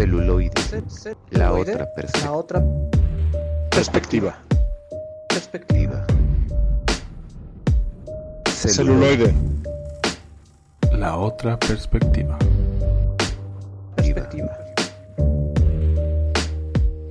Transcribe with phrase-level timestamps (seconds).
[0.00, 0.50] Celuloide.
[1.32, 2.24] La Celuloide, otra perspectiva.
[2.24, 2.62] La otra
[3.70, 4.38] Perspectiva.
[5.28, 6.06] perspectiva.
[8.46, 9.34] Celuloide.
[10.92, 12.38] La otra perspectiva.
[13.94, 14.58] Perspectiva.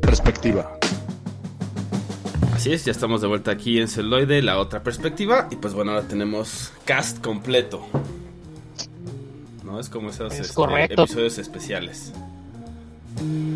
[0.01, 0.79] Perspectiva.
[2.55, 5.47] Así es, ya estamos de vuelta aquí en Celoide, la otra perspectiva.
[5.51, 7.85] Y pues bueno, ahora tenemos cast completo.
[9.63, 9.79] ¿No?
[9.79, 12.13] Es como esos Es este, episodios especiales.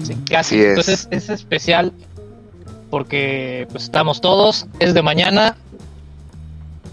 [0.04, 0.60] Sí, casi.
[0.60, 0.70] Es.
[0.70, 1.92] Entonces es especial
[2.90, 5.56] porque pues estamos todos, es de mañana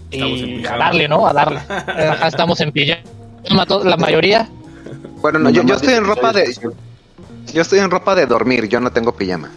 [0.09, 1.27] y a darle, ¿no?
[1.27, 1.59] A darle.
[1.69, 4.49] Ajá, estamos en pijama, to- la mayoría.
[5.21, 6.53] Bueno, no, yo, yo estoy en ropa de.
[7.53, 9.49] Yo estoy en ropa de dormir, yo no tengo pijama.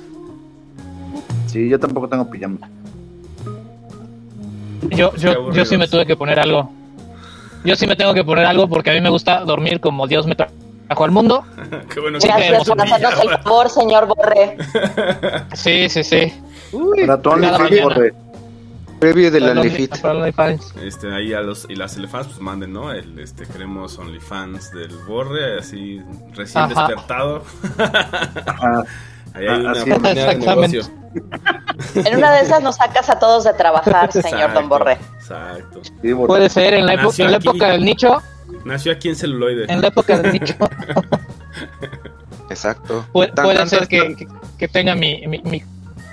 [1.46, 2.58] Sí, yo tampoco tengo pijama.
[4.90, 6.70] Yo, yo, yo sí me tuve que poner algo.
[7.64, 10.26] Yo sí me tengo que poner algo porque a mí me gusta dormir como Dios
[10.26, 10.36] me
[10.86, 11.44] trajo al mundo.
[11.92, 14.56] Qué bueno que Gracias por hacernos el favor, señor Borre.
[15.54, 16.32] Sí, sí, sí.
[17.06, 17.82] Para tu OnlyFans, mañana.
[17.82, 18.14] Borre.
[19.00, 19.96] Preview del OnlyFit.
[20.82, 22.92] Este, ahí a los y las OnlyFans pues manden, ¿no?
[22.92, 26.00] El, este, queremos OnlyFans del Borre, así
[26.32, 26.86] recién Ajá.
[26.88, 27.42] despertado.
[28.46, 28.84] Ajá.
[29.34, 30.82] Ahí hay una de negocio.
[31.96, 34.92] En una de esas nos sacas a todos de trabajar, señor Exacto, Don Borre.
[34.92, 35.80] Exacto.
[36.00, 36.28] Sí, Borre.
[36.28, 38.22] Puede ser en la, en la época del nicho.
[38.64, 39.66] Nació aquí en celuloide.
[39.68, 40.54] En la época del nicho.
[42.50, 43.06] Exacto.
[43.12, 45.62] Puede, Tan- puede tantas- ser que, que- que tenga mi, mi, mi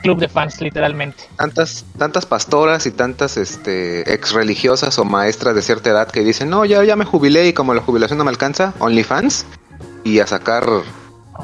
[0.01, 1.23] club de fans, literalmente.
[1.37, 6.49] Tantas, tantas pastoras y tantas este, ex religiosas o maestras de cierta edad que dicen,
[6.49, 9.45] no, ya, ya me jubilé y como la jubilación no me alcanza, OnlyFans,
[10.03, 10.65] y a sacar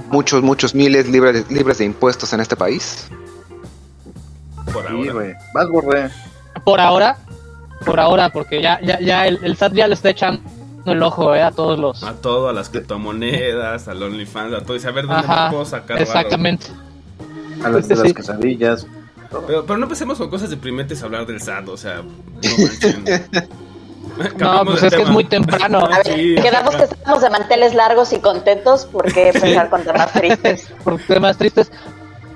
[0.09, 3.08] muchos, muchos miles libres, libres de impuestos en este país.
[4.73, 5.13] Por Sí, ahora.
[5.13, 5.33] güey.
[5.53, 6.09] Vas, Borre.
[6.66, 7.17] Por ahora,
[7.85, 10.41] por ahora, porque ya, ya, ya el, el SAT ya le está echando
[10.91, 12.03] el ojo eh, a todos los.
[12.03, 14.73] A todo, a las criptomonedas, al OnlyFans, a todo.
[14.73, 16.67] Dice, a ver dónde Ajá, me puedo sacar exactamente.
[17.63, 18.03] A las de Sí.
[18.03, 18.88] las quesadillas.
[19.29, 23.03] Pero, pero no empecemos con cosas deprimentes a hablar del SAT, o sea, no manchen.
[24.39, 25.79] No, pues es que es muy temprano.
[25.79, 26.35] A ver, Sí.
[26.41, 30.67] quedamos que estamos de manteles largos y contentos porque empezar con temas tristes.
[30.83, 31.72] por temas tristes.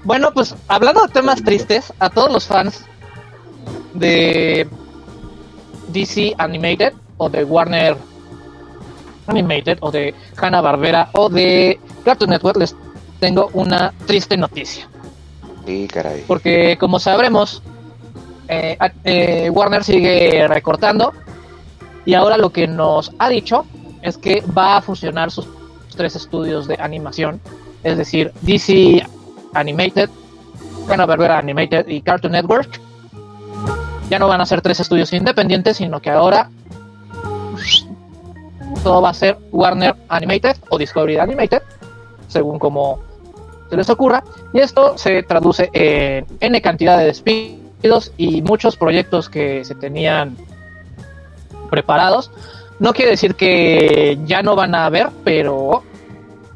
[0.04, 2.86] Bueno, pues hablando de temas tristes, a todos los fans
[3.96, 4.68] de
[5.88, 7.96] DC Animated o de Warner
[9.28, 12.76] Animated o de Hanna Barbera o de Cartoon Network les
[13.20, 14.88] tengo una triste noticia.
[15.66, 16.24] Sí, caray.
[16.28, 17.62] Porque como sabremos,
[18.48, 21.14] eh, eh, Warner sigue recortando
[22.04, 23.66] y ahora lo que nos ha dicho
[24.02, 25.48] es que va a fusionar sus
[25.96, 27.40] tres estudios de animación,
[27.84, 29.06] es decir, DC
[29.54, 30.10] Animated,
[30.90, 32.80] Hanna-Barbera Animated y Cartoon Network.
[34.10, 36.50] Ya no van a ser tres estudios independientes, sino que ahora
[38.84, 41.62] todo va a ser Warner Animated o Discovery Animated,
[42.28, 43.00] según como
[43.70, 44.24] se les ocurra.
[44.54, 50.36] Y esto se traduce en N cantidad de despidos y muchos proyectos que se tenían
[51.70, 52.32] preparados.
[52.80, 55.84] No quiere decir que ya no van a haber, pero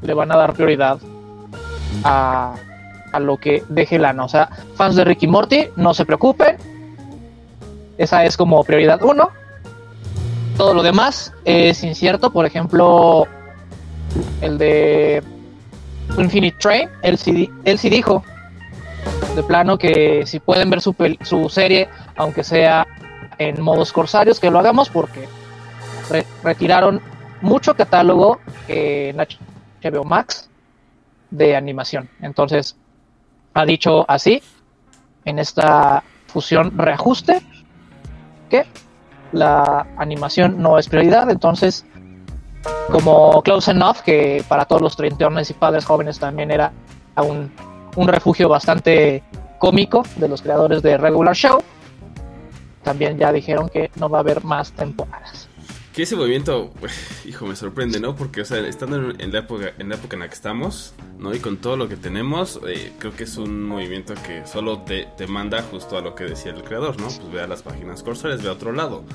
[0.02, 0.97] le van a dar prioridad
[2.03, 2.56] a,
[3.12, 4.25] a lo que deje lana.
[4.25, 6.58] O sea, fans de Ricky Morty, no se preocupen.
[7.97, 9.30] Esa es como prioridad uno.
[10.58, 12.32] Todo lo demás es incierto.
[12.32, 13.28] Por ejemplo,
[14.42, 15.22] el de
[16.18, 18.24] Infinite Train, él sí, él sí dijo
[19.36, 20.96] de plano que si pueden ver su,
[21.50, 22.88] serie, aunque sea
[23.38, 25.28] en modos corsarios, que lo hagamos porque
[26.10, 27.02] re- retiraron
[27.42, 28.40] mucho catálogo
[28.70, 30.50] en HBO Max
[31.32, 32.10] de animación.
[32.22, 32.78] Entonces,
[33.54, 34.42] ha dicho así,
[35.26, 37.42] en esta fusión reajuste,
[38.50, 38.66] que
[39.35, 41.29] la animación no es prioridad.
[41.29, 41.85] Entonces,
[42.91, 46.72] como Close Enough, que para todos los treintones y padres jóvenes también era
[47.18, 47.51] un,
[47.96, 49.23] un refugio bastante
[49.59, 51.62] cómico de los creadores de Regular Show,
[52.84, 55.45] también ya dijeron que no va a haber más temporadas.
[55.96, 56.74] Que ese movimiento,
[57.26, 58.18] hijo, me sorprende, ¿no?
[58.18, 61.34] Porque, o sea, estando en, la época, en la época en la que estamos, ¿no?
[61.34, 65.08] Y con todo lo que tenemos, eh, creo que es un movimiento que solo te,
[65.16, 67.06] te manda justo a lo que decía el creador, ¿no?
[67.06, 69.06] Pues ve a las páginas corsarias, ve a otro lado.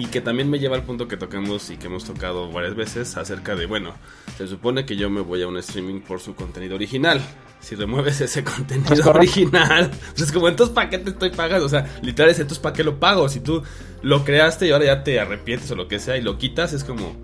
[0.00, 3.16] Y que también me lleva al punto que tocamos y que hemos tocado varias veces
[3.16, 3.94] acerca de, bueno,
[4.36, 7.20] se supone que yo me voy a un streaming por su contenido original.
[7.60, 11.66] Si remueves ese contenido Es original, pues es como, entonces, ¿para qué te estoy pagando?
[11.66, 13.28] O sea, literal es, entonces, ¿para qué lo pago?
[13.28, 13.62] Si tú
[14.02, 16.84] lo creaste y ahora ya te arrepientes o lo que sea y lo quitas, es
[16.84, 17.16] como,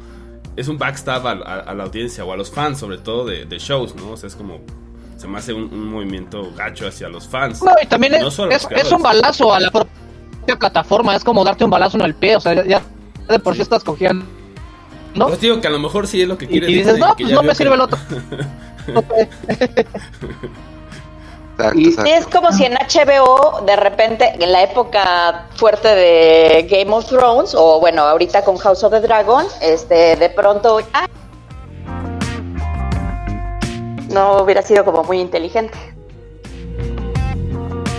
[0.56, 3.44] es un backstab a, a- a la audiencia o a los fans, sobre todo de,
[3.44, 4.11] de shows, ¿no?
[4.12, 4.61] O sea, es como,
[5.17, 7.62] se me hace un, un movimiento gacho hacia los fans.
[7.62, 9.93] No, y también No es, es un balazo a la propia
[10.44, 12.82] plataforma, es como darte un balazo en el pie, o sea, ya
[13.29, 14.25] de por sí estás cogiendo
[15.14, 15.29] ¿no?
[15.29, 17.14] Pues digo que a lo mejor sí es lo que Y, quiere y dices, no,
[17.17, 17.99] pues no me que- sirve el otro.
[21.56, 22.11] Exacto.
[22.11, 27.55] Es como si en HBO, de repente, en la época fuerte de Game of Thrones,
[27.56, 31.06] o bueno, ahorita con House of the Dragon, este, de pronto, ¡ah!
[34.11, 35.79] no hubiera sido como muy inteligente.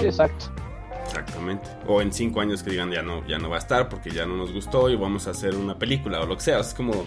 [0.03, 0.47] Exacto.
[1.87, 4.25] O en cinco años que digan ya no, ya no va a estar porque ya
[4.25, 6.59] no nos gustó y vamos a hacer una película o lo que sea.
[6.59, 7.05] Es como.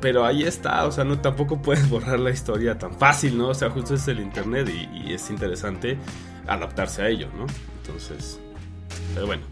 [0.00, 3.48] Pero ahí está, o sea, no tampoco puedes borrar la historia tan fácil, ¿no?
[3.48, 5.96] O sea, justo es el internet y, y es interesante
[6.46, 7.46] adaptarse a ello, ¿no?
[7.82, 8.38] Entonces.
[9.14, 9.42] Pero bueno.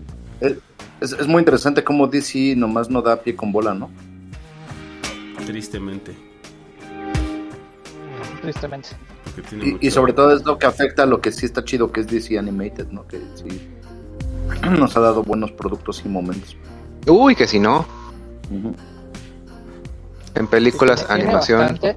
[1.00, 3.90] Es, es muy interesante cómo DC nomás no da pie con bola, ¿no?
[5.46, 6.14] Tristemente.
[8.40, 8.88] Tristemente.
[9.48, 11.90] Tiene Y, y sobre todo es lo que afecta a lo que sí está chido,
[11.90, 13.06] que es DC Animated, ¿no?
[13.06, 13.68] Que sí
[14.78, 16.56] nos ha dado buenos productos y momentos.
[17.06, 17.84] Uy, que si no,
[20.34, 21.60] en películas, animación.
[21.60, 21.94] bastante.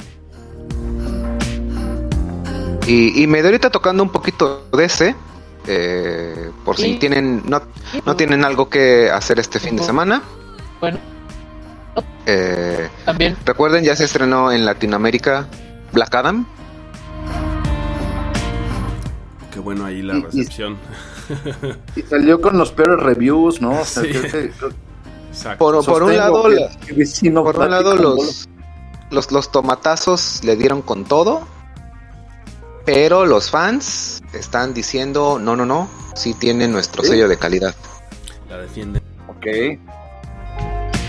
[2.88, 5.16] Y, y me doy ahorita tocando un poquito de ese,
[5.68, 7.62] eh, por si tienen no,
[8.06, 10.22] no tienen algo que hacer este fin de semana.
[10.80, 11.00] Bueno,
[12.28, 13.38] Eh, también.
[13.46, 15.48] recuerden, ya se estrenó en Latinoamérica
[15.94, 16.46] Black Adam.
[19.52, 20.78] Qué bueno ahí la Y- y- recepción.
[21.96, 23.82] Y salió con los peores reviews, ¿no?
[23.82, 24.10] O sea, Sí.
[24.10, 24.72] creo que- creo-
[25.30, 25.58] Exacto.
[25.58, 28.48] Por, por un lado, que- que por un lado los,
[29.12, 31.42] los, los tomatazos le dieron con todo,
[32.86, 37.10] pero los fans están diciendo, no, no, no, sí tiene nuestro ¿Sí?
[37.10, 37.76] sello de calidad.
[38.50, 39.02] La defiende.
[39.28, 39.46] Ok.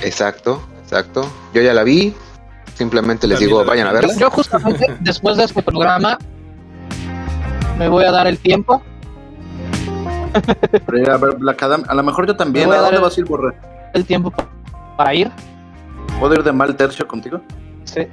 [0.03, 1.29] Exacto, exacto.
[1.55, 2.15] Yo ya la vi,
[2.75, 4.15] simplemente les También digo, vayan a verla.
[4.19, 6.19] Yo justamente después de este programa
[7.79, 8.83] me voy a dar el tiempo.
[10.87, 11.85] Pero a ver Black Adam.
[11.89, 12.65] A lo mejor yo también.
[12.69, 13.57] Me voy ¿A a dar dónde el- vas a ir, Borre?
[13.95, 14.33] El tiempo
[14.97, 15.31] para ir.
[16.21, 17.41] ¿Puedo ir de mal tercio contigo?
[17.85, 18.07] Sí.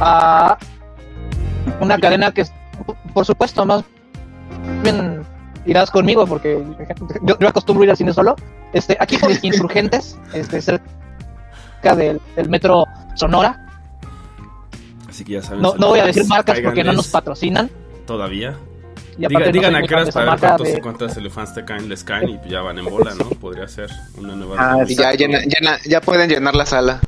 [0.00, 0.56] A
[1.80, 2.52] una cadena que, es-
[3.14, 3.84] por supuesto, más
[4.82, 5.22] bien
[5.64, 6.62] irás conmigo porque
[7.22, 8.36] yo, yo acostumbro ir al cine solo.
[8.72, 10.84] Este, aquí por Insurgentes, este, cerca
[11.96, 12.84] del, del metro
[13.14, 13.62] Sonora.
[15.08, 15.62] Así que ya saben.
[15.62, 17.70] No, no voy a decir marcas porque no nos patrocinan.
[18.06, 18.56] Todavía.
[19.18, 21.54] Y Diga- aparte no digan soy a qué horas para ver cuántos, de- cuántas elefantes
[21.54, 23.28] te caen, les caen y ya van en bola, ¿no?
[23.40, 24.56] Podría ser una nueva.
[24.58, 27.00] Ah, Y ya, llena- llena- ya pueden llenar la sala.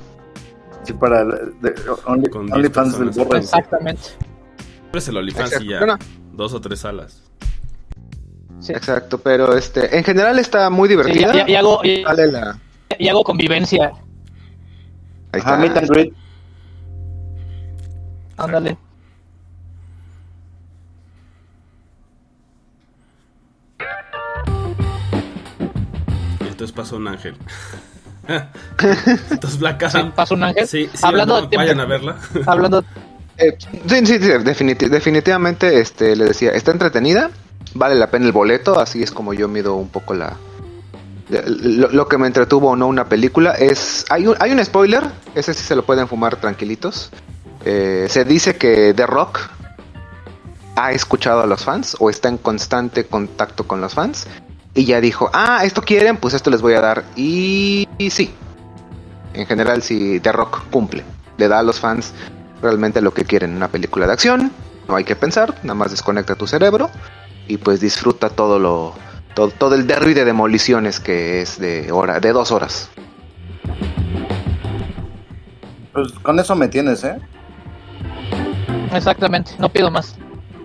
[0.85, 1.75] Sí, para el- de-
[2.07, 3.09] Only, Con Only 10 fans del.
[3.37, 4.03] Exactamente.
[4.03, 5.79] Siempre es el OnlyFans y ya.
[5.79, 5.99] Bueno,
[6.33, 7.23] Dos o tres salas.
[8.61, 8.73] Sí.
[8.73, 11.45] exacto, pero este, en general está muy Sí, divertida.
[11.47, 12.59] y, y hago, y, Vale la-
[12.99, 13.93] y hago convivencia.
[15.33, 15.55] ahí está.
[18.37, 18.79] Ándale.
[26.59, 27.37] Entonces pasó un ángel.
[29.31, 30.13] entonces Black Sí, Adam.
[30.13, 30.67] pasó un ángel.
[30.67, 32.17] Sí, sí, Hablando no, de tiempo- vayan a verla.
[32.47, 32.85] Hablando
[33.37, 37.31] Eh, sí, sí, sí, definiti- definitivamente, este, le decía, está entretenida,
[37.75, 40.37] vale la pena el boleto, así es como yo mido un poco la,
[41.31, 45.05] lo, lo que me entretuvo o no una película es, hay un, hay un spoiler,
[45.37, 47.11] ese sí se lo pueden fumar tranquilitos,
[47.65, 49.41] Eh, se dice que The Rock
[50.77, 54.27] ha escuchado a los fans o está en constante contacto con los fans
[54.79, 58.33] y ya dijo, ah, esto quieren, pues esto les voy a dar y, y sí,
[59.35, 61.03] en general si The Rock cumple,
[61.37, 62.15] le da a los fans
[62.63, 64.53] realmente lo que quieren, una película de acción,
[64.87, 66.91] no hay que pensar, nada más desconecta tu cerebro
[67.49, 68.95] y pues disfruta todo lo
[69.35, 72.89] todo, todo el derry de demoliciones que es de hora, de dos horas.
[75.93, 77.19] Pues con eso me tienes, ¿eh?
[78.93, 80.17] exactamente, no pido más.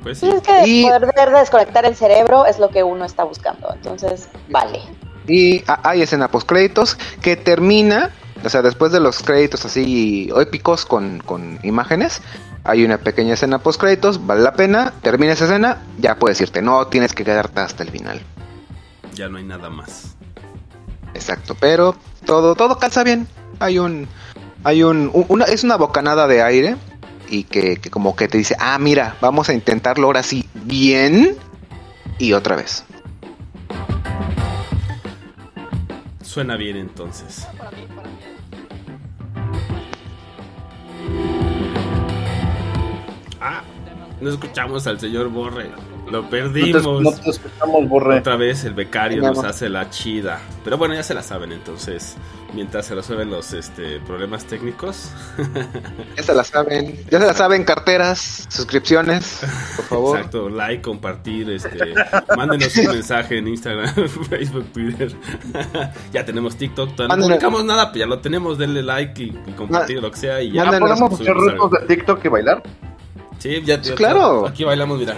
[0.03, 0.36] Pues Sí, sí.
[0.36, 3.72] es que Y- poder desconectar el cerebro es lo que uno está buscando.
[3.74, 4.81] Entonces, vale.
[5.27, 8.12] Y ha- hay escena post créditos que termina,
[8.43, 12.22] o sea, después de los créditos así épicos con, con imágenes,
[12.65, 16.62] hay una pequeña escena post créditos, vale la pena, termina esa escena, ya puedes irte,
[16.62, 18.22] no tienes que quedarte hasta el final.
[19.13, 20.15] Ya no hay nada más.
[21.13, 21.95] Exacto, pero
[22.25, 23.27] todo, todo calza bien.
[23.60, 24.07] Hay un,
[24.63, 26.75] hay un, una, es una bocanada de aire
[27.33, 31.35] y que, que como que te dice, ah, mira, vamos a intentarlo ahora sí bien
[32.19, 32.85] y otra vez.
[36.21, 37.47] Suena bien entonces.
[43.41, 43.63] Ah,
[44.21, 45.71] no escuchamos al señor Borre.
[46.12, 46.81] Lo No perdimos.
[46.83, 48.19] te, no te escuchamos, Borre.
[48.19, 50.39] Otra vez el becario nos hace la chida.
[50.63, 52.15] Pero bueno, ya se la saben, entonces,
[52.53, 55.12] mientras se resuelven los este, problemas técnicos.
[56.17, 57.00] Ya se la saben.
[57.10, 59.41] Ya se la saben, carteras, suscripciones,
[59.77, 60.17] por favor.
[60.17, 61.93] Exacto, like, compartir, este,
[62.36, 63.93] mándenos un mensaje en Instagram,
[64.29, 65.12] Facebook, Twitter.
[66.13, 69.51] ya tenemos TikTok, todavía no publicamos nada, pero ya lo tenemos, denle like y, y
[69.53, 70.65] compartir lo que sea y ya.
[70.65, 71.69] ¿Ya Mándenos podemos hacer retos algo.
[71.69, 72.63] de TikTok y bailar?
[73.39, 74.48] Sí, ya, ya- Claro.
[74.48, 75.15] Aquí bailamos, mira.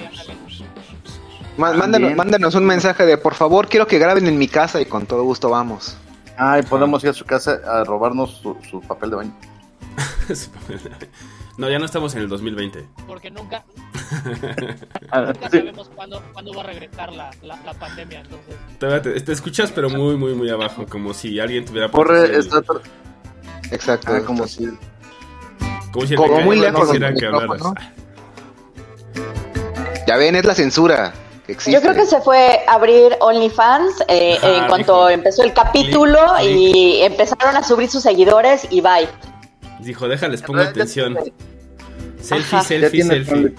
[1.57, 2.17] Má- Mándenos, También.
[2.17, 5.23] mándenos un mensaje de por favor, quiero que graben en mi casa y con todo
[5.23, 5.97] gusto vamos.
[6.37, 9.33] Ay, podemos ir a su casa a robarnos su, su papel de baño.
[11.57, 12.85] no, ya no estamos en el 2020.
[13.07, 13.63] Porque nunca,
[15.11, 18.19] Ah, nunca sabemos cuándo, cuándo va a regresar la, la, la pandemia.
[18.21, 22.81] Entonces, te, te escuchas, pero muy, muy, muy abajo, como si alguien tuviera está tra-
[23.71, 24.11] Exacto.
[24.13, 24.67] ah, como si
[25.91, 27.61] como si muy no lejos quisiera que hablaras.
[30.05, 31.13] Ya ven, es la censura
[31.53, 31.71] existe.
[31.71, 35.09] Yo creo que se fue a abrir OnlyFans eh, Ajá, en cuanto dijo.
[35.09, 39.07] empezó el capítulo y empezaron a subir sus seguidores y bye.
[39.79, 41.17] Dijo, déjales, pongo Ya atención.
[42.21, 42.63] Selfie, Ajá.
[42.67, 43.53] Selfie, selfie.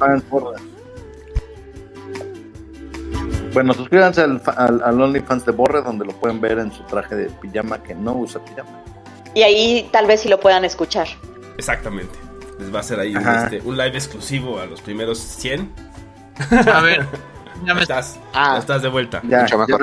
[3.53, 6.83] Bueno, suscríbanse al, fa- al, al OnlyFans de Borre, donde lo pueden ver en su
[6.85, 8.69] traje de pijama, que no usa pijama.
[9.35, 11.07] Y ahí tal vez sí lo puedan escuchar.
[11.57, 12.19] Exactamente.
[12.59, 13.45] Les va a hacer ahí Ajá.
[13.45, 15.73] este, un live exclusivo a los primeros 100.
[16.73, 17.07] a ver,
[17.65, 18.53] ya me Estás, Ah.
[18.55, 19.21] ya estás de vuelta.
[19.25, 19.77] Ya, Mucho ya.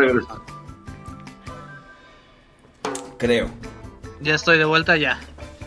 [3.17, 3.49] Creo.
[4.21, 5.19] ya estoy de vuelta ya.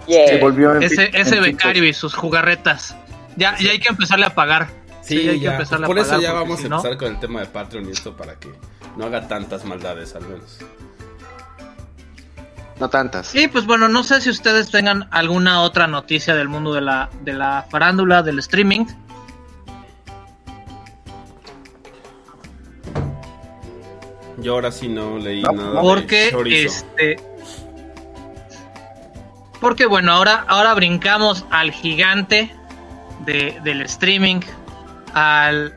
[0.07, 0.29] Yeah.
[0.29, 2.95] Se volvió en Ese, ese becario y sus jugarretas.
[3.37, 4.69] Ya, ya hay que empezarle a pagar.
[5.03, 5.53] Sí, hay que ya.
[5.53, 7.41] empezarle Por a eso pagar, ya porque vamos si a no- empezar con el tema
[7.41, 8.53] de Patreon y esto para que
[8.97, 10.59] no haga tantas maldades al menos.
[12.79, 13.35] No tantas.
[13.35, 17.09] Y pues bueno, no sé si ustedes tengan alguna otra noticia del mundo de la,
[17.23, 18.85] de la farándula, del streaming.
[24.47, 25.81] Yo ahora sí no leí No, nada.
[25.81, 27.17] Porque este.
[29.61, 32.55] Porque bueno, ahora, ahora brincamos al gigante
[33.25, 34.39] de- del streaming,
[35.15, 35.75] al,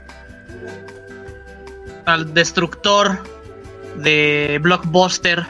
[2.05, 3.23] al destructor
[3.95, 5.47] de Blockbuster,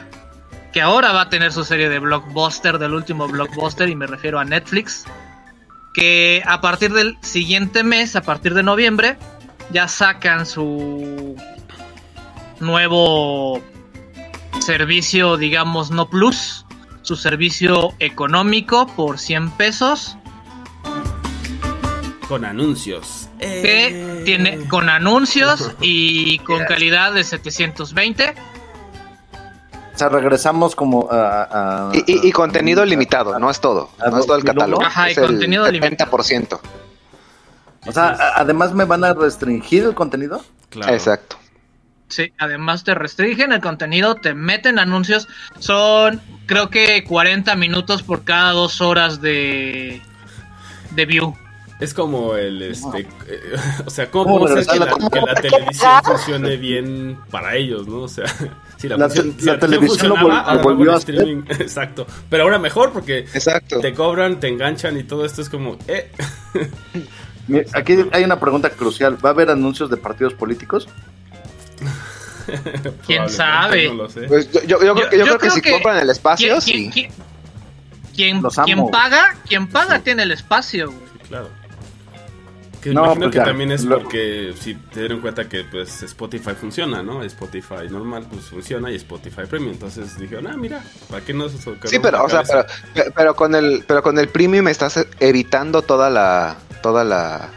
[0.72, 4.38] que ahora va a tener su serie de Blockbuster, del último Blockbuster, y me refiero
[4.38, 5.04] a Netflix,
[5.92, 9.18] que a partir del siguiente mes, a partir de noviembre,
[9.72, 11.36] ya sacan su
[12.60, 13.60] nuevo
[14.60, 16.64] servicio, digamos, no plus,
[17.02, 20.16] su servicio económico por 100 pesos,
[22.28, 23.28] Con anuncios.
[23.38, 23.88] que
[24.20, 24.22] Eh.
[24.24, 28.34] tiene con anuncios y con calidad de 720.
[29.94, 31.88] O sea, regresamos como a...
[31.88, 33.90] a- Y, y- y contenido limitado, no es todo.
[33.98, 34.54] ¿A No es todo el 2001?
[34.54, 34.82] catálogo.
[34.82, 36.10] Ajá, y el contenido limitado.
[36.12, 36.60] 70%.
[37.86, 40.40] o sea, a- además me van a restringir el contenido.
[40.70, 40.92] Claro.
[40.94, 41.36] Exacto.
[42.10, 45.28] Sí, además te restringen el contenido, te meten anuncios.
[45.60, 50.02] Son, creo que 40 minutos por cada dos horas de,
[50.90, 51.34] de view.
[51.78, 53.40] Es como el este, eh,
[53.86, 57.54] o sea, ¿cómo ¿Cómo puede ser que la, la- que la televisión funcione bien para
[57.56, 58.00] ellos, no?
[58.02, 58.26] O sea,
[58.76, 62.06] si la, La función- te- si la televisión lo volvió a streaming, exacto.
[62.28, 63.80] Pero ahora mejor porque Exacto.
[63.80, 66.10] te cobran, te enganchan y todo esto es como, eh,
[67.72, 69.16] Aquí hay una pregunta crucial.
[69.24, 70.88] ¿Va a haber anuncios de partidos políticos?
[73.06, 73.88] ¿Quién sabe?
[73.88, 74.22] No lo sé.
[74.22, 76.90] Pues yo, yo- yo creo que, yo creo que si compran el espacio, ¿quién, sí.
[76.92, 77.12] quién-
[78.14, 78.90] quién- Los quién amo.
[78.90, 80.86] paga, quien paga tiene el espacio.
[80.86, 80.98] güey.
[81.12, 81.48] Sí, claro.
[82.80, 85.64] Que No, imagino pues que ya, también es lo- porque si te dieron cuenta que
[85.64, 87.22] pues Spotify funciona, ¿no?
[87.24, 89.72] Spotify normal pues funciona y Spotify Premium.
[89.72, 93.54] Entonces dijeron, ah, mira, ¿para qué no se Sí, pero, o sea, pero, pero con
[93.54, 97.50] el, pero con el premium estás evitando toda la, toda la,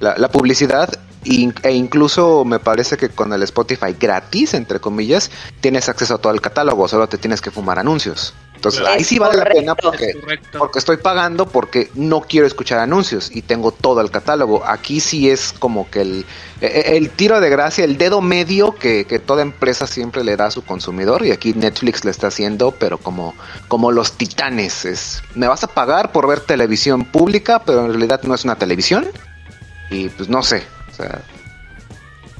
[0.00, 0.88] la, la publicidad
[1.24, 6.32] e incluso me parece que con el Spotify gratis, entre comillas, tienes acceso a todo
[6.32, 8.32] el catálogo, solo te tienes que fumar anuncios.
[8.54, 10.12] Entonces ahí sí vale la pena porque,
[10.58, 14.62] porque estoy pagando porque no quiero escuchar anuncios y tengo todo el catálogo.
[14.66, 16.26] Aquí sí es como que el,
[16.60, 20.46] e- el tiro de gracia, el dedo medio que, que toda empresa siempre le da
[20.46, 23.34] a su consumidor y aquí Netflix le está haciendo, pero como,
[23.68, 24.84] como los titanes.
[24.84, 28.56] Es, me vas a pagar por ver televisión pública, pero en realidad no es una
[28.56, 29.06] televisión.
[29.88, 30.64] Y pues no sé.
[31.00, 31.22] Sea,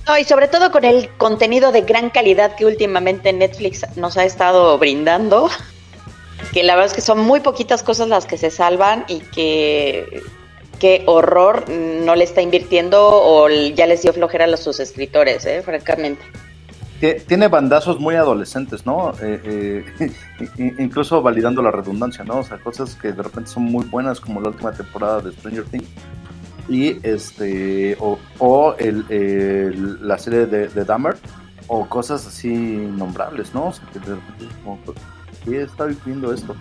[0.07, 4.25] No, y sobre todo con el contenido de gran calidad que últimamente Netflix nos ha
[4.25, 5.49] estado brindando,
[6.53, 10.23] que la verdad es que son muy poquitas cosas las que se salvan y que
[10.81, 15.63] qué horror no le está invirtiendo o ya les dio flojera a sus escritores, ¿eh?
[15.63, 16.23] francamente.
[17.01, 19.13] Tie- Tiene bandazos muy adolescentes, ¿no?
[19.23, 20.13] Eh, eh,
[20.79, 22.39] incluso validando la redundancia, ¿no?
[22.39, 25.65] O sea, cosas que de repente son muy buenas, como la última temporada de Stranger
[25.65, 25.89] Things.
[26.71, 31.19] Y este o, o el, el- la serie de, de Dahmer
[31.67, 33.67] o cosas así nombrables, ¿no?
[33.67, 34.79] O sea, que de repente es como,
[35.45, 36.57] ¿qué está viviendo esto?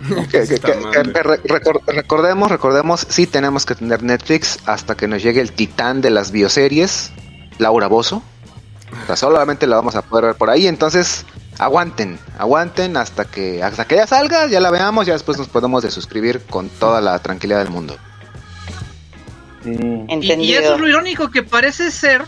[0.30, 5.52] Que- que- que- recordemos, recordemos, sí tenemos que tener Netflix hasta que nos llegue el
[5.52, 7.12] titán de las bioseries,
[7.58, 8.22] Laura Bozo.
[9.02, 11.26] O sea, solamente la vamos a poder ver por ahí, entonces
[11.58, 15.82] aguanten, aguanten hasta que hasta que ya salga, ya la veamos, ya después nos podemos
[15.82, 17.96] desuscribir con toda la tranquilidad del mundo.
[19.62, 19.70] Sí.
[19.70, 20.42] Y, Entendido.
[20.42, 22.22] y eso es lo irónico, que parece ser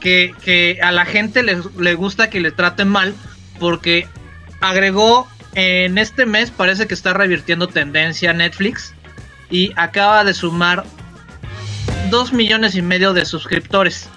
[0.00, 3.14] que, que a la gente le, le gusta que le traten mal,
[3.58, 4.08] porque
[4.60, 8.94] agregó en este mes, parece que está revirtiendo tendencia Netflix,
[9.50, 10.84] y acaba de sumar
[12.10, 14.08] dos millones y medio de suscriptores.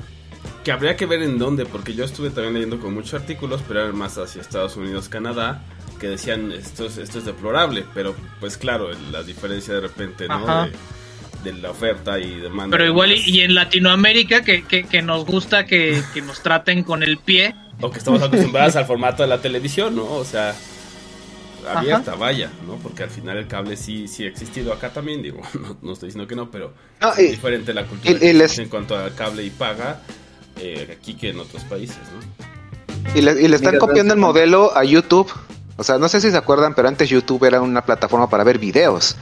[0.64, 3.82] Que habría que ver en dónde, porque yo estuve también leyendo con muchos artículos, pero
[3.82, 5.64] eran más hacia Estados Unidos, Canadá,
[6.00, 10.36] que decían esto es, esto es deplorable, pero pues claro, la diferencia de repente, ¿no?
[10.36, 10.66] Ajá.
[10.66, 10.72] De,
[11.44, 12.76] de la oferta y demanda.
[12.76, 17.02] Pero igual y, en Latinoamérica, que, que, que nos gusta que, que nos traten con
[17.04, 20.04] el pie, O que estamos acostumbrados al formato de la televisión, ¿no?
[20.06, 20.54] O sea,
[21.68, 22.76] abierta, vaya, ¿no?
[22.76, 26.08] Porque al final el cable sí, sí ha existido acá también, digo, no, no estoy
[26.08, 28.64] diciendo que no, pero No, es y- diferente la cultura y- y que les- existe
[28.64, 30.02] en cuanto a cable y paga
[30.58, 32.50] eh, aquí que en otros países, ¿no?
[33.16, 35.32] Y le, y le están Mira, copiando el modelo a YouTube.
[35.78, 38.60] O sea, no sé si se acuerdan, pero antes YouTube era una plataforma para ver
[38.60, 39.16] videos.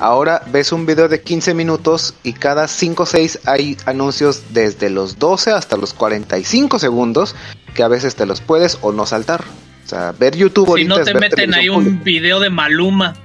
[0.00, 4.90] Ahora ves un video de 15 minutos y cada 5 o 6 hay anuncios desde
[4.90, 7.34] los 12 hasta los 45 segundos
[7.74, 9.42] que a veces te los puedes o no saltar.
[9.84, 13.16] O sea, ver YouTube si ahorita no es te meten ahí un video de Maluma,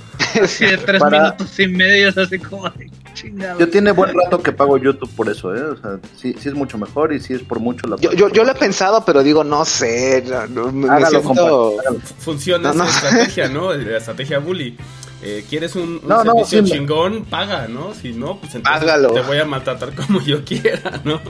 [0.42, 3.58] así de tres Para- minutos y medio, es así como, ay, chingado.
[3.58, 5.62] Yo tiene buen rato que pago YouTube por eso, ¿eh?
[5.62, 8.28] O sea, sí, sí es mucho mejor y sí es por mucho la Yo, yo,
[8.28, 10.22] yo lo he pensado, pero digo, no sé.
[10.28, 11.76] no, no, me- me Hágalo, siento-.
[12.18, 13.08] Funciona No, esa no.
[13.08, 13.72] estrategia, ¿no?
[13.72, 14.76] La estrategia bully.
[15.22, 17.24] Eh, ¿Quieres un, un No, no, servicio sí, chingón?
[17.26, 17.92] Paga, ¿no?
[17.94, 19.12] Si no, pues entonces Págalo.
[19.12, 21.20] te voy a maltratar como yo quiera, ¿no?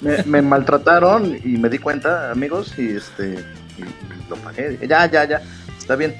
[0.00, 3.44] Me, me maltrataron y me di cuenta, amigos, y este
[3.76, 4.78] y, y lo pagué.
[4.88, 5.42] Ya, ya, ya.
[5.78, 6.14] Está bien.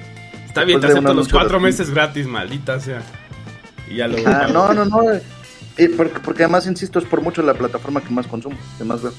[0.45, 3.01] Está bien, te Después de un acepto los cuatro de- meses gratis, maldita sea.
[3.89, 4.99] Y ya lo Ah, no, no, no.
[5.77, 9.01] eh, porque, porque además, insisto, es por mucho la plataforma que más consumo, que más
[9.01, 9.13] veo.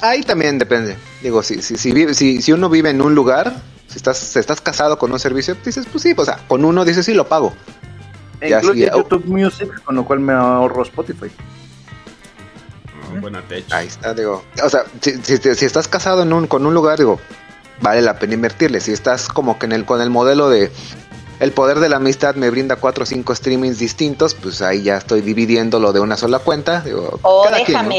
[0.00, 0.96] Ahí también depende.
[1.22, 3.54] Digo, si, si, si, vive- si, si uno vive en un lugar,
[3.88, 6.84] si estás, si estás casado con un servicio, dices, pues sí, o sea, con uno
[6.84, 7.54] dices, sí, lo pago.
[8.40, 8.98] E Ya, incluye sí, oh.
[8.98, 11.30] YouTube Music, con lo cual me ahorro Spotify.
[13.12, 13.64] No, buena tech.
[13.72, 14.44] Ahí está, digo.
[14.62, 17.18] O sea, si, si, si estás casado en un, con un lugar, digo,
[17.80, 18.80] vale la pena invertirle.
[18.80, 20.70] Si estás como que en el, con el modelo de
[21.40, 24.98] el poder de la amistad me brinda cuatro o cinco streamings distintos, pues ahí ya
[24.98, 26.80] estoy dividiéndolo de una sola cuenta.
[26.80, 27.94] Digo, O cada quien, ¿no?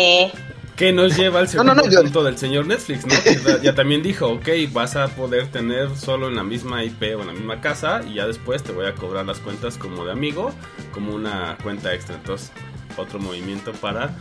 [0.80, 3.14] Que nos lleva al segundo no, no, yo- punto del señor Netflix, ¿no?
[3.22, 7.16] Que ya- ya también dijo, ok, vas a poder tener solo en la misma IP
[7.16, 10.06] o en la misma casa y ya después te voy a cobrar las cuentas como
[10.06, 10.54] de amigo,
[10.94, 12.16] como una cuenta extra.
[12.16, 12.52] Entonces,
[12.96, 14.16] otro movimiento para,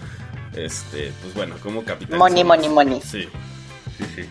[0.54, 2.18] este, pues bueno, como capitán.
[2.18, 3.00] Money, money, money.
[3.02, 3.28] Sí,
[3.96, 4.22] sí, sí.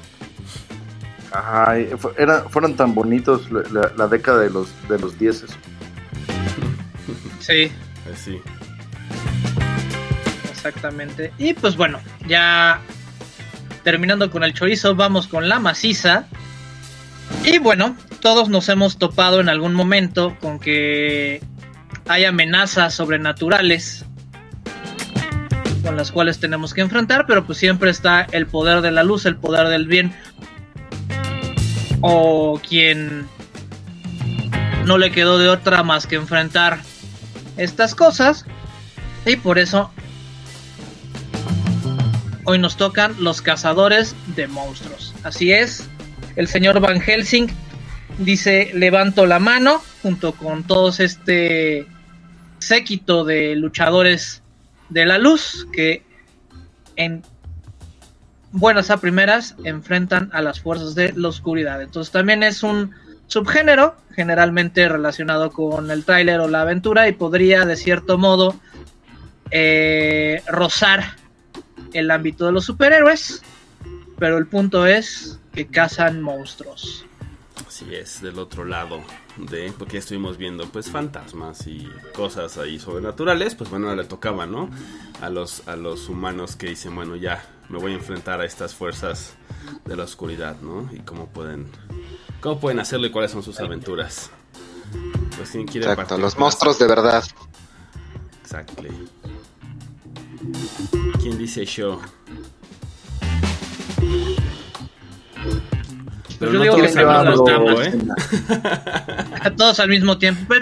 [1.32, 5.50] Ay, fu- era, fueron tan bonitos la, la- la década de los de los dieces.
[7.40, 7.72] Sí,
[8.06, 8.42] Pues sí.
[10.68, 11.32] Exactamente.
[11.38, 12.82] Y pues bueno, ya
[13.84, 16.26] terminando con el chorizo, vamos con la maciza.
[17.44, 21.42] Y bueno, todos nos hemos topado en algún momento con que
[22.08, 24.06] hay amenazas sobrenaturales
[25.84, 29.26] con las cuales tenemos que enfrentar, pero pues siempre está el poder de la luz,
[29.26, 30.14] el poder del bien,
[32.02, 33.26] o quien
[34.86, 36.80] no le quedó de otra más que enfrentar
[37.56, 38.46] estas cosas,
[39.26, 39.92] y por eso
[42.48, 45.14] hoy nos tocan los cazadores de monstruos.
[45.24, 45.90] Así es,
[46.38, 47.48] el señor Van Helsing
[48.20, 51.86] dice levanto la mano junto con todos este
[52.60, 54.44] séquito de luchadores
[54.88, 56.06] de la luz que
[56.96, 57.22] en
[58.54, 61.82] buenas a primeras enfrentan a las fuerzas de la oscuridad.
[61.82, 62.92] Entonces también es un
[63.28, 68.58] subgénero generalmente relacionado con el tráiler o la aventura y podría de cierto modo
[69.52, 71.27] eh, rozar
[71.94, 73.42] el ámbito de los superhéroes,
[74.18, 77.06] pero el punto es que cazan monstruos.
[77.68, 79.02] Así es, del otro lado
[79.38, 84.46] de, porque ya estuvimos viendo pues fantasmas y cosas ahí sobrenaturales, pues bueno, le tocaba,
[84.46, 84.70] ¿no?
[85.22, 88.74] A los, a los humanos que dicen, bueno, ya me voy a enfrentar a estas
[88.74, 89.34] fuerzas
[89.86, 90.90] de la oscuridad, ¿no?
[90.94, 91.68] Y cómo pueden,
[92.42, 94.32] cómo pueden hacerlo y cuáles son sus aventuras.
[95.36, 97.24] Pues quién quiere Exacto, los monstruos de verdad.
[98.42, 98.90] Exactly.
[101.48, 102.02] ¿Quién dice yo?
[106.40, 107.88] Pero yo no digo todos que al las tiempo, damas.
[107.88, 109.40] ¿eh?
[109.42, 110.54] A todos al mismo tiempo.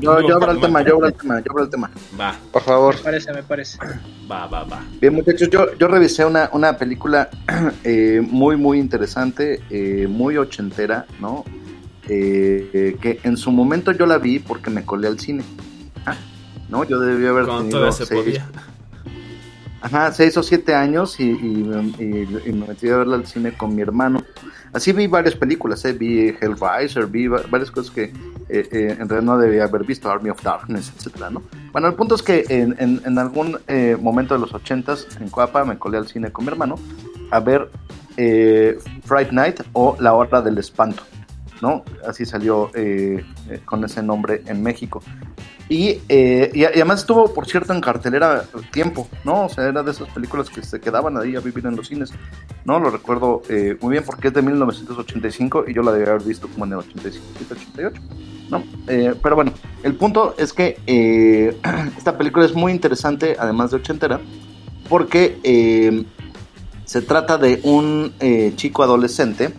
[0.00, 1.90] Yo, yo abro el tema, yo abro el tema, yo abro el tema.
[2.20, 2.96] Va, Por favor.
[2.96, 3.78] Me parece, me parece.
[4.28, 4.84] va, va, va.
[5.00, 7.30] Bien, muchachos, yo, yo revisé una, una película
[7.84, 11.44] eh, muy, muy interesante, eh, muy ochentera, ¿no?
[12.08, 15.44] Eh, eh, que en su momento yo la vi porque me colé al cine.
[16.06, 16.16] Ah,
[16.68, 16.82] ¿No?
[16.84, 18.48] Yo debía haber Cuando tenido todavía se seis, podía.
[19.82, 23.52] Ajá, seis o siete años y, y- y- y me metí a verla al cine
[23.52, 24.22] con mi hermano.
[24.72, 25.92] Así vi varias películas, ¿eh?
[25.92, 28.12] vi Hellraiser, vi va- varias cosas que eh,
[28.48, 31.42] eh, en realidad no debía haber visto, Army of Darkness, etcétera, ¿no?
[31.72, 35.28] Bueno, el punto es que en, en- en algún eh, momento de los ochentas en
[35.28, 36.76] Coapa me colé al cine con mi hermano
[37.30, 37.70] a ver
[38.16, 41.02] eh, Fright Night o La Hora del Espanto,
[41.60, 41.84] ¿no?
[42.06, 43.24] Así salió eh,
[43.66, 45.02] con ese nombre en México.
[45.72, 49.46] Y, eh, y, y además estuvo, por cierto, en cartelera tiempo, ¿no?
[49.46, 52.12] O sea, era de esas películas que se quedaban ahí a vivir en los cines,
[52.66, 52.78] ¿no?
[52.78, 56.46] Lo recuerdo eh, muy bien porque es de 1985 y yo la debía haber visto
[56.48, 58.02] como en el 87, 88,
[58.50, 58.62] ¿no?
[58.86, 61.56] Eh, pero bueno, el punto es que eh,
[61.96, 64.20] esta película es muy interesante, además de ochentera,
[64.90, 66.04] porque eh,
[66.84, 69.54] se trata de un eh, chico adolescente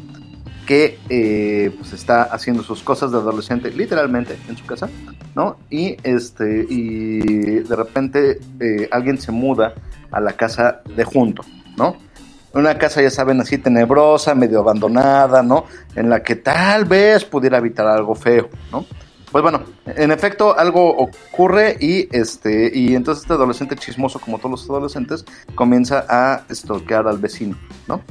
[0.65, 4.89] que eh, pues está haciendo sus cosas de adolescente literalmente en su casa,
[5.35, 5.57] ¿no?
[5.69, 7.19] Y este y
[7.59, 9.73] de repente eh, alguien se muda
[10.11, 11.43] a la casa de junto,
[11.77, 11.97] ¿no?
[12.53, 15.65] Una casa, ya saben, así tenebrosa, medio abandonada, ¿no?
[15.95, 18.85] En la que tal vez pudiera habitar algo feo, ¿no?
[19.31, 24.51] Pues bueno, en efecto algo ocurre y este y entonces este adolescente chismoso, como todos
[24.51, 28.01] los adolescentes, comienza a stalkear al vecino, ¿no?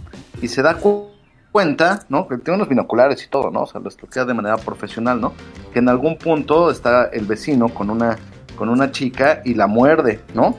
[0.43, 1.12] Y se da cu-
[1.53, 2.27] cuenta, ¿no?
[2.27, 3.63] Que tiene unos binoculares y todo, ¿no?
[3.63, 5.35] O sea, lo stalkea de manera profesional, ¿no?
[5.73, 8.17] Que en algún punto está el vecino con una
[8.57, 10.57] con una chica y la muerde, ¿no?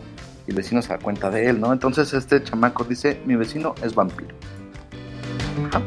[0.47, 1.73] Y el vecino se da cuenta de él, ¿no?
[1.73, 4.35] Entonces este chamaco dice, mi vecino es vampiro.
[5.67, 5.81] Ajá,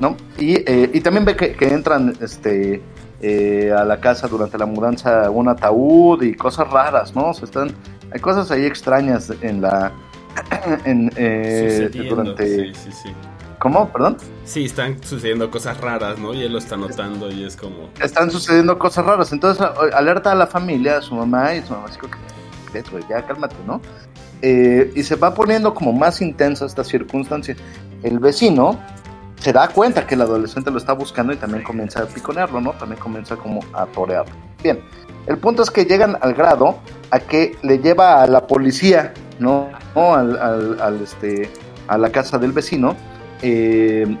[0.00, 0.16] ¿No?
[0.38, 2.80] Y, eh, y también ve que, que entran este,
[3.20, 7.30] eh, a la casa durante la mudanza un ataúd y cosas raras, ¿no?
[7.30, 7.72] O sea, están,
[8.12, 9.92] hay cosas ahí extrañas en la...
[10.84, 12.72] En, eh, durante...
[12.72, 13.08] sí, sí, sí.
[13.58, 13.88] ¿Cómo?
[13.90, 14.16] ¿Perdón?
[14.44, 16.32] Sí, están sucediendo cosas raras, ¿no?
[16.32, 17.88] Y él lo está notando y es como...
[18.00, 19.32] están sucediendo cosas raras.
[19.32, 22.08] Entonces alerta a la familia, a su mamá y su mamá que,
[22.72, 23.02] ¿qué güey?
[23.08, 23.80] Ya cálmate, ¿no?
[24.42, 27.56] Eh, y se va poniendo como más intensa esta circunstancia.
[28.04, 28.78] El vecino
[29.40, 32.70] se da cuenta que el adolescente lo está buscando y también comienza a piconearlo, ¿no?
[32.72, 34.32] También comienza como a torearlo.
[34.62, 34.80] Bien,
[35.26, 36.78] el punto es que llegan al grado
[37.10, 39.68] a que le lleva a la policía, ¿no?
[39.96, 40.14] ¿No?
[40.14, 41.50] Al, al- al, este,
[41.88, 42.94] a la casa del vecino.
[43.42, 44.16] Eh,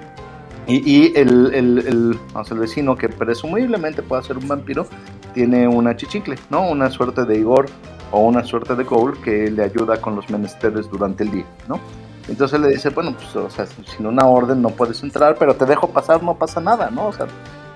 [0.66, 2.18] y, el, el, el,
[2.50, 4.86] el vecino, que presumiblemente puede ser un vampiro,
[5.32, 6.68] tiene una chichicle, ¿no?
[6.68, 7.66] Una suerte de Igor
[8.10, 11.80] o una suerte de Gold que le ayuda con los menesteres durante el día, ¿no?
[12.28, 15.64] Entonces le dice, bueno, pues, o sea, sin una orden no puedes entrar, pero te
[15.64, 17.06] dejo pasar, no pasa nada, ¿no?
[17.08, 17.26] O sea,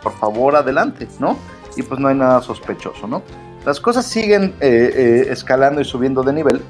[0.03, 1.37] por favor, adelante, ¿no?
[1.77, 3.23] Y pues no hay nada sospechoso, ¿no?
[3.65, 6.61] Las cosas siguen eh, eh, escalando y subiendo de nivel,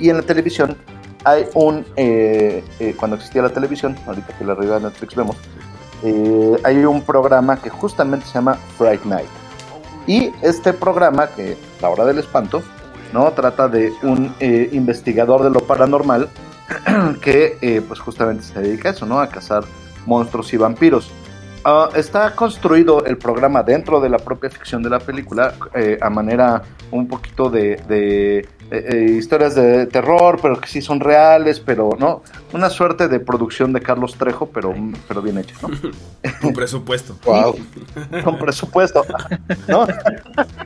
[0.00, 0.76] y en la televisión
[1.24, 5.36] hay un, eh, eh, cuando existía la televisión, ahorita que la arriba de Netflix vemos,
[6.04, 9.28] eh, hay un programa que justamente se llama Fright Night.
[10.06, 12.62] Y este programa, que La Hora del Espanto,
[13.12, 13.30] ¿no?
[13.32, 16.28] Trata de un investigador de lo paranormal
[17.20, 19.20] que pues justamente se dedica a eso, ¿no?
[19.20, 19.64] A cazar
[20.06, 21.10] monstruos y vampiros.
[21.64, 25.54] Ah, está construido el programa dentro de la propia ficción de la película
[26.00, 31.58] a manera un poquito de, eh, eh, historias de terror, pero que sí son reales,
[31.60, 34.74] pero no, una suerte de producción de Carlos Trejo, pero,
[35.06, 35.68] pero bien hecha, ¿no?
[36.42, 37.16] Con presupuesto.
[37.24, 37.56] Wow.
[38.24, 39.04] Con presupuesto,
[39.68, 39.86] ¿no?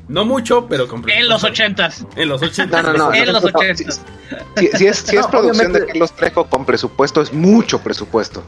[0.09, 1.33] No mucho, pero con En presupuesto.
[1.33, 2.07] los ochentas.
[2.17, 2.83] En los 80.
[2.83, 3.15] No, no, no.
[3.15, 4.01] En los no, ochentas.
[4.57, 8.43] Si, si es, si es producción obviamente- de Carlos Trejo con presupuesto, es mucho presupuesto.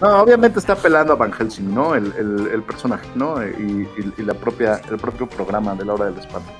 [0.00, 1.94] No, obviamente está apelando a Van Helsing, ¿no?
[1.94, 3.42] El, el- el personaje, ¿no?
[3.44, 6.50] Y, y- y la propia, el propio programa de la hora del espanto.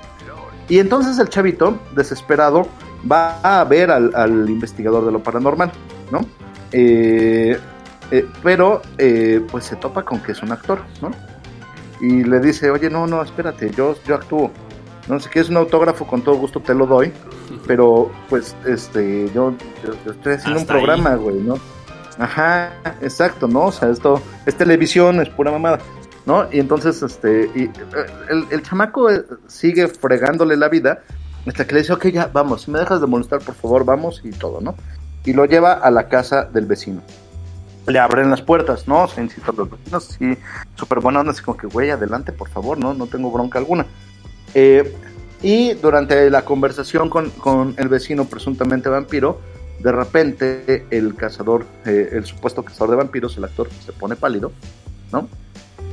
[0.69, 2.67] Y entonces el chavito, desesperado,
[3.11, 5.71] va a ver al, al investigador de lo paranormal,
[6.11, 6.19] ¿no?
[6.71, 7.57] Eh,
[8.11, 11.11] eh, pero, eh, pues se topa con que es un actor, ¿no?
[12.01, 14.51] Y le dice, oye, no, no, espérate, yo, yo actúo.
[15.07, 17.11] No sé qué es un autógrafo, con todo gusto te lo doy,
[17.65, 19.53] pero pues, este, yo,
[19.83, 21.55] yo- yo estoy haciendo Hasta un programa, güey, ¿no?
[22.19, 23.65] Ajá, exacto, ¿no?
[23.65, 25.79] O sea, esto es televisión, es pura mamada,
[26.29, 26.47] ¿no?
[26.51, 27.71] Y entonces, este, eh,
[28.51, 31.01] el, chamaco eh, sigue fregándole la vida
[31.47, 34.21] hasta que le dice, ok, ya, vamos, si me dejas de molestar, por favor, vamos
[34.23, 34.75] y todo, ¿no?
[35.25, 37.01] Y lo lleva a la casa del vecino.
[37.87, 39.07] Le abren las puertas, ¿no?
[39.07, 40.37] Se incita a los vecinos, sí,
[40.75, 42.93] súper buena así como que, güey, adelante, por favor, ¿no?
[42.93, 43.87] No tengo bronca alguna.
[44.53, 44.95] Eh,
[45.41, 49.41] y durante la conversación con, con el vecino presuntamente vampiro,
[49.79, 54.51] de repente el cazador, el supuesto cazador de vampiros, el actor, se pone pálido,
[55.11, 55.27] ¿no?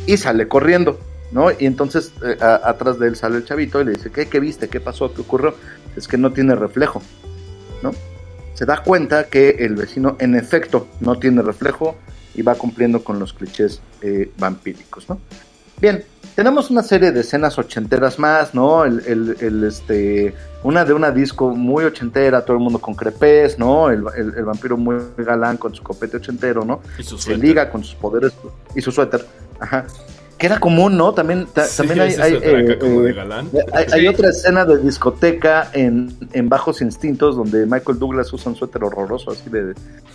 [0.07, 0.99] Y sale corriendo,
[1.33, 1.51] ¿no?
[1.51, 4.41] Y entonces eh, a- atrás de él sale el chavito y le dice, ¿qué, qué
[4.41, 4.69] viste?
[4.69, 5.13] ¿Qué pasó?
[5.13, 5.55] ¿Qué ocurrió?
[5.97, 7.03] Es que no tiene reflejo,
[7.83, 7.93] ¿no?
[8.55, 11.97] Se da cuenta que el vecino en efecto no tiene reflejo
[12.35, 15.19] y va cumpliendo con los clichés eh, vampíricos, ¿no?
[15.81, 16.03] Bien,
[16.35, 18.85] tenemos una serie de escenas ochenteras más, ¿no?
[18.87, 23.59] El, el- el, este, una de una disco muy ochentera, todo el mundo con crepes,
[23.59, 23.91] ¿no?
[23.91, 26.81] El, vampiro muy galán con su copete ochentero, ¿no?
[26.99, 28.33] Y su Se liga con sus poderes
[28.75, 29.27] y su suéter,
[29.61, 29.87] ajá.
[30.39, 31.15] Que era común, ¿no?
[31.15, 33.49] También, ta- Sí, también hay, hay, eh, como de eh, galán.
[33.73, 34.07] hay, hay Sí.
[34.09, 39.31] otra escena de discoteca en, en Bajos Instintos donde Michael Douglas usa un suéter horroroso
[39.31, 39.73] así de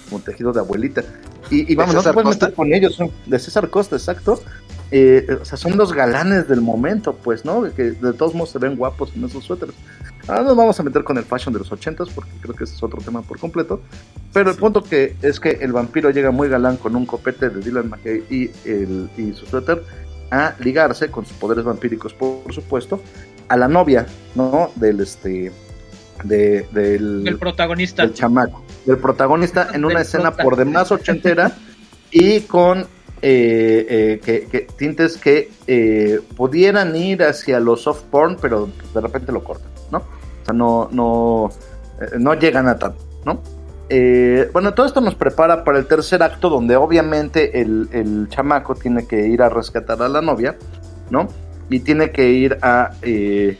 [0.09, 1.01] como tejido de abuelita.
[1.49, 4.39] Y, y vamos, no te puedes meter con ellos, son de César Costa, exacto.
[4.91, 7.63] Eh, o sea, son los galanes del momento, pues, ¿no?
[7.73, 9.73] Que de todos modos se ven guapos en esos suéteres.
[10.27, 12.75] Ahora nos vamos a meter con el fashion de los ochentas porque creo que ese
[12.75, 13.81] es otro tema por completo.
[14.33, 17.59] Pero el punto que es que el vampiro llega muy galán con un copete de
[17.59, 19.83] Dylan McKay y, el, y su suéter
[20.31, 23.01] a ligarse con sus poderes vampíricos, por, supuesto,
[23.49, 24.05] a la novia,
[24.35, 24.71] ¿no?
[24.75, 25.51] Del este
[26.23, 28.03] de, del, El protagonista.
[28.03, 31.51] del chamaco, del protagonista en una escena por demás ochentera
[32.11, 32.87] y con
[33.23, 39.01] eh, eh, que, que tintes que eh, pudieran ir hacia los soft porn, pero de
[39.01, 39.70] repente lo cortan.
[40.41, 41.49] O sea, no, no,
[42.01, 43.41] eh, no llegan a tanto, ¿no?
[43.89, 48.73] Eh, bueno, todo esto nos prepara para el tercer acto, donde obviamente el, el chamaco
[48.73, 50.55] tiene que ir a rescatar a la novia,
[51.09, 51.27] ¿no?
[51.69, 53.57] Y tiene que ir a, eh,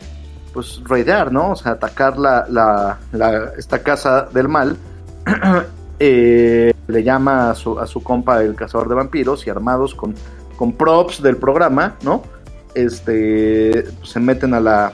[0.53, 1.51] pues, raidear, ¿no?
[1.51, 4.77] O sea, atacar la, la, esta casa del mal.
[6.03, 10.15] Eh, le llama a su, a su compa el cazador de vampiros y armados con,
[10.57, 12.23] con props del programa, ¿no?
[12.73, 14.93] Este, pues, se meten a la,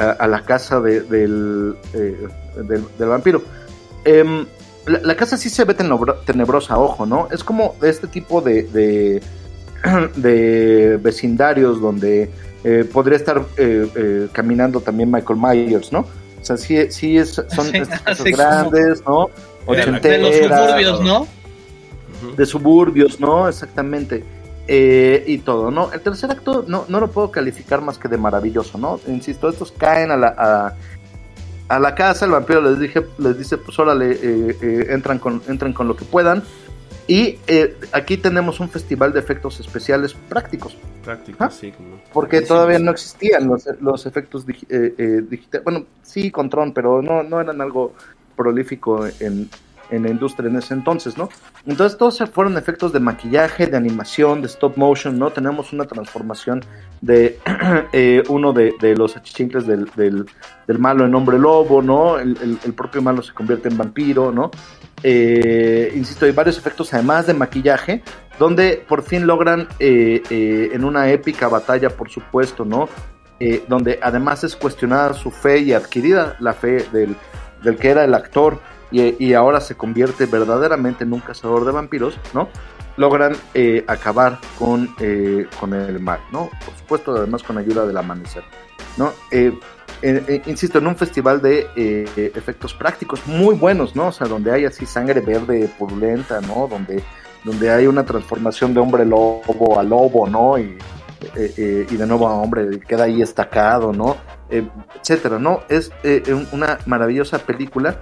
[0.00, 2.16] a, a la casa de- del, eh,
[2.56, 3.42] del, del vampiro.
[4.04, 4.46] Em,
[4.86, 7.28] la, la casa sí se ve tenebro- tenebrosa, ojo, ¿no?
[7.30, 9.22] Es como este tipo de, de,
[10.16, 12.30] de vecindarios donde
[12.64, 16.00] eh, podría estar eh, eh, caminando también Michael Myers, ¿no?
[16.00, 19.30] O sea, sí, sí es, son Sí, estas casas así como- grandes, ¿no?
[20.00, 21.26] De los suburbios, ¿no?
[22.36, 23.48] De suburbios, ¿no?
[23.48, 24.24] Exactamente.
[24.68, 25.92] Eh, y todo, ¿no?
[25.92, 29.00] El tercer acto no, no lo puedo calificar más que de maravilloso, ¿no?
[29.08, 30.74] Insisto, estos caen a la, a,
[31.74, 35.42] a la casa, el vampiro les, dije, les dice, pues órale, eh, eh, entran, con,
[35.48, 36.42] entran con lo que puedan.
[37.08, 41.50] Y eh, aquí tenemos un festival de efectos especiales prácticos, Práctico, ¿Ah?
[41.50, 41.72] sí.
[41.72, 42.00] Como...
[42.12, 42.84] porque Sí, todavía sí.
[42.84, 45.64] no existían los, los efectos eh, eh, digitales.
[45.64, 47.94] Bueno, sí, con Tron, pero no, no eran algo
[48.36, 49.50] prolífico en,
[49.90, 51.28] en la industria en ese entonces, ¿no?
[51.66, 55.30] Entonces todos fueron efectos de maquillaje, de animación, de stop motion, ¿no?
[55.30, 56.62] Tenemos una transformación
[57.00, 57.38] de
[57.92, 60.26] eh, uno de, los achichincles del,
[60.78, 62.18] malo en hombre lobo, ¿no?
[62.18, 64.50] El, propio malo se convierte en vampiro, ¿no?
[65.02, 68.02] Eh, insisto, hay varios efectos además de maquillaje,
[68.38, 72.88] donde por fin logran eh, en una épica batalla, por supuesto, ¿no?
[73.68, 78.60] Donde además es cuestionada su fe y adquirida la fe del que era el actor
[78.90, 82.48] y, ahora se convierte verdaderamente en un cazador de vampiros, ¿no?
[82.96, 86.50] Logran eh, acabar con, eh, con el mal, ¿no?
[86.64, 88.42] Por supuesto, además con ayuda del amanecer,
[88.96, 89.12] ¿no?
[89.30, 89.52] Eh,
[90.46, 91.66] insisto, en un festival de
[92.34, 94.08] efectos prácticos muy buenos, ¿no?
[94.08, 96.66] O sea, donde hay así sangre verde purulenta, ¿no?
[96.68, 97.02] Donde,
[97.44, 100.58] donde hay una transformación de hombre lobo a lobo, ¿no?
[100.58, 100.76] Y,
[101.36, 104.16] de nuevo a hombre, queda ahí estacado, ¿no?
[104.48, 105.60] Etcétera, ¿no?
[105.68, 105.92] Es
[106.28, 108.00] un- una maravillosa película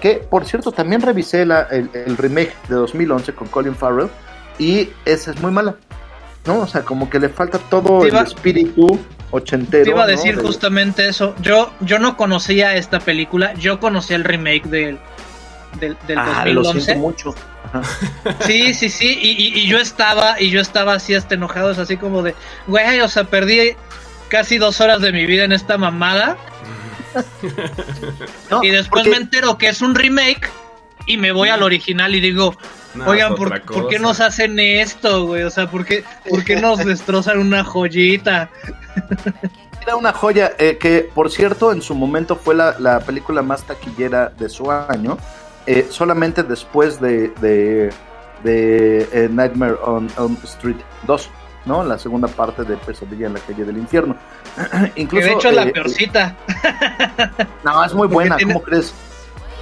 [0.00, 4.08] que, por cierto, también revisé la- el, el remake de 2011 con Colin Farrell
[4.58, 5.74] y esa es muy mala,
[6.46, 6.60] ¿no?
[6.60, 8.98] O sea, como que le falta todo el espíritu
[9.30, 9.84] ochentero.
[9.84, 10.10] Te iba a ¿no?
[10.10, 11.34] decir De- justamente eso.
[11.42, 14.98] Yo, yo no conocía esta película, yo conocía el remake del,
[15.80, 16.80] del, del Ah, lo 2011.
[16.80, 17.34] siento mucho.
[18.40, 21.78] Sí, sí, sí, y, y- y yo estaba, y yo estaba así hasta enojado, es
[21.78, 22.34] así como de,
[22.66, 23.72] güey, o sea, perdí
[24.28, 26.36] casi dos horas de mi vida en esta mamada,
[28.50, 30.50] No, y después porque- me entero que es un remake,
[31.08, 32.54] y me voy al original y digo,
[32.94, 35.42] No, oigan, ¿por, qué nos hacen esto, güey?
[35.42, 38.50] O sea, ¿por qué, por qué nos destrozan una joyita?
[39.82, 43.62] Era una joya eh, que, por cierto, en su momento fue la, la película más
[43.62, 45.16] taquillera de su año,
[45.66, 47.90] eh, solamente después de, de,
[48.44, 50.76] de, eh, Nightmare on Elm Street
[51.06, 51.30] 2,
[51.64, 51.84] ¿no?
[51.84, 54.14] La segunda parte de Pesadilla en la calle del infierno.
[54.94, 56.36] Que Incluso, de hecho es la eh, peorcita.
[57.64, 58.94] No, es muy buena, tiene- ¿cómo crees?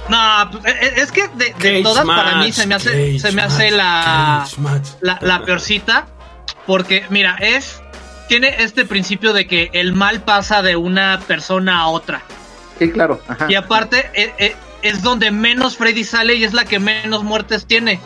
[0.09, 3.31] No, pues, eh, es que de, de todas para mí se me hace, cage se
[3.33, 6.07] me hace match, la, la, la peorcita.
[6.65, 7.81] Porque, mira, es.
[8.27, 12.21] Tiene este principio de que el mal pasa de una persona a otra.
[12.77, 13.21] Sí, claro.
[13.27, 13.47] Ajá.
[13.49, 17.65] Y aparte, eh, eh, es donde menos Freddy sale y es la que menos muertes
[17.65, 18.01] tiene.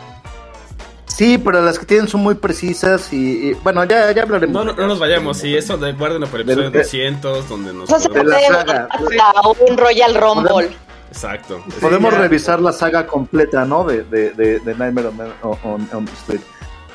[1.14, 4.64] Sí, pero las que tienen son muy precisas y, y- bueno, ya, ya hablaremos.
[4.64, 7.74] No, no, no nos vayamos, sí, eso de guárdenlo para el episodio De- 200, donde
[7.74, 7.88] nos...
[7.90, 8.88] Eso se De la puede saga.
[9.20, 10.70] a un Royal Rumble.
[11.10, 11.62] Exacto.
[11.80, 12.20] Podemos ya.
[12.20, 13.84] revisar la saga completa, ¿no?
[13.84, 15.10] De, de, de, de Nightmare
[15.42, 16.40] on, on, Street.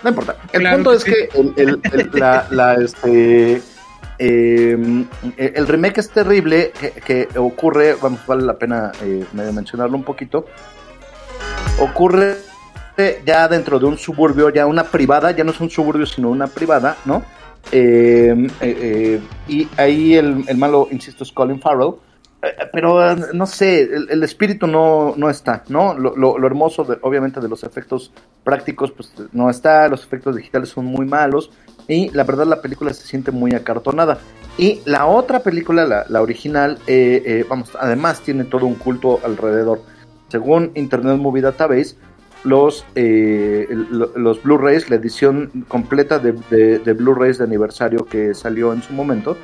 [0.02, 0.36] No importa.
[0.52, 1.12] El Claro punto que es sí.
[1.12, 3.62] que el, el- el- la, la, este,
[4.18, 5.06] eh,
[5.38, 10.04] el remake es terrible que, que ocurre, vamos, vale la pena eh, medio mencionarlo un
[10.04, 10.46] poquito.
[11.80, 12.38] Ocurre
[13.26, 16.48] ya dentro de un suburbio, ya una privada, ya no es un suburbio, sino una
[16.48, 17.24] privada, ¿no?
[17.72, 21.94] Eh, eh, eh, y ahí el, el malo, insisto, es Colin Farrell.
[22.72, 25.96] Pero no sé, el, el espíritu no, no está, ¿no?
[25.98, 28.12] Lo, lo- hermoso, obviamente, de los efectos
[28.44, 31.52] prácticos, pues no está, los efectos digitales son muy malos,
[31.88, 34.20] y la verdad la película se siente muy acartonada.
[34.58, 36.78] Y la otra película, la, la original,
[37.50, 39.82] vamos, además tiene todo un culto alrededor.
[40.30, 41.96] Según Internet Movie Database,
[42.44, 48.74] los, eh, los Blu-rays, la edición completa de, de- de Blu-rays de aniversario que salió
[48.74, 49.38] en su momento,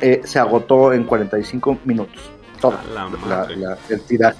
[0.00, 2.20] eh, se agotó en 45 minutos.
[2.60, 4.38] Toda A la la, la- el tiraje.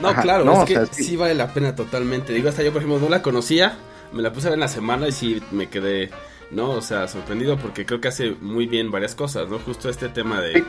[0.00, 1.04] No, Ajá, claro, no, es que sea, sí.
[1.04, 1.16] sí.
[1.16, 2.32] vale la pena totalmente.
[2.32, 3.76] Digo, hasta yo, por ejemplo, no la conocía,
[4.12, 6.10] me la puse a ver en la semana y sí me quedé,
[6.54, 6.70] ¿no?
[6.70, 9.58] O sea, sorprendido porque creo que hace muy bien varias cosas, ¿no?
[9.58, 10.64] Justo este tema de,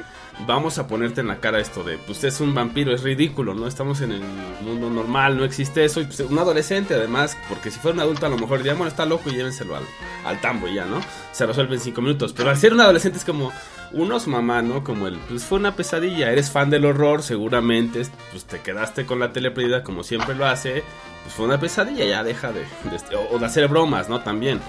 [0.47, 3.67] vamos a ponerte en la cara esto de, pues es un vampiro, es ridículo, ¿no?
[3.67, 4.21] Estamos en el
[4.61, 6.01] mundo normal, no existe eso.
[6.01, 8.89] Y pues, un adolescente, además, porque si fuera un adulto a lo mejor dirían, bueno,
[8.89, 9.83] está loco y llévenselo al,
[10.25, 10.99] al tambo y ya, ¿no?
[11.31, 12.33] Se resuelve en cinco minutos.
[12.33, 13.51] Pero al ser un adolescente es como,
[13.91, 14.83] unos mamá, ¿no?
[14.83, 19.19] Como el, pues fue una pesadilla, eres fan del horror, seguramente, pues te quedaste con
[19.19, 20.83] la tele prendida como siempre lo hace,
[21.23, 24.21] pues fue una pesadilla, ya deja de, de- o, o de hacer bromas, ¿no?
[24.21, 24.59] También.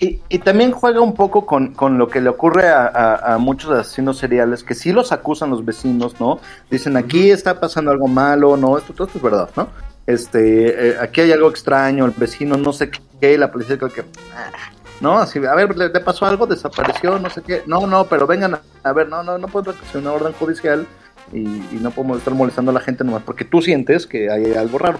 [0.00, 3.38] Y, y también juega un poco con, con lo que le ocurre a, a- a
[3.38, 6.40] muchos asesinos seriales, que sí los acusan los vecinos, ¿no?
[6.70, 9.68] Dicen, aquí está pasando algo malo, no, esto, todo esto es verdad, ¿no?
[10.06, 14.02] Este, eh, aquí hay algo extraño, el vecino no sé qué, la policía creo que...
[14.36, 14.50] ah,
[15.00, 16.46] No, así, a ver, ¿le, le pasó algo?
[16.46, 17.18] ¿Desapareció?
[17.18, 17.62] No sé qué.
[17.66, 20.86] No, no, pero vengan a, a ver, no, no, no puedo hacer una orden judicial
[21.32, 24.52] y, y no podemos estar molestando a la gente nomás porque tú sientes que hay
[24.54, 24.98] algo raro.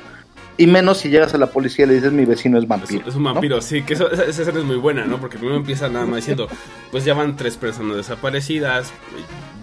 [0.56, 3.08] Y menos si llegas a la policía y le dices, mi vecino es vampiro.
[3.08, 3.32] es un ¿no?
[3.32, 5.18] vampiro, sí, que eso, esa, esa escena es muy buena, ¿no?
[5.18, 6.46] Porque primero empieza nada más diciendo,
[6.92, 8.92] pues ya van tres personas desaparecidas,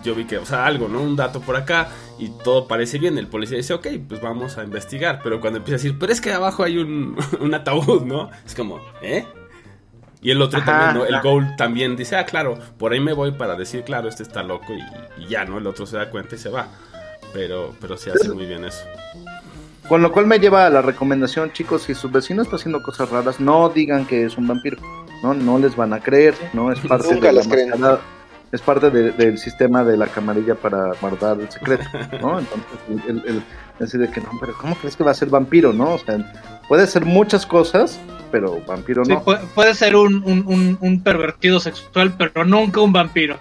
[0.03, 1.01] yo vi que, o sea, algo, ¿no?
[1.01, 3.17] Un dato por acá y todo parece bien.
[3.17, 5.21] El policía dice, ok, pues vamos a investigar.
[5.23, 8.29] Pero cuando empieza a decir, pero es que abajo hay un, un ataúd, ¿no?
[8.45, 9.25] Es como, ¿eh?
[10.21, 11.05] Y el otro Ajá, también, ¿no?
[11.05, 11.23] El ajá.
[11.23, 14.73] Gold también dice, ah, claro, por ahí me voy para decir, claro, este está loco
[14.73, 15.57] y, y ya, ¿no?
[15.57, 16.67] El otro se da cuenta y se va.
[17.33, 18.83] Pero, pero sí hace muy bien eso.
[19.91, 23.09] Con lo cual me lleva a la recomendación, chicos, si su vecino está haciendo cosas
[23.09, 24.77] raras, no digan que es un vampiro,
[25.21, 27.73] no, no les van a creer, no es parte Nunca de la les creen.
[28.53, 31.83] es parte de- del sistema de la camarilla para guardar el secreto,
[32.21, 32.39] ¿no?
[32.39, 33.43] Entonces, el, el, el-
[33.83, 35.95] así de que no, pero ¿cómo crees que va a ser vampiro, no?
[35.95, 36.17] O sea,
[36.69, 37.99] puede ser muchas cosas,
[38.31, 39.25] pero vampiro Sí, no.
[39.25, 43.35] pu- puede ser un, un, un, un pervertido sexual, pero nunca un vampiro.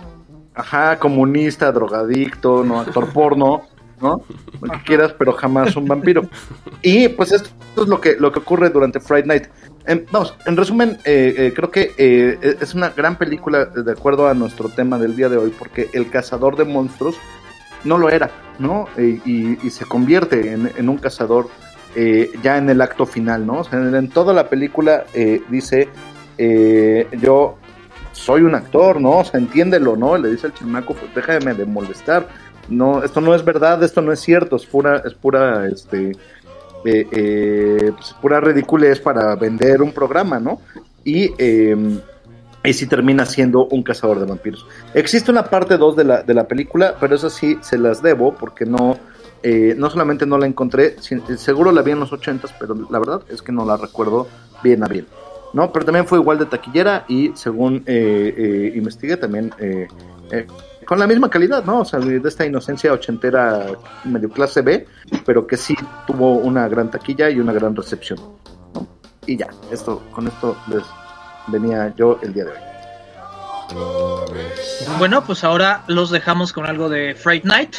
[0.57, 3.69] Ajá, comunista, drogadicto, no, actor porno,
[4.01, 4.23] ¿no?
[4.61, 6.23] Lo que quieras, pero jamás un vampiro.
[6.83, 9.45] Y pues esto es lo que, lo que ocurre durante Friday Night.
[9.87, 14.29] Em, vamos, en resumen, eh, eh, creo que eh, es una gran película de acuerdo
[14.29, 17.17] a nuestro tema del día de hoy, porque el cazador de monstruos
[17.85, 18.89] no lo era, ¿no?
[18.97, 21.49] Eh, y, se convierte en, en un cazador
[21.97, 23.61] eh, ya en el acto final, ¿no?
[23.61, 25.89] O sea, en, en toda la película eh, dice,
[26.39, 27.57] eh, yo
[28.13, 29.19] soy un actor, ¿no?
[29.19, 30.17] O sea, entiéndelo, ¿no?
[30.17, 32.29] Le dice al chamaco, pues déjame de molestar.
[32.71, 36.13] No, esto no es verdad, esto no es cierto, es pura, es pura, este,
[36.85, 40.61] eh, eh, pues, pura ridiculez para vender un programa, ¿no?
[41.05, 41.77] Y, eh,
[42.63, 44.67] y sí termina siendo un cazador de vampiros.
[44.95, 48.35] Existe una parte 2 de la, de la película, pero eso sí se las debo
[48.35, 48.99] porque no,
[49.43, 52.99] eh, no solamente no la encontré, si- seguro la vi en los 80s, pero la
[52.99, 54.29] verdad es que no la recuerdo
[54.63, 55.07] bien a bien.
[55.55, 55.73] ¿no?
[55.73, 59.53] Pero también fue igual de taquillera y según eh, investigué también
[60.91, 61.83] con la misma calidad, ¿no?
[61.83, 63.65] O sea, de esta inocencia ochentera
[64.03, 64.89] medio clase B,
[65.25, 68.19] pero que sí tuvo una gran taquilla y una gran recepción.
[68.75, 68.89] ¿no?
[69.25, 70.83] Y ya, esto, con esto les
[71.47, 72.59] venía yo el día de hoy.
[74.99, 77.77] Bueno, pues ahora los dejamos con algo de Fright Night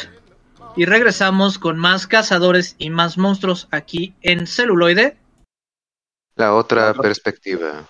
[0.74, 5.18] y regresamos con más cazadores y más monstruos aquí en celuloide.
[6.36, 7.84] La otra perspectiva.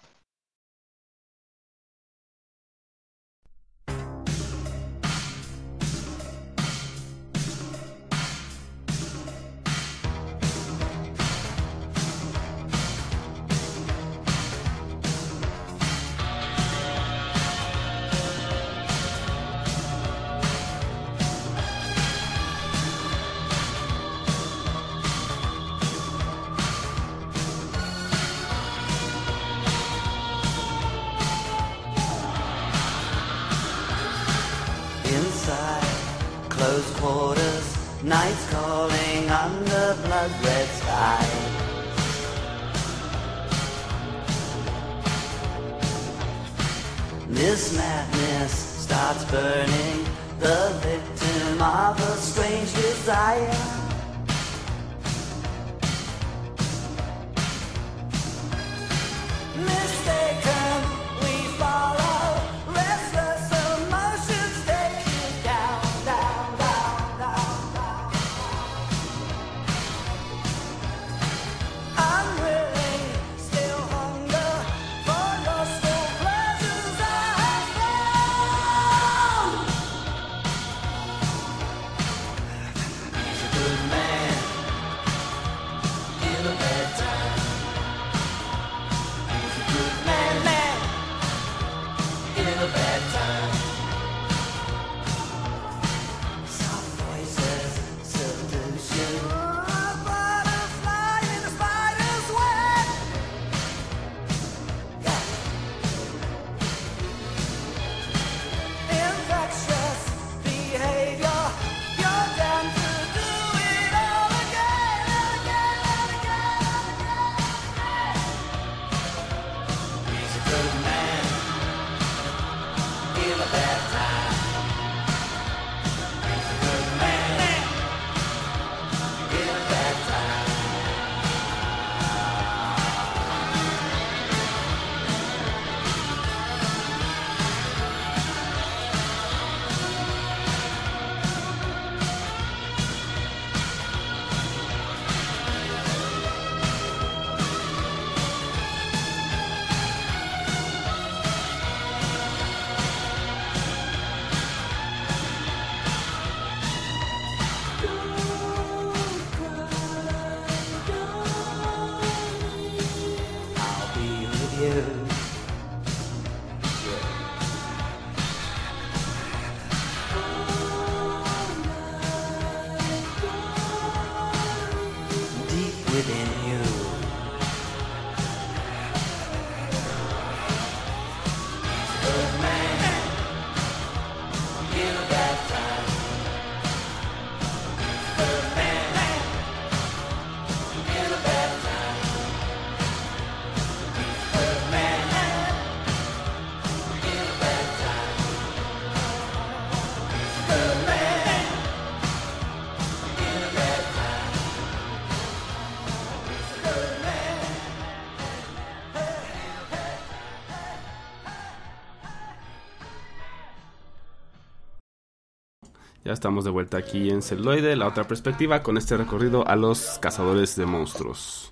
[216.12, 220.56] Estamos de vuelta aquí en Celuloide, la otra perspectiva, con este recorrido a los cazadores
[220.56, 221.50] de monstruos.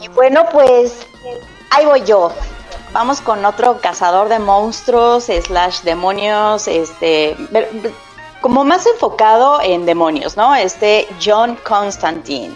[0.00, 1.06] Y bueno, pues
[1.70, 2.30] ahí voy yo.
[2.92, 7.36] Vamos con otro cazador de monstruos, slash demonios, este,
[8.40, 10.54] como más enfocado en demonios, ¿no?
[10.54, 12.54] Este John Constantine.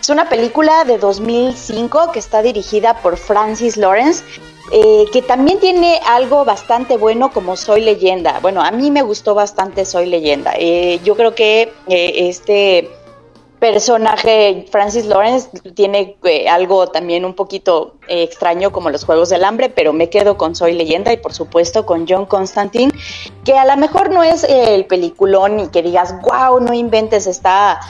[0.00, 4.24] Es una película de 2005 que está dirigida por Francis Lawrence,
[4.72, 8.40] eh, que también tiene algo bastante bueno como Soy leyenda.
[8.40, 10.54] Bueno, a mí me gustó bastante Soy leyenda.
[10.56, 12.90] Eh, yo creo que eh, este
[13.58, 16.16] personaje Francis Lawrence tiene
[16.50, 20.74] algo también un poquito extraño como los Juegos del Hambre, pero me quedo con Soy
[20.74, 22.92] Leyenda y por supuesto con John Constantine,
[23.42, 27.80] que a lo mejor no es el peliculón y que digas, wow, no inventes, está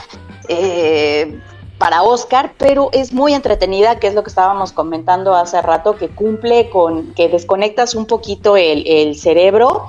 [0.48, 1.40] eh,
[1.84, 6.08] para Oscar, pero es muy entretenida, que es lo que estábamos comentando hace rato, que
[6.08, 9.88] cumple con, que desconectas un poquito el, el cerebro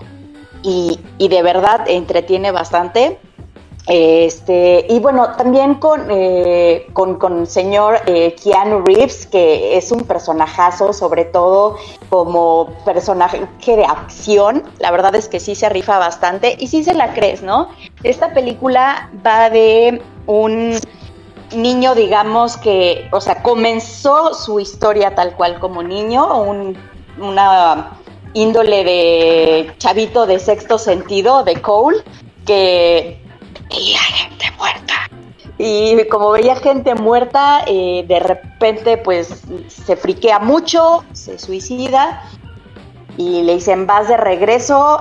[0.61, 3.17] y, y de verdad entretiene bastante.
[3.87, 9.89] Este, y bueno, también con, eh, con, con el señor eh, Keanu Reeves, que es
[9.93, 11.77] un personajazo, sobre todo
[12.09, 14.63] como personaje de acción.
[14.79, 17.69] La verdad es que sí se rifa bastante y sí se la crees, ¿no?
[18.03, 20.77] Esta película va de un
[21.55, 26.77] niño, digamos que, o sea, comenzó su historia tal cual como niño, un,
[27.19, 27.97] una
[28.33, 32.03] índole de chavito de sexto sentido, de Cole,
[32.45, 33.21] que
[33.69, 34.93] veía gente muerta.
[35.57, 42.23] Y como veía gente muerta, eh, de repente pues se friquea mucho, se suicida
[43.17, 44.99] y le dicen vas de regreso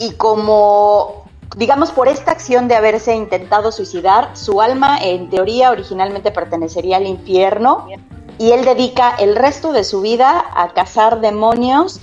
[0.00, 1.23] y como
[1.56, 7.06] digamos por esta acción de haberse intentado suicidar, su alma en teoría originalmente pertenecería al
[7.06, 7.86] infierno
[8.38, 12.00] y él dedica el resto de su vida a cazar demonios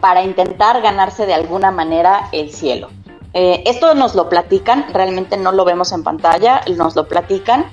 [0.00, 2.88] para intentar ganarse de alguna manera el cielo.
[3.32, 7.66] Eh, esto nos lo platican, realmente no lo vemos en pantalla, nos lo platican.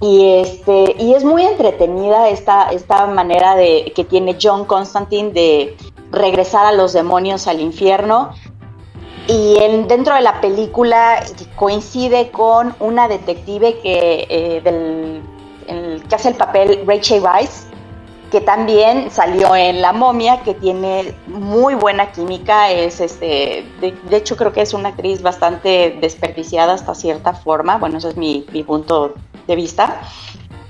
[0.00, 5.76] Y, este, y es muy entretenida esta, esta manera de, que tiene John Constantine de
[6.10, 8.30] regresar a los demonios al infierno.
[9.28, 11.22] Y en, dentro de la película
[11.54, 15.22] coincide con una detective que, eh, del,
[15.68, 17.66] el- que hace el papel Rachel Weisz,
[18.32, 24.16] que también salió en La momia, que tiene muy buena química, es este, de, de
[24.16, 28.46] hecho creo que es una actriz bastante desperdiciada hasta cierta forma, bueno, ese es mi,
[28.52, 29.14] mi punto
[29.46, 30.00] de vista.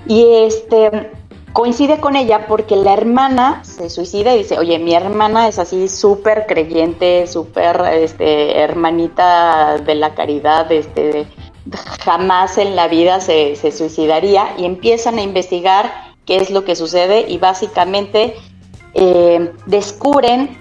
[0.07, 1.13] Y este
[1.53, 5.89] coincide con ella porque la hermana se suicida y dice, oye, mi hermana es así
[5.89, 11.27] súper creyente, súper este, hermanita de la caridad, este,
[12.05, 15.93] jamás en la vida se, se suicidaría y empiezan a investigar
[16.27, 18.35] qué es lo que sucede y básicamente
[18.95, 20.59] eh, descubren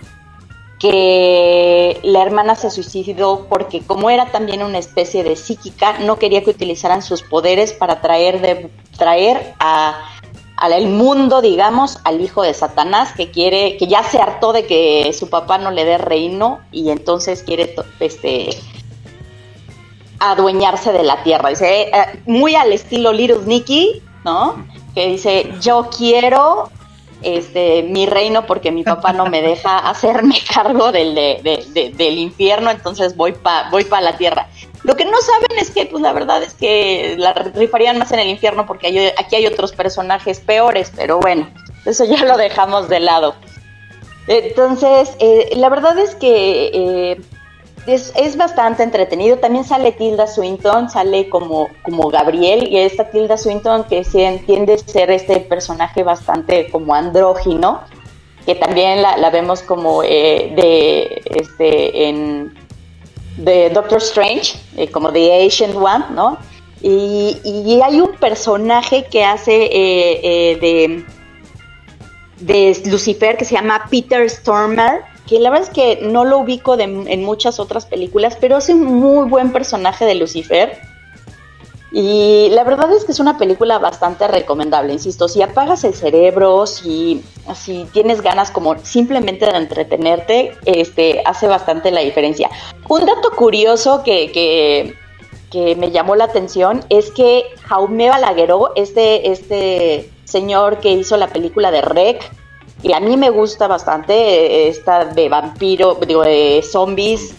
[0.79, 6.43] que la hermana se suicidó porque como era también una especie de psíquica, no quería
[6.43, 10.01] que utilizaran sus poderes para traer, de, traer a,
[10.61, 15.11] al mundo, digamos, al hijo de Satanás que quiere, que ya se hartó de que
[15.17, 18.49] su papá no le dé reino y entonces quiere este
[20.19, 21.49] adueñarse de la tierra.
[21.49, 24.63] Dice, eh, eh, muy al estilo Little Nicky, ¿no?
[24.93, 26.69] Que dice, yo quiero
[27.23, 31.89] este mi reino porque mi papá no me deja hacerme cargo del, de- de- de-
[31.95, 34.47] del infierno, entonces voy para voy pa la tierra.
[34.83, 38.19] Lo que no saben es que, pues la verdad es que la rifarían más en
[38.19, 41.49] el infierno porque aquí hay otros personajes peores, pero bueno,
[41.85, 43.35] eso ya lo dejamos de lado.
[44.27, 47.21] Entonces, eh, la verdad es que eh,
[47.87, 49.37] es, bastante entretenido.
[49.37, 54.73] También sale Tilda Swinton, sale como, como Gabriel, y esta Tilda Swinton que sí tiende
[54.73, 57.81] a ser este personaje bastante como andrógino,
[58.45, 62.53] que también la, la vemos como eh, de este en
[63.37, 66.37] de Doctor Strange, eh, como The Ancient One, ¿no?
[66.81, 71.05] Y, y hay un personaje que hace eh, eh, de
[72.39, 76.77] de Lucifer que se llama Peter Stormer, que la verdad es que no lo ubico
[76.79, 80.90] en muchas otras películas, pero es un muy buen personaje de Lucifer.
[81.93, 86.65] Y la verdad es que es una película bastante recomendable, insisto, si apagas el cerebro,
[86.65, 87.21] si,
[87.53, 92.49] si tienes ganas como simplemente de entretenerte, este, hace bastante la diferencia.
[92.87, 94.95] Un dato curioso que, que,
[95.51, 101.27] que me llamó la atención es que Jaume Balagueró, este, este señor que hizo la
[101.27, 102.31] película de Rec,
[102.83, 107.35] y a mí me gusta bastante eh, esta de vampiro, digo, de zombies,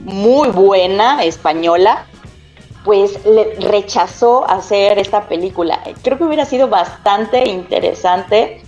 [0.00, 2.06] muy buena, española,
[2.84, 5.80] pues le rechazó hacer esta película.
[6.02, 8.62] Creo que hubiera sido bastante interesante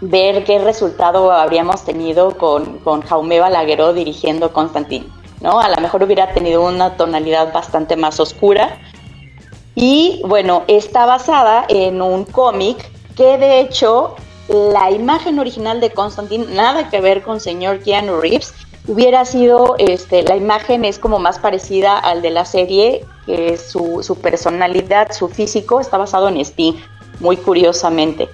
[0.00, 5.06] ver qué resultado habríamos tenido con, con Jaume Balagueró dirigiendo Constantine,
[5.40, 5.60] ¿no?
[5.60, 8.78] A lo mejor hubiera tenido una tonalidad bastante más oscura.
[9.74, 14.16] Y bueno, está basada en un cómic que de hecho
[14.48, 18.54] la imagen original de Constantine, nada que ver con señor Keanu Reeves,
[18.86, 24.18] hubiera sido, este, la imagen es como más parecida al de la serie, que su
[24.22, 26.74] personalidad, su físico está basado en Sting,
[27.20, 28.28] muy curiosamente.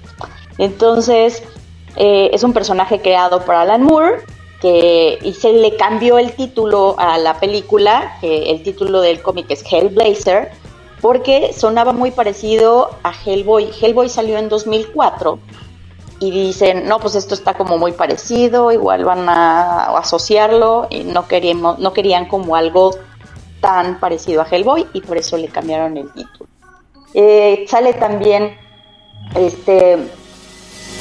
[0.57, 1.43] Entonces,
[1.95, 4.21] eh, es un personaje creado por Alan Moore,
[4.61, 9.47] que, y se le cambió el título a la película, que el título del cómic
[9.49, 10.51] es Hellblazer,
[11.01, 13.71] porque sonaba muy parecido a Hellboy.
[13.81, 15.37] Hellboy salió en 2004
[16.27, 21.27] y dicen, no, pues esto está como muy parecido, igual van a asociarlo y no
[21.27, 22.91] queríamos, no querían como algo
[23.59, 26.49] tan parecido a Hellboy y por eso le cambiaron el título.
[27.13, 28.57] Eh, sale también
[29.35, 30.07] este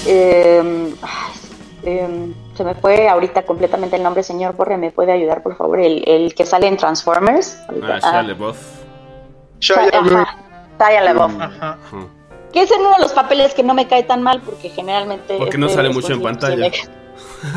[0.07, 0.95] eh,
[1.85, 5.81] eh, se me fue ahorita completamente el nombre, señor Borre, ¿me puede ayudar por favor?
[5.81, 7.59] El, el que sale en Transformers.
[7.69, 8.23] Ahorita- Ah, ah,
[9.61, 10.27] Shia LaBeouf.
[10.79, 11.41] Shia LaBeouf.
[11.41, 11.79] Ajá.
[12.53, 15.37] Que es en uno de los papeles que no me cae tan mal porque generalmente...
[15.39, 16.71] Porque no sale mucho en pantalla.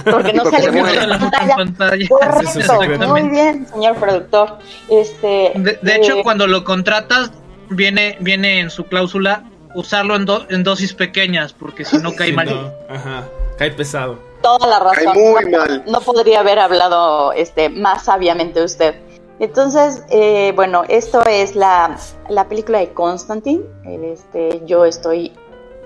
[0.05, 1.55] Porque no Porque sale mucho en pantalla.
[1.55, 2.07] pantalla.
[2.09, 4.57] Correcto, muy bien, señor productor.
[4.89, 7.31] Este, De, de hecho, eh, cuando lo contratas,
[7.69, 9.43] viene, viene en su cláusula
[9.73, 12.45] usarlo en, do- en dosis pequeñas, porque si no cae Sí, mal.
[12.49, 13.23] no, Ajá.
[13.57, 14.17] Cae pesado.
[14.41, 15.13] toda la razón.
[15.13, 15.83] Cae muy no, mal.
[15.87, 18.95] no podría haber hablado este, más sabiamente usted.
[19.39, 21.97] Entonces, eh, bueno, esto es la,
[22.29, 23.63] la película de Constantine.
[23.86, 25.33] Este, yo estoy,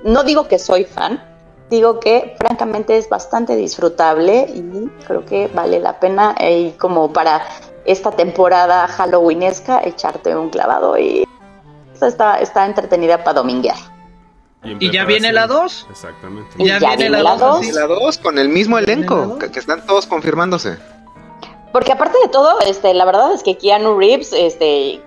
[0.04, 1.24] no digo que soy fan,
[1.70, 7.42] digo que francamente es bastante disfrutable y creo que vale la pena eh, como para
[7.86, 11.28] esta temporada halloweenesca echarte un clavado y
[12.00, 13.78] está, está entretenida para dominguear.
[14.62, 15.88] ¿Y ya viene la preparación.
[15.88, 15.88] 2?
[15.90, 16.50] Exactamente.
[16.58, 17.40] Y Ya ya viene viene la la 2.
[17.40, 17.74] dos.
[17.74, 20.78] La 2 con el mismo ¿Viene la elenco, que están todos confirmándose.
[21.72, 25.02] Porque aparte de todo, este, la verdad es que Keanu Reeves, este,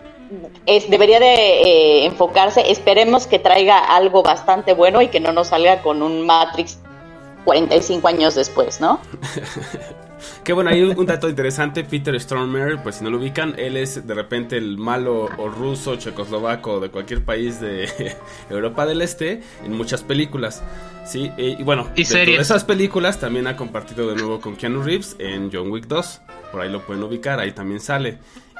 [0.66, 5.48] es, debería de eh, enfocarse, esperemos que traiga algo bastante bueno y que no nos
[5.48, 6.78] salga con un Matrix
[7.44, 9.00] 45 años después, ¿no?
[10.44, 13.76] Que bueno, hay un, un dato interesante, Peter Stormer, pues si no lo ubican, él
[13.76, 18.16] es de repente el malo o ruso, checoslovaco de cualquier país de
[18.50, 20.62] Europa del Este en muchas películas.
[21.04, 25.16] Sí, y bueno, Y de esas películas también ha compartido de nuevo con Keanu Reeves
[25.18, 26.20] en John Wick 2.
[26.52, 28.18] Por ahí lo pueden ubicar, ahí también sale.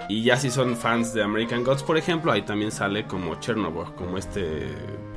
[0.09, 3.95] Y ya si son fans de American Gods, por ejemplo, ahí también sale como Chernobyl,
[3.95, 4.67] como este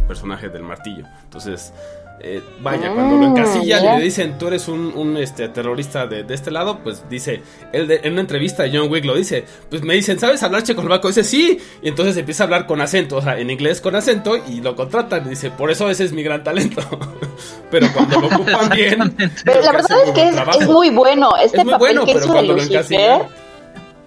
[0.07, 1.05] personaje del martillo.
[1.23, 1.73] Entonces,
[2.21, 6.07] eh, vaya, cuando lo Mm, encasillan y le dicen tú eres un, un, este, terrorista
[6.07, 7.41] de, de este lado, pues dice,
[7.73, 10.63] él de- en una entrevista de John Wick lo dice, pues me dicen, ¿sabes hablar
[10.63, 11.07] checoslovaco?
[11.09, 14.37] Dice, sí, y entonces empieza a hablar con acento, o sea, en inglés con acento,
[14.47, 16.81] y lo contratan, y dice, por eso ese es mi gran talento.
[17.69, 19.15] Pero cuando lo ocupan bien...
[19.43, 21.35] Pero la verdad es que es, muy bueno.
[21.43, 23.21] Este Es muy papel bueno, que pero cuando lo encasillan...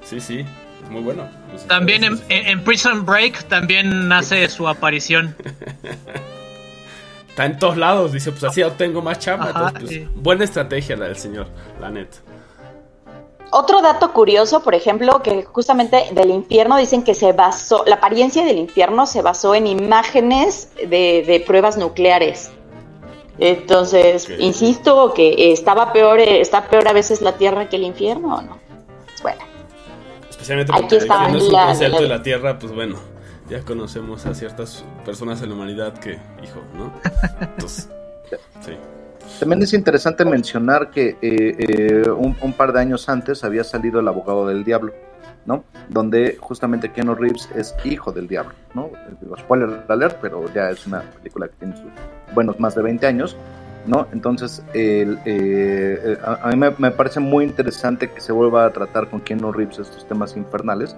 [0.02, 0.38] Sí, sí,
[0.84, 1.28] es muy bueno.
[1.68, 5.36] También en- en Prison Break también hace su aparición.
[7.39, 9.51] Está en todos lados, dice, pues así obtengo más chamba.
[9.51, 10.09] Ajá, entonces, pues, sí.
[10.16, 11.47] Buena estrategia la del señor,
[11.80, 12.18] la neta.
[13.53, 18.45] Otro dato curioso, por ejemplo, que justamente del infierno dicen que se basó, la apariencia
[18.45, 22.51] del infierno se basó en imágenes de, de pruebas nucleares.
[23.39, 24.41] Entonces, Ok.
[24.41, 28.43] insisto que estaba peor, eh, está peor a veces la tierra que el infierno, ¿o
[28.43, 28.59] no?
[29.22, 29.43] Bueno,
[30.28, 32.74] Especialmente Aquí porque el está infierno es un la- concepto la- de la tierra, pues
[32.74, 32.97] bueno,
[33.49, 36.92] ya conocemos a ciertas personas en la humanidad que, hijo, ¿no?
[37.40, 37.88] Entonces,
[38.61, 38.72] sí.
[39.40, 44.01] También es interesante mencionar que eh, eh, un, un par de años antes había salido
[44.01, 44.92] El abogado del diablo,
[45.46, 45.64] ¿no?
[45.88, 48.90] Donde justamente Keanu Reeves es hijo del diablo, ¿no?
[49.20, 51.90] Digo, spoiler alert, pero ya es una película que tiene sus
[52.34, 53.36] buenos más de 20 años,
[53.86, 54.07] ¿no?
[54.12, 58.72] Entonces, el, eh, a, a mí me, me parece muy interesante que se vuelva a
[58.72, 60.96] tratar con Keanu Reeves estos temas infernales.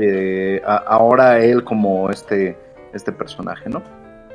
[0.00, 2.56] Eh, a- ahora él como este,
[2.92, 3.82] este personaje, ¿no?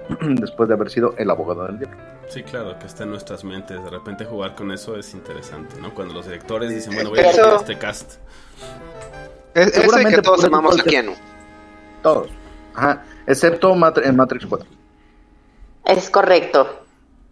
[0.21, 1.97] Después de haber sido el abogado del diablo.
[2.27, 3.83] Sí, claro, que está en nuestras mentes.
[3.83, 5.93] De repente jugar con eso es interesante, ¿no?
[5.93, 8.13] Cuando los directores dicen, bueno, voy a hacer este cast.
[9.53, 11.13] Es, Seguramente que todos amamos a Keanu.
[12.03, 12.29] Todos.
[12.75, 13.03] Ajá.
[13.27, 14.67] Excepto en Matrix 4.
[15.85, 16.84] es correcto.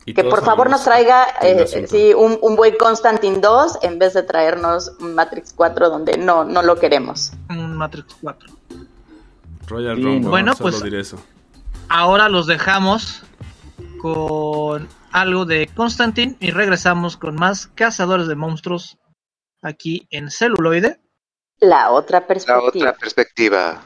[0.06, 4.24] Que por favor nos traiga eh, sí, un, un buen Constantine 2 en vez de
[4.24, 7.32] traernos un Matrix 4 donde no, no lo queremos.
[7.49, 8.49] Un Matrix 4.
[9.68, 11.18] Royal Sí, Rumble, bueno, solo pues- diré eso.
[11.88, 13.24] Ahora los dejamos
[14.01, 18.97] con algo de Constantine y regresamos con más Cazadores de Monstruos
[19.62, 20.99] aquí en celuloide.
[21.60, 22.68] La otra La perspectiva.
[22.68, 23.82] otra perspectiva.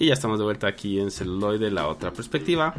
[0.00, 2.74] Y ya estamos de vuelta aquí en celuloide, la otra perspectiva.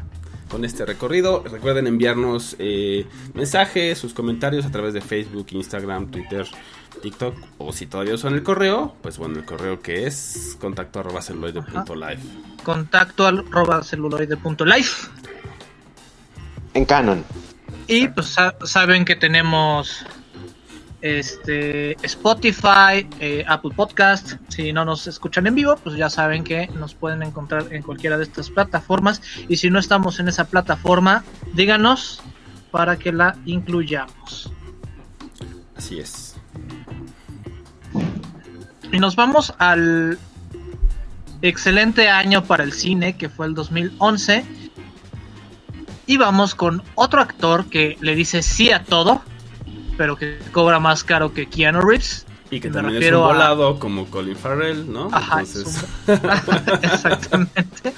[0.49, 1.43] con este recorrido.
[1.43, 6.45] Recuerden enviarnos eh, mensajes, sus comentarios a través de Facebook, Instagram, Twitter,
[7.01, 11.22] TikTok o si todavía usan el correo, pues bueno, el correo que es contacto arroba
[11.22, 12.19] celuloide punto live.
[12.65, 15.07] Contacto arroba celuloide.life.
[16.74, 17.24] En Canon.
[17.88, 20.05] Y pues sa- saben que tenemos
[21.02, 24.34] este Spotify, eh, Apple Podcast.
[24.49, 28.18] Si no nos escuchan en vivo, pues ya saben que nos pueden encontrar en cualquiera
[28.18, 29.22] de estas plataformas.
[29.47, 31.24] Y si no estamos en esa plataforma,
[31.54, 32.22] díganos
[32.72, 34.52] para que la incluyamos.
[35.76, 36.36] Así es.
[38.91, 40.20] Y nos vamos al
[41.41, 44.45] excelente año para el cine, que fue el 2011.
[46.06, 49.22] Y vamos con otro actor que le dice sí a todo,
[49.98, 52.26] pero que cobra más caro que Keanu Reeves.
[52.50, 55.10] Y que también es un a- volado como Colin Farrell, ¿no?
[55.14, 55.86] Ajá, Entonces,
[56.84, 57.94] Exactamente.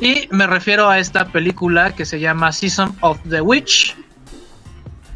[0.00, 3.96] Y me refiero a esta película que se llama Season of the Witch,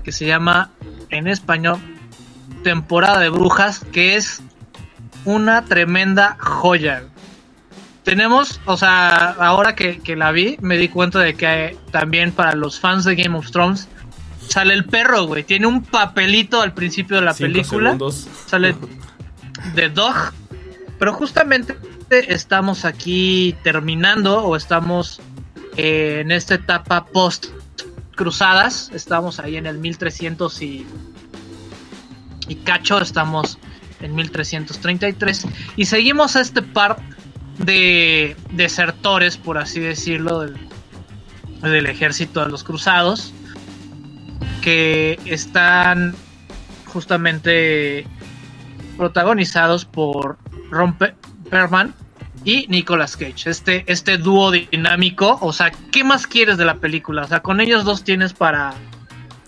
[0.04, 0.70] que se llama
[1.10, 1.78] en español
[2.62, 4.40] Temporada de Brujas, que es
[5.24, 7.02] una tremenda joya.
[8.04, 12.54] Tenemos, o sea, ahora que, que la vi, me di cuenta de que también para
[12.54, 13.88] los fans de Game of Thrones
[14.48, 15.44] sale el perro, güey.
[15.44, 18.26] Tiene un papelito al principio de la cinco película segundos.
[18.46, 18.74] sale
[19.74, 20.32] The Dog.
[20.98, 21.76] Pero justamente
[22.10, 25.20] estamos aquí terminando o estamos
[25.76, 27.46] eh, en esta etapa post
[28.16, 28.90] cruzadas.
[28.92, 30.86] Estamos ahí en el 1300 y,
[32.48, 33.00] y cacho.
[33.00, 33.58] Estamos
[34.00, 35.46] en 1333.
[35.76, 36.96] Y seguimos a este par
[37.58, 40.56] de desertores, por así decirlo, del,
[41.62, 43.32] del ejército de los cruzados.
[44.62, 46.14] Que están
[46.86, 48.06] justamente
[48.96, 50.38] protagonizados por
[50.70, 51.14] Ron Pe-
[51.50, 51.94] Perlman
[52.44, 53.50] y Nicolas Cage.
[53.50, 57.22] Este, este dúo dinámico, o sea, ¿qué más quieres de la película?
[57.24, 58.74] O sea, con ellos dos tienes para...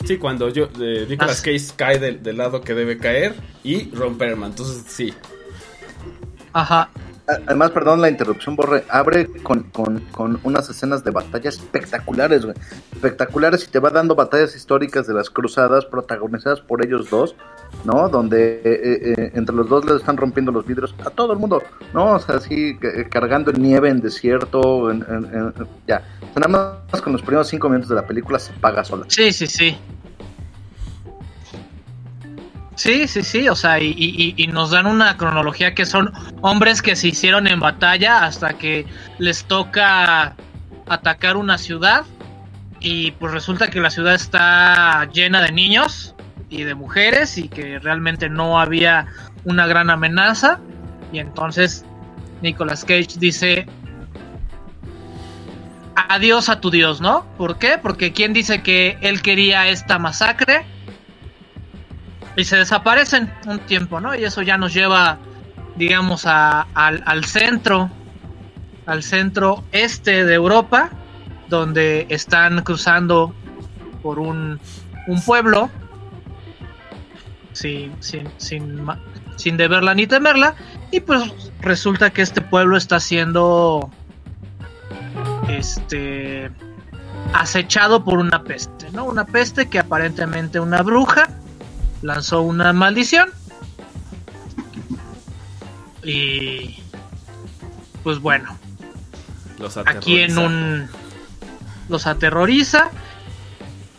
[0.05, 1.43] Sí, cuando yo, eh, Nicolas.
[1.43, 4.51] Cage cae del, del lado que debe caer y Ron Perlman.
[4.51, 5.13] Entonces, sí.
[6.53, 6.89] Ajá.
[7.47, 12.57] Además, perdón la interrupción, Borre, abre con, con, con unas escenas de batalla espectaculares, güey.
[12.93, 17.35] Espectaculares y te va dando batallas históricas de las cruzadas protagonizadas por ellos dos,
[17.85, 18.09] ¿no?
[18.09, 21.39] Donde eh, eh, eh, entre los dos les están rompiendo los vidrios a todo el
[21.39, 21.63] mundo,
[21.95, 22.15] ¿no?
[22.15, 22.79] O sea, así
[23.11, 25.55] cargando nieve, en desierto, en, en- en-
[25.87, 26.03] ya.
[26.35, 26.49] Nada
[26.93, 29.05] más con los primeros cinco minutos de la película se paga sola.
[29.09, 29.77] Sí, sí, sí.
[32.81, 37.09] Sí, sí, sí, o sea, y, nos dan una cronología que son hombres que se
[37.09, 38.87] hicieron en batalla hasta que
[39.19, 40.35] les toca
[40.89, 42.07] atacar una ciudad
[42.81, 46.15] y pues resulta que la ciudad está llena de niños
[46.49, 49.09] y de mujeres y que realmente no había
[49.45, 50.59] una gran amenaza
[51.13, 51.85] y entonces
[52.41, 53.67] Nicolas Cage dice
[56.09, 57.27] adiós a tu dios, ¿no?
[57.37, 57.77] ¿Por qué?
[57.77, 60.65] Porque quién dice que él quería esta masacre
[62.41, 64.15] y se desaparecen un tiempo, ¿no?
[64.15, 65.19] Y eso ya nos lleva,
[65.77, 67.91] digamos, a- al, al centro,
[68.87, 70.91] al centro este de Europa,
[71.49, 73.35] donde están cruzando
[74.03, 74.59] por un,
[75.07, 75.69] un pueblo
[77.53, 78.87] sin, sin, sin,
[79.37, 80.55] sin deberla ni temerla,
[80.91, 81.23] y pues
[81.61, 83.91] resulta que este pueblo está siendo
[85.49, 86.51] este
[87.35, 89.05] acechado por una peste, ¿no?
[89.05, 91.29] Una peste que aparentemente una bruja
[92.03, 93.31] lanzó una maldición.
[96.03, 96.83] Y
[98.03, 98.57] pues bueno,
[99.59, 100.89] Los aquí en un
[101.89, 102.91] los aterroriza.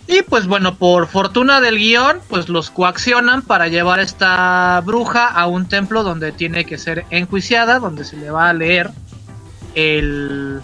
[0.07, 5.27] Y pues bueno, por fortuna del guion, pues los coaccionan para llevar a esta bruja
[5.27, 8.89] a un templo donde tiene que ser enjuiciada, donde se le va a leer
[9.75, 10.61] el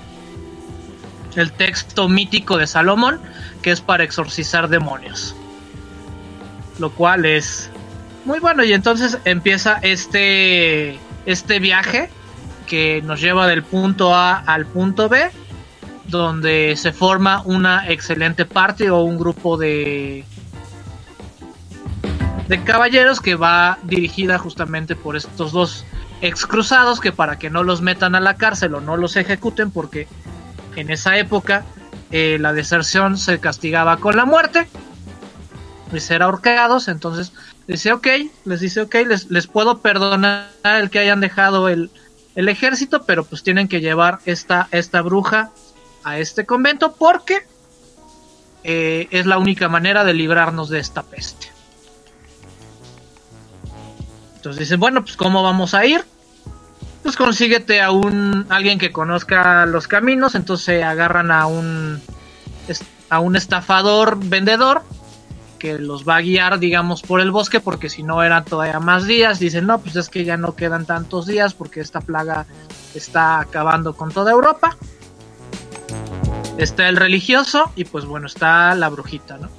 [1.35, 3.21] el texto mítico de Salomón,
[3.61, 5.35] que es para exorcizar demonios.
[6.80, 7.69] Lo cual es
[8.25, 8.63] muy bueno.
[8.63, 12.09] Y entonces empieza este este viaje
[12.67, 15.30] que nos lleva del punto A al punto B,
[16.05, 20.25] donde se forma una excelente parte o un grupo de
[22.47, 25.86] de caballeros que va dirigida justamente por estos dos
[26.21, 29.69] ex cruzados que para que no los metan a la cárcel o no los ejecuten
[29.69, 30.07] porque
[30.75, 31.65] en esa época
[32.11, 34.67] eh, la deserción se castigaba con la muerte
[35.91, 37.31] y ser ahorcados entonces
[37.67, 38.07] dice ok
[38.45, 41.89] les dice ok les, les puedo perdonar el que hayan dejado el,
[42.35, 45.51] el ejército pero pues tienen que llevar esta, esta bruja
[46.03, 47.45] a este convento porque
[48.63, 51.47] eh, es la única manera de librarnos de esta peste.
[54.35, 56.03] Entonces dicen bueno pues cómo vamos a ir
[57.03, 62.01] pues consíguete a un alguien que conozca los caminos, entonces agarran a un
[63.09, 64.83] a un estafador vendedor
[65.58, 69.05] que los va a guiar, digamos, por el bosque, porque si no eran todavía más
[69.05, 69.39] días.
[69.39, 72.45] Dicen, no, pues es que ya no quedan tantos días porque esta plaga
[72.93, 74.78] está acabando con toda Europa.
[76.58, 79.49] Está el religioso y pues bueno, está la brujita, ¿no?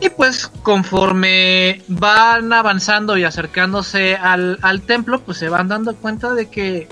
[0.00, 6.50] Y pues conforme van avanzando y acercándose al, templo, pues se van dando cuenta de
[6.50, 6.88] que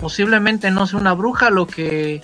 [0.00, 2.22] posiblemente no sea una bruja lo que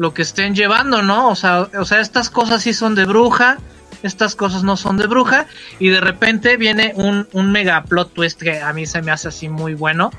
[0.00, 1.28] lo que estén llevando, ¿no?
[1.28, 3.58] O sea, o sea, estas cosas sí son de bruja,
[4.02, 5.44] estas cosas no son de bruja,
[5.78, 9.28] y de repente viene un, un mega plot twist que a mí se me hace
[9.28, 10.10] así muy bueno,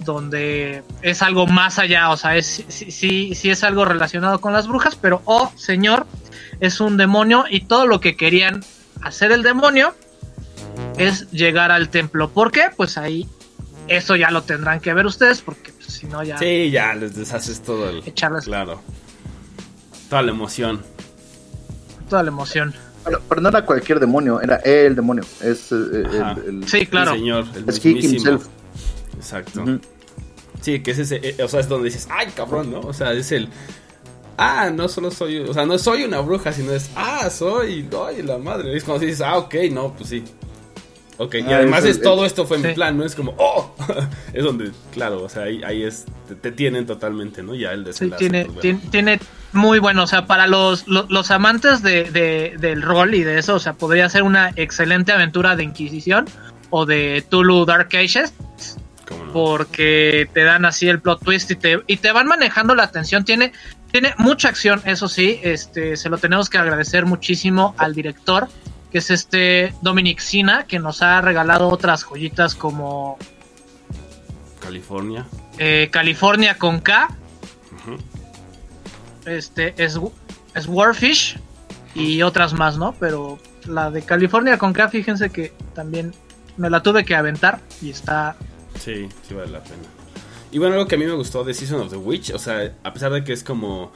[0.00, 4.52] donde es algo más allá, o sea, es, sí, sí, sí es algo relacionado con
[4.52, 6.04] las brujas, pero oh señor,
[6.58, 8.64] es un demonio y todo lo que querían
[9.00, 9.94] hacer el demonio
[10.98, 12.30] es llegar al templo.
[12.30, 12.64] ¿Por qué?
[12.76, 13.28] Pues ahí
[13.88, 16.38] eso ya lo tendrán que ver ustedes, porque pues, si no ya...
[16.38, 18.02] Sí, ya les deshaces todo el.
[18.04, 18.80] Echarles- Claro.
[20.08, 20.82] Toda la emoción.
[22.08, 22.74] toda la emoción.
[23.04, 25.24] Pero, pero no era cualquier demonio, era el demonio.
[25.40, 26.36] Es eh, Ajá.
[26.46, 27.12] el, el- Sí, claro.
[27.12, 28.46] El señor, el Es he himself.
[29.16, 29.64] Exacto.
[30.60, 32.80] Sí, que es ese, eh, o sea, es donde dices, ay, cabrón, ¿no?
[32.80, 33.48] O sea, es el,
[34.36, 38.22] ah, no solo soy, o sea, no soy una bruja, sino es, ah, soy, ay,
[38.22, 38.76] la madre.
[38.76, 40.22] Es cuando dices, ah, ok, no, pues sí.
[41.24, 42.74] Ok, y Ah, además es todo esto fue mi Sí.
[42.74, 43.04] plan, ¿no?
[43.04, 43.74] Es como, oh,
[44.32, 47.54] es donde, claro, o sea, ahí, ahí es, te, te tienen totalmente, ¿no?
[47.54, 48.18] Ya el Sí, desenlace.
[48.18, 48.60] tiene, pues, bueno.
[48.60, 49.20] tiene, tiene
[49.52, 53.38] muy bueno, o sea, para los, los, los amantes de, de- del rol y de
[53.38, 56.24] eso, o sea, podría ser una excelente aventura de Inquisición
[56.70, 58.32] o de Tulu Dark Ages,
[59.06, 59.32] ¿Cómo no?
[59.32, 63.24] porque te dan así el plot twist y te, y te van manejando la atención.
[63.24, 63.52] Tiene,
[63.90, 68.48] tiene mucha acción, eso sí, este, se lo tenemos que agradecer muchísimo al director,
[68.92, 73.16] que es este Dominic Sina, que nos ha regalado otras joyitas como
[74.60, 75.26] California.
[75.58, 77.08] eh, California con K,
[79.24, 79.98] este es,
[80.54, 81.38] es Warfish
[81.94, 82.94] y otras más, ¿no?
[82.98, 86.12] Pero la de California con K, fíjense que también
[86.56, 88.36] me la tuve que aventar y está
[88.78, 89.82] Sí, sí vale la pena.
[90.50, 92.74] Y bueno, algo que a mí me gustó de Season of the Witch, o sea,
[92.82, 93.92] a pesar de que es como,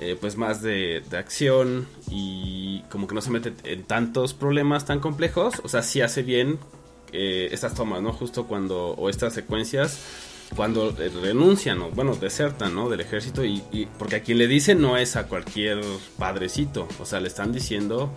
[0.00, 4.84] eh, pues más de, de acción y como que no se mete en tantos problemas
[4.86, 6.58] tan complejos, o sea, sí hace bien
[7.12, 8.12] eh, estas tomas, ¿no?
[8.12, 9.98] Justo cuando, o estas secuencias,
[10.54, 12.88] cuando eh, renuncian, o bueno, desertan, ¿no?
[12.88, 15.80] Del ejército, y, y- porque a quien le dicen no es a cualquier
[16.18, 18.12] padrecito, o sea, le están diciendo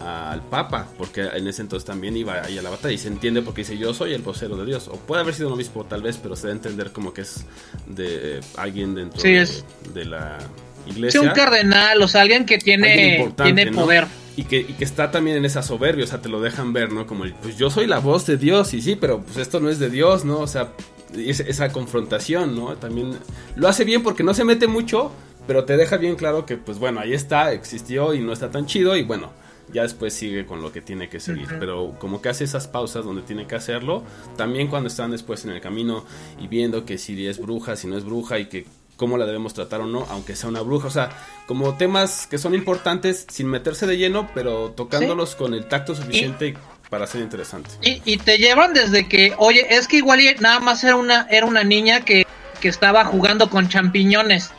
[0.00, 3.42] al Papa, porque en ese entonces también iba ahí a la batalla y se entiende
[3.42, 6.02] porque dice yo soy el vocero de Dios, o puede haber sido un obispo tal
[6.02, 7.44] vez, pero se da a entender como que es
[7.88, 10.38] de eh, alguien dentro Sí, de, es- de la
[10.86, 11.20] Iglesia.
[11.20, 13.80] un cardenal, o sea, alguien que tiene, tiene ¿no?
[13.82, 14.06] poder.
[14.36, 16.92] Y que, y que está también en esa soberbia, o sea, te lo dejan ver,
[16.92, 17.06] ¿no?
[17.06, 19.68] Como, el, pues yo soy la voz de Dios, y sí, pero pues esto no
[19.68, 20.38] es de Dios, ¿no?
[20.38, 20.72] O sea,
[21.16, 22.76] es- esa confrontación, ¿no?
[22.76, 23.18] También
[23.56, 25.10] lo hace bien porque no se mete mucho,
[25.48, 28.66] pero te deja bien claro que, pues bueno, ahí está, existió y no está tan
[28.66, 29.32] chido, y bueno,
[29.72, 31.48] ya después sigue con lo que tiene que seguir.
[31.58, 34.04] Pero como que hace esas pausas donde tiene que hacerlo,
[34.36, 36.04] también cuando están después en el camino
[36.40, 38.66] y viendo que si es bruja, si no es bruja, y que
[38.98, 40.88] cómo la debemos tratar o no, aunque sea una bruja.
[40.88, 41.08] O sea,
[41.46, 46.54] como temas que son importantes sin meterse de lleno, pero tocándolos con el tacto suficiente
[46.90, 47.70] para ser interesante.
[47.82, 51.26] Y, y te llevan desde que, oye, es que igual y nada más era una,
[51.30, 52.26] era una niña que,
[52.60, 54.50] que estaba jugando con champiñones.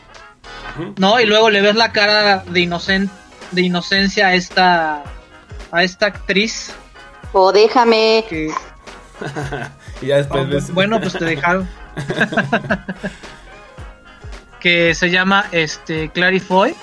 [0.98, 1.20] ¿no?
[1.20, 3.10] Y luego le ves la cara de inocen,
[3.52, 5.04] de inocencia a esta,
[5.72, 6.72] a esta actriz
[7.34, 8.24] O déjame.
[8.30, 8.50] que,
[10.02, 11.68] y ya después Ah, ves- bueno, pues te dejaron.
[14.60, 16.76] que se llama este Clarifoy.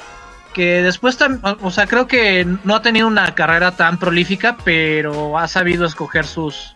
[0.55, 1.19] Que después,
[1.61, 6.27] o sea, creo que no ha tenido una carrera tan prolífica, pero ha sabido escoger
[6.27, 6.73] sus,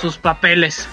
[0.00, 0.86] sus papeles.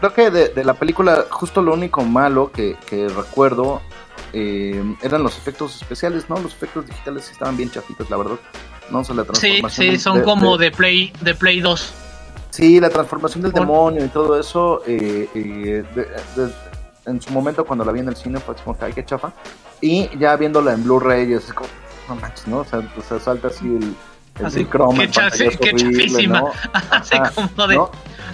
[0.00, 3.82] Creo que de, de la película, justo lo único malo que, que recuerdo
[4.32, 6.38] eh, eran los efectos especiales, ¿no?
[6.38, 8.36] Los efectos digitales estaban bien chafitos, la verdad.
[8.90, 9.86] No, o sea, la Sí, transformación.
[9.86, 11.92] sí, de- son de- como de- de Play, de Play 2.
[12.50, 16.04] Sí, la transformación del demonio y todo eso, eh, eh, de-
[16.46, 16.52] de-
[17.08, 19.04] en su momento cuando la vi en el cine fue así como que, ay, qué
[19.04, 19.32] chafa.
[19.80, 21.68] Y ya viéndola en Blu-ray es como,
[22.08, 22.58] no manches, ¿no?
[22.58, 23.94] O sea, o sea, salta así el,
[24.38, 26.40] el, Así, croma qué chafi- horrible, chafísima.
[26.40, 26.50] ¿no?
[26.90, 27.74] Así Ajá, como de.
[27.76, 27.90] ¿no?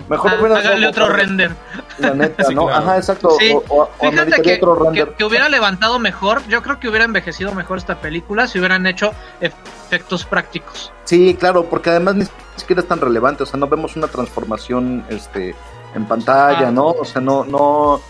[0.09, 1.57] Mejor "Ah, hubiera hágale sido otro render.
[1.99, 2.67] La neta, Sí, ¿no?
[2.67, 2.83] claro.
[2.85, 3.31] Ajá, exacto.
[3.39, 3.53] Sí.
[3.55, 5.09] O, o, o Fíjate que, otro render.
[5.11, 6.43] que- que hubiera levantado mejor.
[6.49, 10.93] Yo creo que hubiera envejecido mejor esta película si hubieran hecho efectos prácticos.
[11.05, 15.05] Sí, claro, porque además ni siquiera es tan relevante, o sea, no vemos una transformación
[15.09, 15.55] este
[15.95, 16.73] en pantalla, Ah.
[16.73, 16.89] ¿no?
[16.89, 18.01] O sea, no no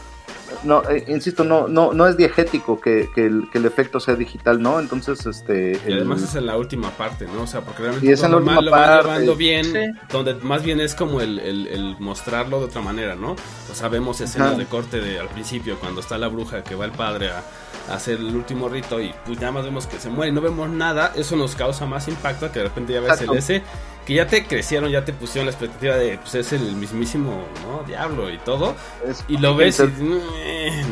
[0.63, 4.15] no, eh, insisto, no, no, no es diegético que, que, el, que el efecto sea
[4.15, 4.79] digital, ¿no?
[4.81, 5.81] Entonces, este.
[5.87, 7.43] Y el- además es en la última parte, ¿no?
[7.43, 9.03] O sea, porque realmente Y es en la última lo parte.
[9.09, 9.79] llevando bien, Sí.
[10.11, 13.33] donde más bien es como el, el- el mostrarlo de otra manera, ¿no?
[13.33, 14.59] O sea, vemos escenas Ajá.
[14.59, 17.43] de corte de, al principio, cuando está la bruja que va el padre a
[17.91, 20.69] hacer el último rito y pues nada más vemos que se muere y no vemos
[20.71, 23.63] nada, eso nos causa más impacto que de repente ya ves el ese,
[24.07, 27.83] que ya te crecieron, ya te pusieron la expectativa de, pues es el mismísimo, ¿no?
[27.87, 28.75] Diablo y todo,
[29.07, 29.83] es- y lo ves y,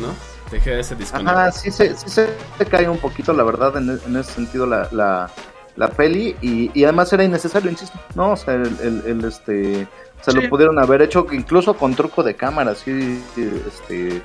[0.01, 0.13] ¿no?
[0.51, 1.29] Te queda ese disconnect.
[1.29, 4.87] Ajá, sí se, sí se cae un poquito, la verdad, en, en ese sentido la,
[4.91, 5.31] la,
[5.75, 8.33] la peli y, y además era innecesario, insisto, ¿no?
[8.33, 9.87] O sea, el, el- el, este,
[10.21, 10.37] se Sí.
[10.41, 13.23] lo pudieron haber hecho incluso con truco de cámara, sí,
[13.67, 14.21] este...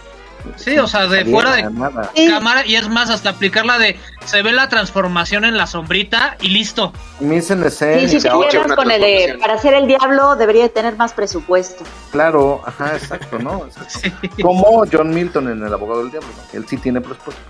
[0.57, 2.11] Sí, o sea, de fuera de nada.
[2.29, 6.49] cámara y es más hasta aplicarla de se ve la transformación en la sombrita y
[6.49, 6.93] listo.
[7.21, 11.85] Mise Sí, si con el de para ser el diablo debería de tener más presupuesto.
[12.11, 13.67] claro, ajá, exacto, ¿no?
[13.67, 14.29] Exacto.
[14.43, 16.59] Como John Milton en El Abogado del Diablo, ¿no?
[16.59, 17.43] Él sí tiene presupuesto,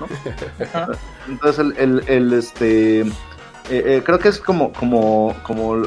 [0.00, 0.06] ¿no?
[0.64, 0.88] Ajá.
[1.28, 3.06] Entonces el, el, el, este eh,
[3.68, 5.82] eh, creo que es como como como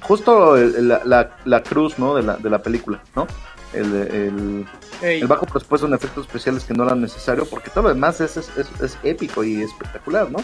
[0.00, 3.26] justo el- la, la, la cruz no de la, de la película no
[3.72, 4.66] el, el,
[5.02, 8.36] el bajo presupuesto en efectos especiales que no era necesario porque todo lo demás es,
[8.36, 10.38] es, es- es épico y espectacular no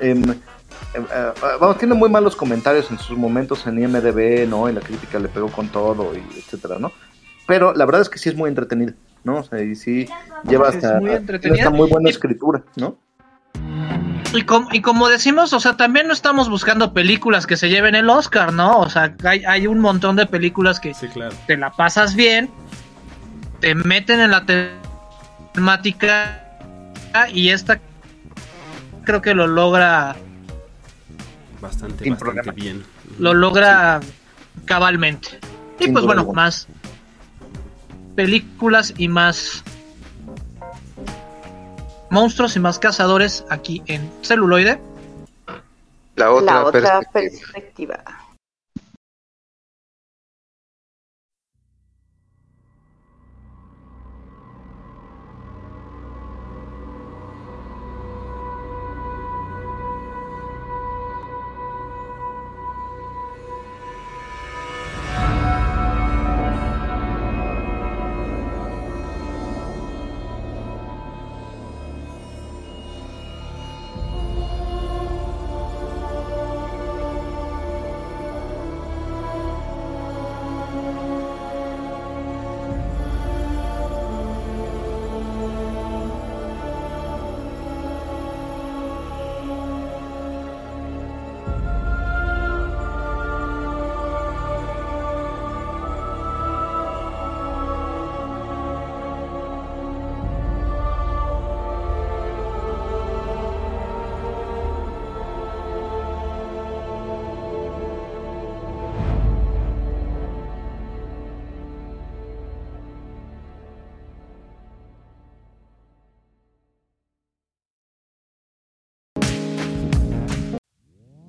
[0.00, 0.30] em, em,
[0.94, 5.18] eh, vamos tiene muy malos comentarios en sus momentos en IMDb no y la crítica
[5.18, 6.90] le pegó con todo y etcétera no
[7.46, 8.94] pero la verdad es que sí es muy entretenida
[9.24, 10.06] no o sea y sí
[10.44, 11.62] lleva Es hasta, muy tiene entretenida.
[11.64, 12.96] hasta muy buena escritura no
[14.32, 17.94] Y, com- y como decimos, o sea, también no estamos buscando películas que se lleven
[17.96, 18.78] el Oscar, ¿no?
[18.78, 21.34] O sea, hay, hay un montón de películas que Sí, claro.
[21.48, 22.48] te la pasas bien,
[23.60, 24.70] te meten en la te-
[25.52, 26.44] temática
[27.32, 27.80] y esta
[29.04, 30.14] creo que lo logra,
[31.60, 32.04] Bastante,
[32.54, 32.84] bien.
[33.18, 34.00] lo logra
[34.64, 35.40] cabalmente.
[35.80, 36.68] Y Sin pues bueno, más
[38.14, 39.64] películas y más
[42.10, 44.80] monstruos y más cazadores aquí en celuloide.
[46.16, 47.96] La otra, la otra perspectiva.
[48.02, 48.19] perspectiva.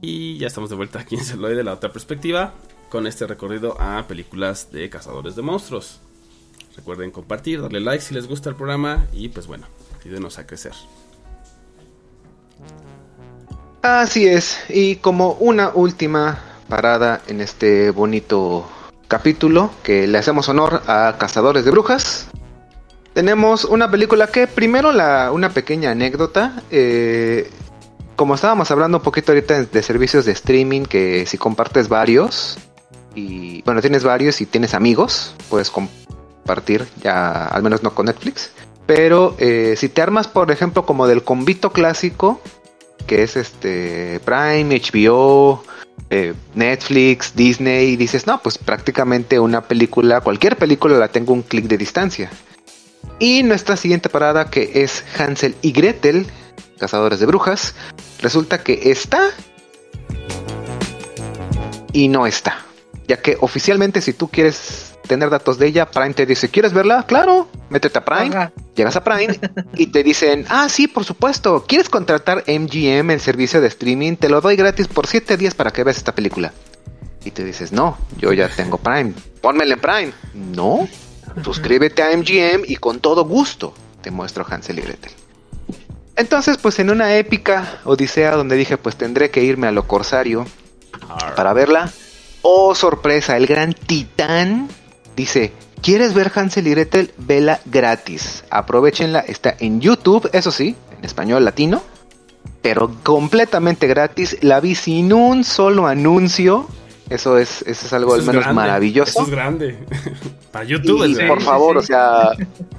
[0.02, 2.54] Y ya estamos de vuelta aquí en Celuloide de la otra perspectiva
[2.89, 5.99] con este recorrido a películas de cazadores de monstruos.
[6.76, 9.68] Recuerden compartir, darle like si les gusta el programa y pues bueno,
[10.04, 10.74] ayúdenos a crecer.
[13.84, 18.68] Así es, y como una última parada en este bonito
[19.08, 22.28] capítulo que le hacemos honor a Cazadores de Brujas,
[23.14, 27.49] tenemos una película que primero la, una pequeña anécdota, eh,
[28.22, 32.59] como estábamos hablando un poquito ahorita de, servicios de streaming, que si compartes varios,
[33.15, 38.51] y bueno, tienes varios y tienes amigos, puedes compartir, ya al menos no con Netflix,
[38.86, 42.39] pero eh, si te armas, por ejemplo, como del convito clásico,
[43.07, 45.63] que es este Prime, HBO,
[46.11, 51.41] eh, Netflix, Disney, y dices, no, pues prácticamente una película, cualquier película la tengo un
[51.41, 52.30] clic de distancia.
[53.17, 56.28] Y nuestra siguiente parada, que es Hansel y Gretel,
[56.82, 57.76] Cazadores de Brujas,
[58.22, 59.30] resulta que está
[61.94, 62.66] y no está.
[63.08, 67.06] Ya que oficialmente si tú quieres tener datos de ella, Prime te dice, ¿quieres verla?
[67.06, 68.36] Claro, métete a Prime.
[68.36, 68.52] Ajá.
[68.76, 69.40] Llegas a Prime
[69.76, 74.16] y te dicen, ah, sí, por supuesto, ¿quieres contratar MGM, el servicio de streaming?
[74.16, 76.52] Te lo doy gratis por 7 días para que veas esta película.
[77.24, 80.14] Y te dices, no, yo ya tengo Prime, pónmela en Prime.
[80.34, 80.90] No,
[81.44, 85.12] suscríbete a MGM y con todo gusto te muestro Hansel y Gretel.
[86.16, 90.45] Entonces, pues en una épica odisea donde dije, pues tendré que irme a lo corsario
[91.36, 91.91] para verla.
[92.41, 94.68] Oh, sorpresa, el gran titán
[95.16, 97.12] dice, ¿Quieres ver Hansel y Gretel?
[97.18, 98.43] Vela gratis.
[98.51, 101.82] Aprovechenla, está en YouTube, eso sí, en español latino,
[102.62, 104.38] pero completamente gratis.
[104.41, 106.68] La vi sin un solo anuncio.
[107.12, 109.12] Eso es, eso es algo Eso al menos grande, maravilloso.
[109.12, 109.78] Eso es grande.
[110.51, 111.34] Para YouTube Y es grande.
[111.34, 112.32] por favor, o sea,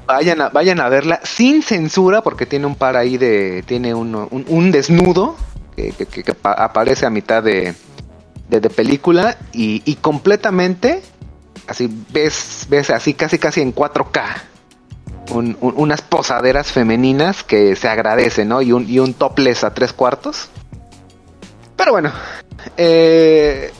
[0.07, 3.62] vayan a, vayan a verla sin censura, porque tiene un par ahí de.
[3.66, 5.37] Tiene uno- un, un desnudo
[5.76, 7.74] que, que- que- que pa- aparece a mitad de,
[8.49, 11.03] de, de película y, y completamente.
[11.68, 14.22] Así ves, ves así casi casi en 4K.
[15.30, 18.61] un- un- unas posaderas femeninas que se agradecen, ¿no?
[18.62, 20.49] Y un, y un topless a tres cuartos.
[21.76, 22.12] Pero bueno,
[22.76, 23.72] eh,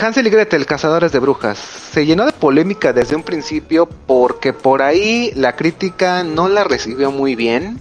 [0.00, 4.80] Hansel y Gretel, cazadores de brujas, se llenó de polémica desde un principio porque por
[4.80, 7.80] ahí la crítica no la recibió muy bien.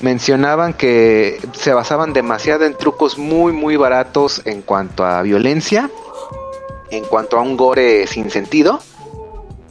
[0.00, 5.88] Mencionaban que se basaban demasiado en trucos muy muy baratos en cuanto a violencia,
[6.90, 8.80] en cuanto a un gore sin sentido.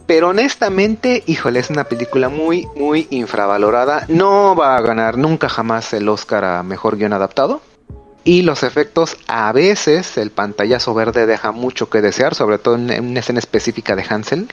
[0.08, 4.06] Pero honestamente, híjole, es una película muy, muy infravalorada.
[4.08, 7.62] No va a ganar nunca jamás el Oscar a Mejor Guión Adaptado.
[8.26, 13.06] Y los efectos, a veces, el pantallazo verde deja mucho que desear, sobre todo en
[13.06, 14.48] una escena específica de Hansel.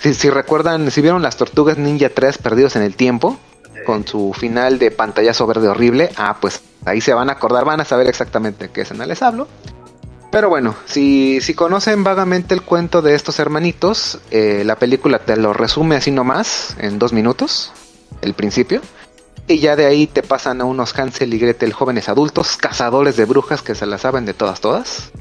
[0.00, 3.38] Si, si recuerdan, si vieron las Tortugas Ninja 3 perdidos en el tiempo,
[3.86, 7.80] con su final de pantallazo verde horrible, ah, pues ahí se van a acordar, van
[7.80, 9.46] a saber exactamente qué escena les hablo.
[10.32, 15.36] Pero bueno, si, si conocen vagamente el cuento de estos hermanitos, eh, la película te
[15.36, 17.72] lo resume así nomás, en dos minutos,
[18.20, 18.82] el principio.
[19.48, 23.24] Y ya de ahí te pasan a unos Hansel y Gretel jóvenes adultos, cazadores de
[23.26, 25.12] brujas que se la saben de todas, todas.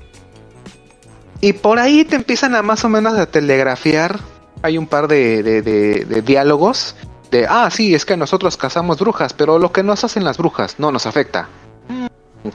[1.42, 4.20] Y por ahí te empiezan a más o menos a telegrafiar.
[4.64, 6.96] Hay un par de, de- de- diálogos
[7.30, 10.80] de, ah, sí, es que nosotros cazamos brujas, pero lo que nos hacen las brujas
[10.80, 11.48] no nos afecta.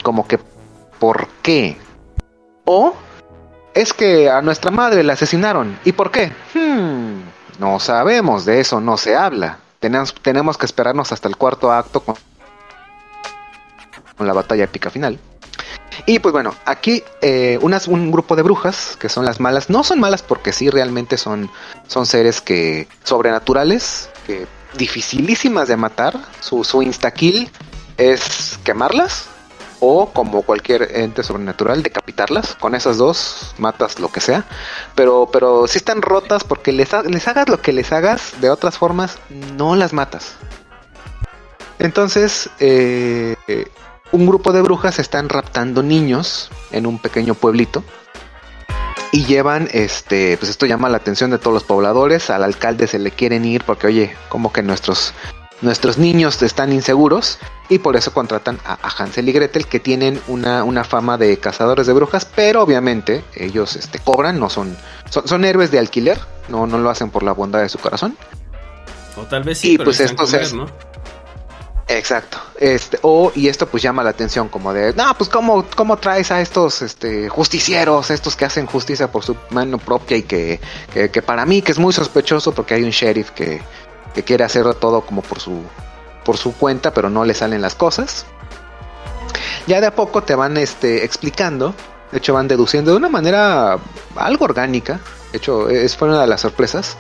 [0.03, 0.39] Como que,
[0.99, 1.77] ¿por qué?
[2.65, 2.95] O
[3.75, 5.79] es que a nuestra madre la asesinaron.
[5.85, 6.33] ¿Y por qué?
[6.55, 7.21] Hmm,
[7.61, 9.59] no sabemos, de eso no se habla.
[9.81, 12.17] Tenemos, tenemos que esperarnos hasta el cuarto acto con,
[14.19, 15.19] la batalla épica final.
[16.05, 19.83] Y pues bueno, aquí eh, unas, un grupo de brujas, que son las malas, no
[19.83, 21.51] son malas porque sí realmente son,
[21.89, 26.21] son seres que sobrenaturales, que dificilísimas de matar.
[26.41, 27.51] Su, su insta-kill
[27.97, 29.27] es quemarlas,
[29.81, 32.55] o como cualquier ente sobrenatural, decapitarlas.
[32.55, 34.45] Con esas dos matas lo que sea.
[34.95, 38.79] Pero, pero si están rotas porque les, les hagas lo que les hagas, de otras
[38.79, 39.19] formas
[39.57, 40.37] no las matas.
[41.79, 43.35] Entonces, eh,
[44.13, 47.83] un grupo de brujas están raptando niños en un pequeño pueblito.
[49.13, 52.31] Y llevan, este, pues esto llama la atención de todos los pobladores.
[52.31, 55.15] Al alcalde se le quieren ir porque, oye, como que nuestros,
[55.63, 57.39] nuestros niños están inseguros.
[57.69, 61.37] Y por eso contratan a, a Hansel y Gretel, que tienen una, una fama de
[61.39, 62.25] cazadores de brujas.
[62.25, 64.77] Pero obviamente ellos este, cobran, no son,
[65.09, 66.19] son, son héroes de alquiler.
[66.49, 68.17] No, no lo hacen por la bondad de su corazón.
[69.17, 70.67] O tal vez sí, Y pero pues esto comer, se- ¿no?
[71.89, 72.39] Exacto.
[72.59, 76.31] Este, o, y esto pues llama la atención como de, no, pues cómo, cómo traes
[76.31, 80.61] a estos este, justicieros, estos que hacen justicia por su mano propia y que,
[80.93, 83.61] que, que para mí que es muy sospechoso porque hay un sheriff que,
[84.15, 85.63] que quiere hacer todo como por su,
[86.25, 88.27] por su cuenta, pero no le salen las cosas.
[89.67, 91.75] Ya de a poco te van este, explicando,
[92.13, 93.79] de hecho van deduciendo de una manera
[94.17, 95.01] algo orgánica,
[95.33, 96.97] de hecho es fue una de las sorpresas.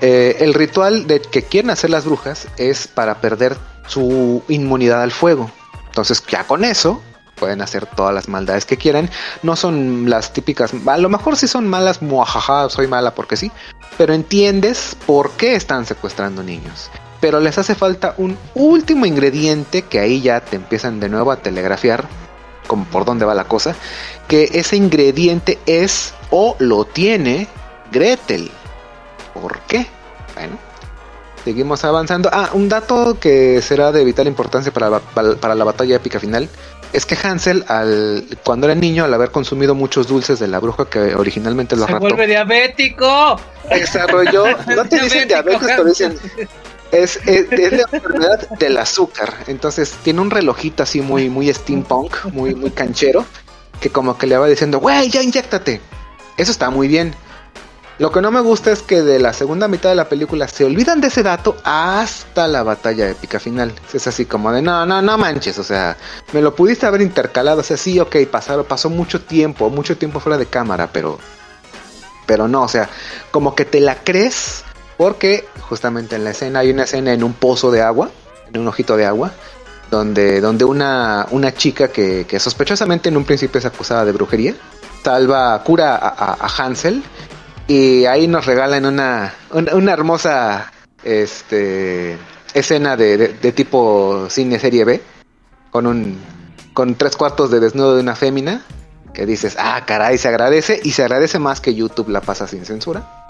[0.00, 3.56] Eh, el ritual de que quieren hacer las brujas es para perder
[3.86, 5.50] su inmunidad al fuego.
[5.86, 7.02] Entonces ya con eso
[7.40, 9.10] pueden hacer todas las maldades que quieran.
[9.42, 13.50] No son las típicas, a lo mejor sí son malas, muajaja, soy mala porque sí,
[13.96, 16.90] pero entiendes por qué están secuestrando niños.
[17.20, 21.36] Pero les hace falta un último ingrediente que ahí ya te empiezan de nuevo a
[21.36, 22.06] telegrafiar
[22.66, 23.74] como por dónde va la cosa,
[24.28, 27.48] que ese ingrediente es o lo tiene
[27.90, 28.48] Gretel.
[29.34, 29.88] ¿Por qué?
[30.36, 30.56] Bueno,
[31.44, 32.28] seguimos avanzando.
[32.32, 36.48] Ah, un dato que será de vital importancia para, la- para- la batalla épica final
[36.92, 40.86] es que Hansel, al, cuando era niño, al haber consumido muchos dulces de la bruja
[40.90, 43.40] que originalmente lo Se vuelve diabético.
[43.68, 44.44] desarrolló,
[44.76, 46.18] no te dicen diabetes, pero dicen
[46.92, 49.32] es, es, es la enfermedad del azúcar.
[49.46, 53.24] Entonces tiene un relojito así muy, muy steampunk, muy, muy canchero,
[53.80, 55.80] que como que le va diciendo, güey, ya inyectate.
[56.36, 57.14] Eso está muy bien.
[58.00, 60.64] Lo que no me gusta es que de la segunda mitad de la película se
[60.64, 63.74] olvidan de ese dato hasta la batalla épica final.
[63.92, 65.98] Es así como de, no, no, no manches, o sea,
[66.32, 70.18] me lo pudiste haber intercalado, o sea, sí, ok, pasaron, pasó mucho tiempo, mucho tiempo
[70.18, 71.18] fuera de cámara, pero,
[72.24, 72.88] pero no, o sea,
[73.30, 74.64] como que te la crees
[74.96, 78.08] porque justamente en la escena hay una escena en un pozo de agua,
[78.50, 79.32] en un ojito de agua,
[79.90, 84.54] donde, donde una, una chica que, sospechosamente en un principio es acusada de brujería,
[85.04, 87.02] salva, cura a- a Hansel
[87.70, 90.72] Y ahí nos regalan una, una, una hermosa
[91.04, 92.18] este,
[92.52, 95.00] escena de, tipo cine serie B,
[95.70, 96.18] con un
[96.72, 98.64] con tres cuartos de desnudo de una fémina,
[99.14, 102.64] que dices, ah, caray, se agradece, y se agradece más que YouTube la pasa sin
[102.64, 103.28] censura.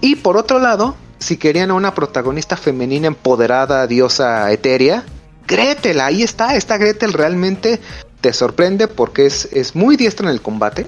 [0.00, 5.02] Y por otro lado, si querían a una protagonista femenina empoderada, diosa etérea,
[5.48, 7.80] Gretel, ahí está, esta Gretel realmente
[8.20, 10.86] te sorprende porque es, es muy diestra en el combate.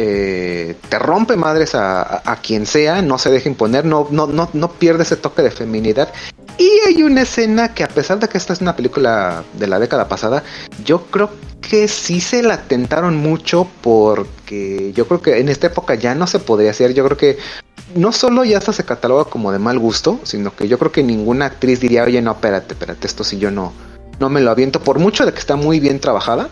[0.00, 4.48] Eh, te rompe madres a, a- quien sea, no se deja imponer, no, no, no,
[4.52, 6.12] no pierde ese toque de feminidad.
[6.56, 9.80] Y hay una escena que a pesar de que esta es una película de la
[9.80, 10.44] década pasada,
[10.84, 11.30] yo creo
[11.60, 16.28] que sí se la tentaron mucho porque yo creo que en esta época ya no
[16.28, 17.38] se podría hacer, yo creo que
[17.96, 21.02] no solo ya hasta se cataloga como de mal gusto, sino que yo creo que
[21.02, 23.72] ninguna actriz diría, oye, no, espérate, espérate, esto si yo no,
[24.20, 26.48] no me lo aviento, por mucho de que está muy bien trabajada.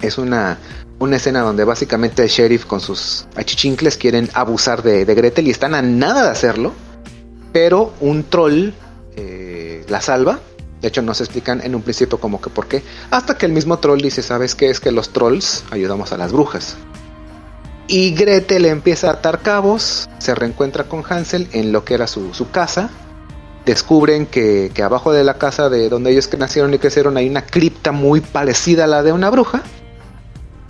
[0.00, 0.58] Es una,
[1.02, 5.50] una escena donde básicamente el sheriff con sus achichincles quieren abusar de, de Gretel y
[5.50, 6.72] están a nada de hacerlo,
[7.52, 8.70] pero un troll
[9.16, 10.40] eh, la salva.
[10.80, 12.82] De hecho, nos explican en un principio como que por qué.
[13.10, 14.70] Hasta que el mismo troll dice, ¿sabes qué?
[14.70, 16.76] Es que los trolls ayudamos a las brujas.
[17.86, 22.32] Y Gretel empieza a atar cabos, se reencuentra con Hansel en lo que era su,
[22.32, 22.90] su casa.
[23.66, 27.28] Descubren que, que abajo de la casa de donde ellos que nacieron y crecieron hay
[27.28, 29.62] una cripta muy parecida a la de una bruja.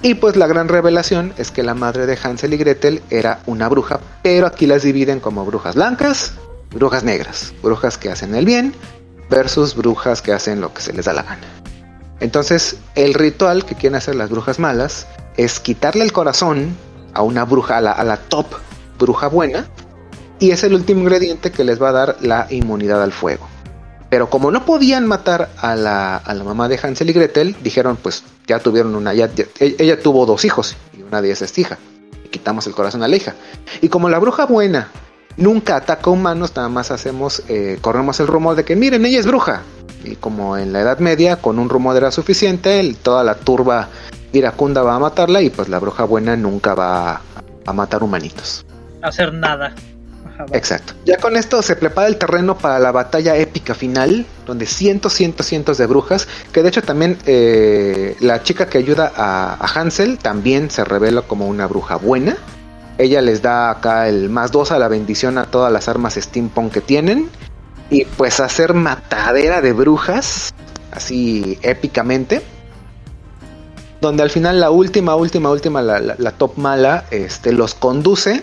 [0.04, 3.68] Y pues la gran revelación es que la madre de Hansel y Gretel era una
[3.68, 6.32] bruja, pero aquí las dividen como brujas blancas,
[6.72, 8.74] brujas negras, brujas que hacen el bien
[9.30, 11.46] versus brujas que hacen lo que se les da la gana.
[12.18, 15.06] Entonces, el ritual que quieren hacer las brujas malas
[15.36, 16.76] es quitarle el corazón
[17.14, 18.46] a una bruja, a la, a la top
[18.98, 19.66] bruja buena,
[20.40, 23.51] y es el último ingrediente que les va a dar la inmunidad al fuego.
[24.12, 27.96] Pero como no podían matar a la, a la mamá de Hansel y Gretel, dijeron
[27.96, 31.56] pues ya tuvieron una, ya, e- ella tuvo dos hijos y una de ellas es
[31.56, 31.78] hija.
[32.22, 33.34] Y quitamos el corazón a la hija.
[33.80, 34.88] Y como la bruja buena
[35.38, 39.26] nunca ataca humanos, nada más hacemos, eh, corremos el rumor de que miren, ella es
[39.26, 39.62] bruja.
[40.04, 43.88] Y como en la Edad Media, con un rumor era suficiente, toda la turba
[44.34, 47.22] iracunda va a matarla y pues la bruja buena nunca va a,
[47.64, 48.66] a matar humanitos.
[49.00, 49.74] Hacer nada.
[50.52, 50.94] Exacto.
[51.04, 55.46] Ya con esto se prepara el terreno para la batalla épica final, donde cientos, cientos,
[55.46, 60.70] cientos de brujas, que de hecho también eh, la chica que ayuda a, Hansel también
[60.70, 62.36] se revela como una bruja buena.
[62.98, 66.72] Ella les da acá el más dos a la bendición a todas las armas steampunk
[66.72, 67.28] que tienen.
[67.90, 70.52] Y pues hacer matadera de brujas,
[70.92, 72.42] así épicamente.
[74.00, 78.42] Donde al final la última, última, última, la, la- la top mala, este, los conduce.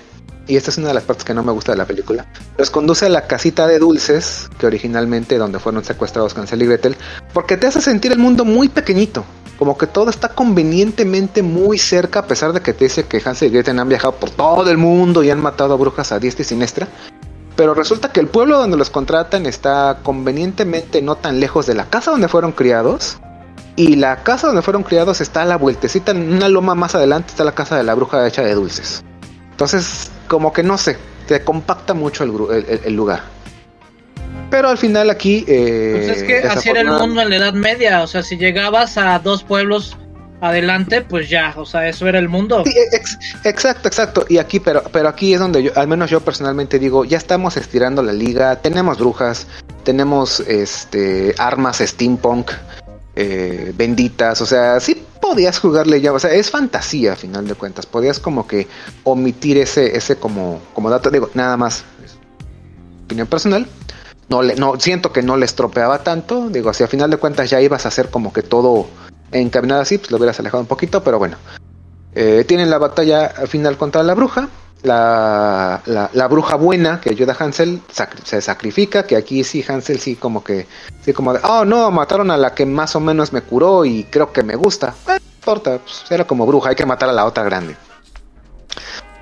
[0.50, 2.26] Y esta es una de las partes que no me gusta de la película.
[2.58, 6.98] Los conduce a la casita de dulces, que originalmente donde fueron secuestrados Hansel y Gretel,
[7.36, 9.24] porque te hace sentir el mundo muy pequeñito.
[9.60, 13.50] Como que todo está convenientemente muy cerca, a pesar de que te dice que Hansel
[13.50, 16.42] y Gretel han viajado por todo el mundo y han matado a brujas a diestra
[16.42, 16.88] y siniestra.
[17.56, 21.86] Pero resulta que el pueblo donde los contratan está convenientemente no tan lejos de la
[21.86, 23.20] casa donde fueron criados.
[23.76, 27.30] Y la casa donde fueron criados está a la vueltecita, en una loma más adelante
[27.30, 29.04] está la casa de la bruja hecha de dulces.
[29.60, 30.96] Entonces, como que no sé,
[31.28, 33.24] te compacta mucho el, el- lugar.
[34.50, 35.44] Pero al final aquí...
[35.50, 38.02] eh, Pues es que así era el mundo en la Edad Media.
[38.02, 39.98] O sea, si llegabas a dos pueblos
[40.40, 42.64] adelante, pues ya, o sea, eso era el mundo.
[42.66, 44.26] Sí, ex- exacto, exacto.
[44.30, 47.58] Y aquí, pero, pero aquí es donde yo, al menos yo personalmente digo, ya estamos
[47.58, 49.46] estirando la liga, tenemos brujas,
[49.84, 52.52] tenemos este armas steampunk
[53.16, 57.56] eh, benditas, o sea, sí podías jugarle ya, o sea, es fantasía a final de
[57.56, 58.68] cuentas, podías como que
[59.04, 61.84] omitir ese, ese como, como dato, digo, nada más,
[63.06, 63.68] opinión personal.
[64.30, 67.50] No, le, no siento que no le estropeaba tanto, digo, si a final de cuentas
[67.50, 68.88] ya ibas a hacer como que todo
[69.32, 71.38] encaminado así, pues lo hubieras alejado un poquito, pero bueno.
[72.14, 74.50] Eh, tienen la batalla al final contra la bruja.
[74.82, 77.82] La, la, bruja buena que ayuda a Hansel
[78.24, 80.68] se sacrifica, que aquí sí Hansel sí como que,
[81.02, 84.06] sí como de, oh no, mataron a la que más o menos me curó y
[84.06, 84.96] creo que me gusta.
[85.10, 87.76] Eh, no importa, pues, era como bruja, hay que matar a la otra grande.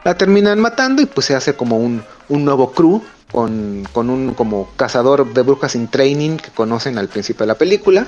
[0.03, 3.01] La terminan matando y pues se hace como un, un nuevo crew
[3.31, 7.55] con, con un como cazador de brujas in training que conocen al principio de la
[7.55, 8.07] película.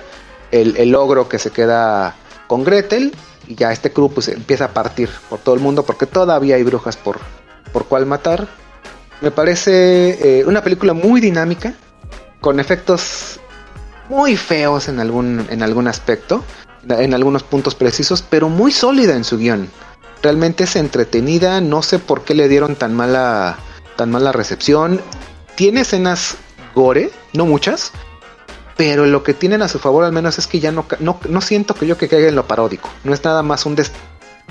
[0.52, 2.16] El, el ogro que se queda
[2.50, 3.14] con Gretel
[3.48, 6.64] y ya este crew pues empieza a partir por todo el mundo porque todavía hay
[6.64, 7.20] brujas por,
[7.72, 8.48] por cual matar.
[9.22, 11.76] Me parece eh, una película muy dinámica,
[12.42, 13.40] con efectos
[14.10, 16.44] muy feos en algún, en algún aspecto,
[16.90, 19.70] en algunos puntos precisos, pero muy sólida en su guion.
[20.24, 23.60] Realmente es entretenida, no sé por qué le dieron tan mala,
[23.96, 25.02] tan mala recepción.
[25.56, 26.36] Tiene escenas
[26.74, 27.92] gore, no muchas,
[28.80, 31.42] pero lo que tienen a su favor al menos es que ya no, no, no
[31.42, 32.90] siento que yo que caiga en lo paródico.
[33.04, 33.92] No es nada más un des-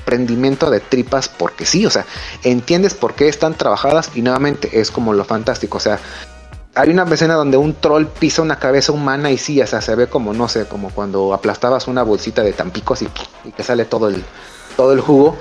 [0.04, 2.04] prendimiento de tripas porque sí, o sea,
[2.44, 5.98] entiendes por qué están trabajadas y nuevamente es como lo fantástico, o sea,
[6.74, 9.94] hay una escena donde un troll pisa una cabeza humana y sí, o sea, se
[9.94, 13.08] ve como, no sé, como cuando aplastabas una bolsita de tampicos y,
[13.46, 14.22] y que sale todo el,
[14.76, 15.38] todo el jugo.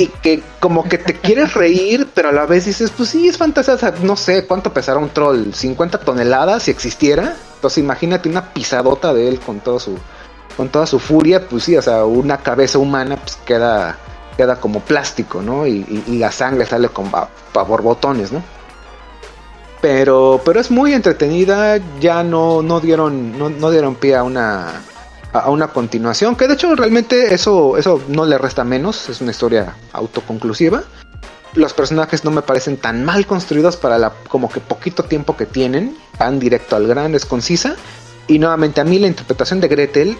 [0.00, 3.36] Y que como que te quieres reír, pero a la vez dices, pues sí, es
[3.36, 7.34] fantasía, o sea, no sé cuánto pesará un troll, 50 toneladas si existiera.
[7.56, 9.98] Entonces imagínate una pisadota de él con todo su,
[10.56, 13.98] con toda su furia, pues sí, o sea, una cabeza humana pues queda,
[14.36, 15.66] queda como plástico, ¿no?
[15.66, 15.84] Y,
[16.18, 18.40] la sangre sale con ba- pa- borbotones, ¿no?
[19.80, 24.82] Pero, pero es muy entretenida, ya no, no dieron, no, no dieron pie a una,
[25.32, 29.30] a una continuación, que de hecho realmente eso, eso no le resta menos, es una
[29.30, 30.82] historia autoconclusiva.
[31.54, 35.46] Los personajes no me parecen tan mal construidos para la como que poquito tiempo que
[35.46, 37.76] tienen, van directo al grano, es concisa.
[38.26, 40.18] Y nuevamente a mí la interpretación de Gretel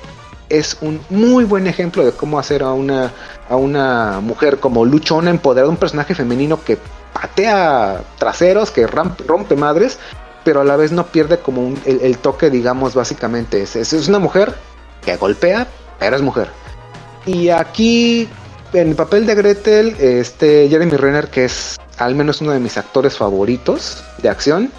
[0.48, 3.12] es un muy buen ejemplo de cómo hacer a una,
[3.50, 6.78] a una mujer como luchona, empoderada, un personaje femenino que
[7.12, 9.98] patea traseros, que rompe madres,
[10.44, 13.62] pero a la vez no pierde como un- el, el toque, digamos, básicamente.
[13.62, 14.54] Es- es una mujer
[15.08, 15.66] que golpea,
[15.98, 16.48] pero es mujer.
[17.24, 18.28] Y aquí,
[18.72, 22.76] en el papel de Gretel, este Jeremy Renner, que es al menos uno de mis
[22.76, 24.70] actores favoritos de acción,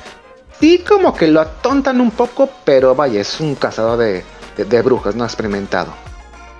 [0.59, 5.23] sí como que lo atontan un poco, pero vaya, es un cazador de, brujas, no
[5.23, 5.93] experimentado.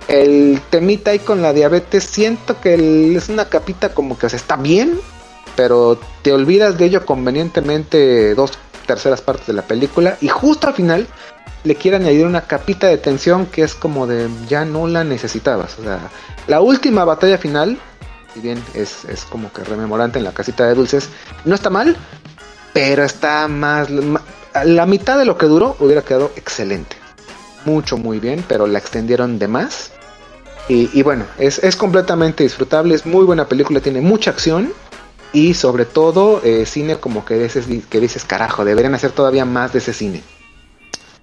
[0.08, 4.36] El temita ahí con la diabetes, siento que es una capita como que o sea,
[4.36, 4.98] está bien,
[5.54, 8.52] pero te olvidas de ello convenientemente dos
[8.86, 11.06] terceras partes de la película y justo al final
[11.64, 15.78] le quiere añadir una capita de tensión que es como de ya no la necesitabas.
[15.78, 16.10] O sea,
[16.46, 17.78] la última batalla final,
[18.34, 21.08] si bien es, es como que rememorante en la casita de dulces,
[21.44, 21.96] no está mal,
[22.72, 23.88] pero está más...
[24.64, 26.96] La mitad de lo que duró hubiera quedado excelente.
[27.64, 29.92] Mucho, muy bien, pero la extendieron de más.
[30.68, 34.72] Y, y bueno, es, es completamente disfrutable, es muy buena película, tiene mucha acción
[35.32, 39.72] y sobre todo eh, cine como que dices, que dices, carajo, deberían hacer todavía más
[39.72, 40.22] de ese cine.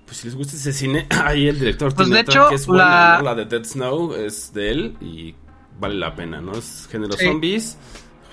[0.08, 2.56] Pues si les gusta ese cine, ahí el director Pues, tiene de otra hecho, que
[2.56, 3.24] es buena, la- ¿no?
[3.26, 5.36] La de Dead Snow es de él y
[5.80, 6.54] vale la pena, ¿no?
[6.54, 7.26] Es género Sí.
[7.26, 7.78] zombies,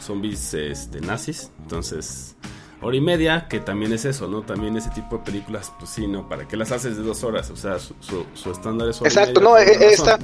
[0.01, 2.37] zombies este, nazis, entonces
[2.81, 4.43] hora y media, que también es eso, ¿no?
[4.43, 6.29] También ese tipo de películas, pues sí, ¿no?
[6.29, 7.51] ¿Para qué las haces de dos horas?
[7.51, 10.19] O sea, su, su, su estándar es hora y Exacto, media, no, una esta.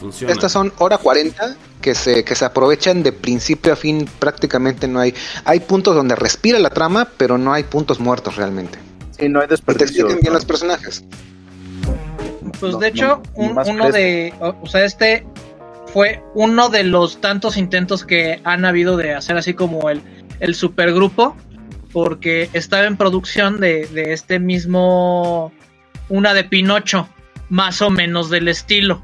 [0.00, 0.32] Funciona.
[0.32, 5.00] estas son hora 40 que se, que se aprovechan de principio a fin, prácticamente no
[5.00, 5.14] hay.
[5.44, 8.78] Hay puntos donde respira la trama, pero no hay puntos muertos realmente.
[9.18, 10.06] Sí, no hay te desperdicio.
[10.06, 11.04] bien los personajes.
[12.60, 14.32] Pues No, de hecho, no, un- más uno de.
[14.40, 15.26] O, o sea, este
[15.92, 20.00] fue uno de los tantos intentos que han habido de hacer así como el,
[20.40, 21.36] el supergrupo.
[21.92, 25.52] Porque estaba en producción de, de este mismo.
[26.08, 27.08] Una de Pinocho.
[27.48, 29.02] Más o menos del estilo.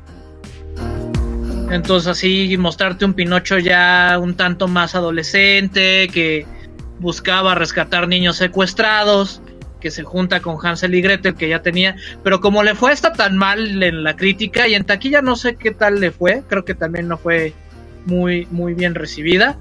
[1.70, 6.08] Entonces así mostrarte un Pinocho ya un tanto más adolescente.
[6.12, 6.46] Que
[7.00, 9.41] buscaba rescatar niños secuestrados.
[9.82, 11.96] Que se junta con Hansel y Gretel que ya tenía.
[12.22, 15.56] Pero como le fue hasta tan mal en la crítica y en taquilla no sé
[15.56, 17.52] qué tal le fue, creo que también no fue
[18.06, 19.58] muy, muy bien recibida.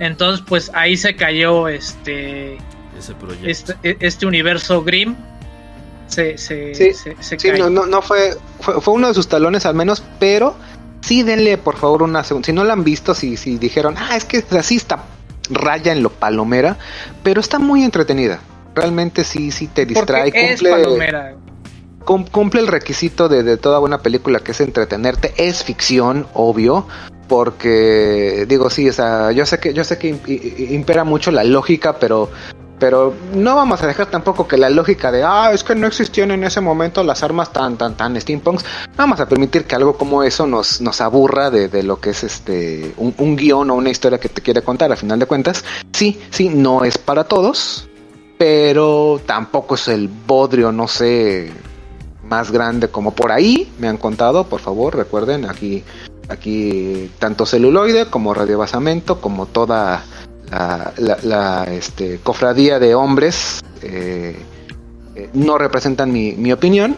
[0.00, 2.58] Entonces, pues ahí se cayó este,
[2.98, 3.48] Ese proyecto.
[3.48, 5.16] este, este universo Grimm.
[6.06, 7.64] Se, se, Sí, se, se Sí, cayó.
[7.68, 10.56] no, no, no fue, fue, fue uno de sus talones al menos, pero
[11.00, 12.46] sí denle por favor una segunda.
[12.46, 15.04] Si no la han visto, si, si dijeron, ah, es que así está
[15.50, 16.76] raya en lo palomera,
[17.22, 18.38] pero está muy entretenida.
[18.80, 20.24] Realmente sí, sí te distrae.
[20.24, 21.34] Porque es cumple- palomera.
[22.04, 25.34] cum- cumple el requisito de, de toda buena película que es entretenerte.
[25.36, 26.86] Es ficción, obvio.
[27.28, 30.08] Porque digo, sí, o sea, yo sé que, yo sé que
[30.70, 32.30] impera mucho la lógica, pero,
[32.78, 36.30] pero no vamos a dejar tampoco que la lógica de ah, es que no existían
[36.30, 38.64] en ese momento las armas tan, tan, tan steampunks.
[38.96, 42.24] Vamos a permitir que algo como eso nos, nos aburra de, de lo que es
[42.24, 44.90] este un, un guion o una historia que te quiere contar.
[44.90, 47.87] A final de cuentas, sí, sí, no es para todos,
[48.38, 51.52] pero tampoco es el bodrio, no sé,
[52.24, 55.84] más grande como por ahí me han contado, por favor, recuerden, aquí
[56.28, 60.04] aquí tanto celuloide como radiobasamento, como toda
[60.50, 64.36] la, este, cofradía de hombres eh,
[65.14, 66.96] eh, no representan mi, mi opinión.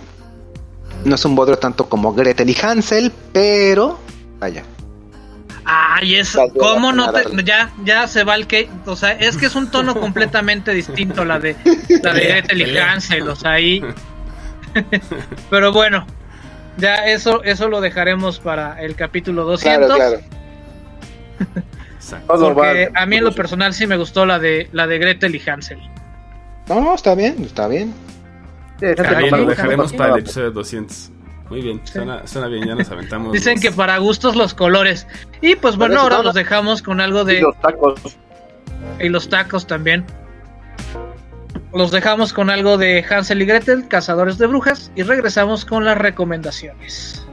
[1.04, 3.98] No es un bodrio tanto como Gretel y Hansel, pero
[4.38, 4.64] vaya.
[5.64, 9.46] Ay, es cómo no te ya ya se va el que, o sea, es que
[9.46, 11.56] es un tono completamente distinto la de
[12.02, 13.82] la de Gretel y Hansel, o sea, ahí
[15.50, 16.06] Pero bueno,
[16.76, 19.86] ya eso eso lo dejaremos para el capítulo 200.
[19.86, 20.24] Claro, claro.
[21.94, 22.34] Exacto.
[22.34, 25.34] Todo Porque a mí en lo personal sí me gustó la de la de Gretel
[25.34, 25.78] y Hansel.
[26.68, 27.92] No, no, está bien, está bien.
[28.78, 31.10] Sí, Ahí que lo dejaremos para el episodio 200.
[31.51, 33.32] Muy bien, suena, suena bien, ya nos aventamos.
[33.35, 35.06] Dicen los- que para gustos los colores.
[35.43, 37.40] Y pues bueno, ahora los dejamos con algo Y de...
[37.43, 38.01] los tacos.
[39.01, 40.05] Y los tacos también.
[41.72, 45.97] Los dejamos con algo de Hansel y Gretel, Cazadores de Brujas, y regresamos con las
[45.98, 47.24] recomendaciones.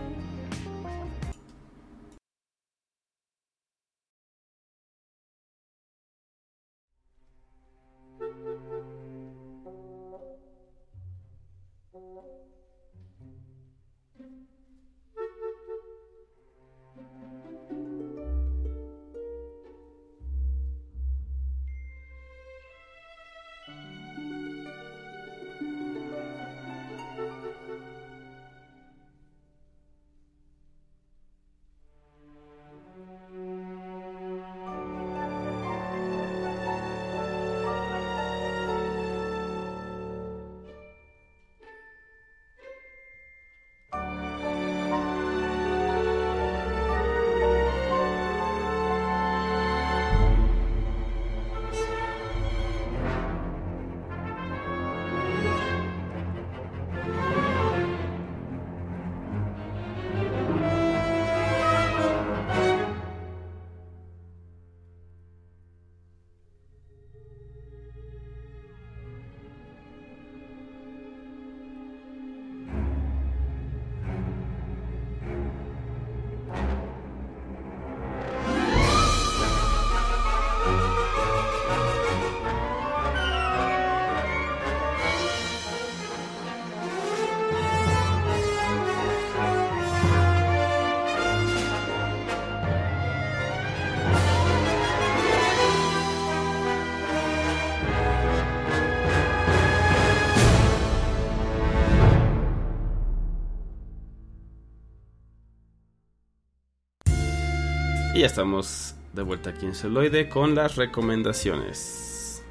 [108.27, 112.43] Ya estamos de vuelta aquí en Celoide con las recomendaciones.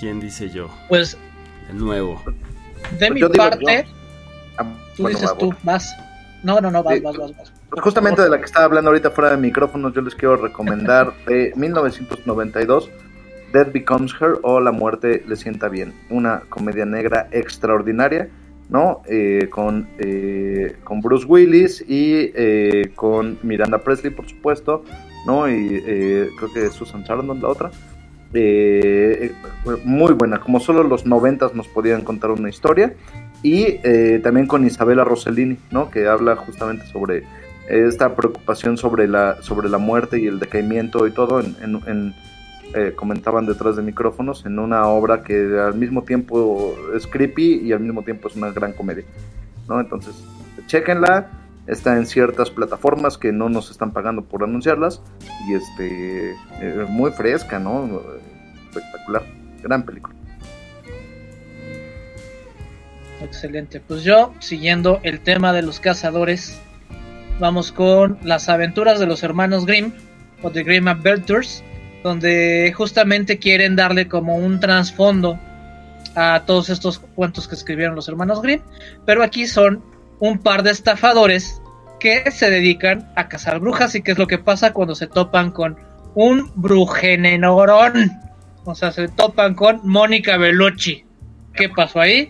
[0.00, 0.68] ¿Quién dice yo?
[0.88, 1.18] Pues
[1.68, 2.22] De nuevo.
[2.98, 3.86] de mi Yo digo parte,
[4.56, 4.64] Ah,
[4.96, 5.94] tú bueno, dices va, tú, vas.
[6.42, 7.00] No, no, no, vas, Sí.
[7.00, 7.52] vas, vas, vas.
[7.70, 11.12] Pues justamente de la que estaba hablando ahorita fuera de micrófonos, yo les quiero recomendar
[11.26, 12.90] de 1992,
[13.52, 15.92] Death Becomes Her o La muerte le sienta bien.
[16.10, 18.28] Una comedia negra extraordinaria,
[18.72, 19.02] ¿no?
[19.06, 24.82] Eh, con, eh, con Bruce Willis y eh, con Miranda Presley, por supuesto,
[25.26, 25.46] ¿no?
[25.48, 27.70] Y eh, creo que Susan Sarandon, la otra.
[28.32, 29.30] Eh,
[29.84, 32.94] muy buena, como solo los noventas nos podían contar una historia.
[33.42, 35.90] Y eh, también con Isabella Rossellini, ¿no?
[35.90, 37.24] Que habla justamente sobre
[37.68, 42.14] esta preocupación sobre la, sobre la muerte y el decaimiento y todo, en,
[42.74, 47.72] eh, comentaban detrás de micrófonos, en una obra que al mismo tiempo es creepy y
[47.72, 49.04] al mismo tiempo es una gran comedia.
[49.68, 49.80] ¿no?
[49.80, 50.14] Entonces,
[50.66, 51.30] chequenla,
[51.66, 55.00] está en ciertas plataformas que no nos están pagando por anunciarlas
[55.48, 58.02] y este eh, muy fresca, ¿no?
[58.70, 59.22] Espectacular,
[59.62, 60.14] gran película.
[63.22, 63.80] Excelente.
[63.80, 66.60] Pues yo, siguiendo el tema de los cazadores,
[67.38, 69.92] vamos con las aventuras de los hermanos Grimm
[70.42, 71.62] o The Grimm Adventures,
[72.02, 75.38] donde justamente quieren darle como un trasfondo
[76.14, 78.60] a todos estos cuentos que escribieron los hermanos Grimm,
[79.06, 79.82] pero aquí son
[80.18, 81.60] un par de estafadores
[82.00, 85.50] que se dedican a cazar brujas y qué es lo que pasa cuando se topan
[85.52, 85.76] con
[86.14, 88.10] un brujenenorón.
[88.64, 91.04] O sea, se topan con Mónica Bellucci.
[91.54, 92.28] ¿Qué pasó ahí?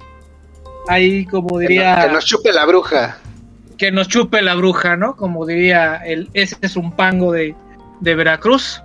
[0.89, 3.19] Ahí, como diría Que nos chupe la bruja.
[3.79, 5.17] que nos chupe la bruja, ¿no?
[5.17, 7.55] Como diría el ese es un pango de,
[8.01, 8.83] de Veracruz.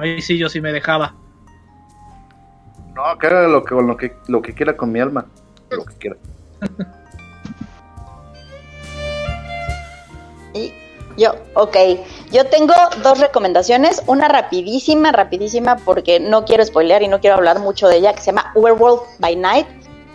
[0.00, 1.14] Ahí sí yo sí me dejaba.
[2.94, 5.26] No, que haga lo que, lo que, lo que quiera con mi alma,
[5.70, 6.16] lo que quiera.
[10.52, 10.72] Y
[11.16, 11.76] yo, ok,
[12.32, 12.74] yo tengo
[13.04, 17.98] dos recomendaciones, una rapidísima, rapidísima, porque no quiero spoilear y no quiero hablar mucho de
[17.98, 19.68] ella, que se llama Werewolf by Night,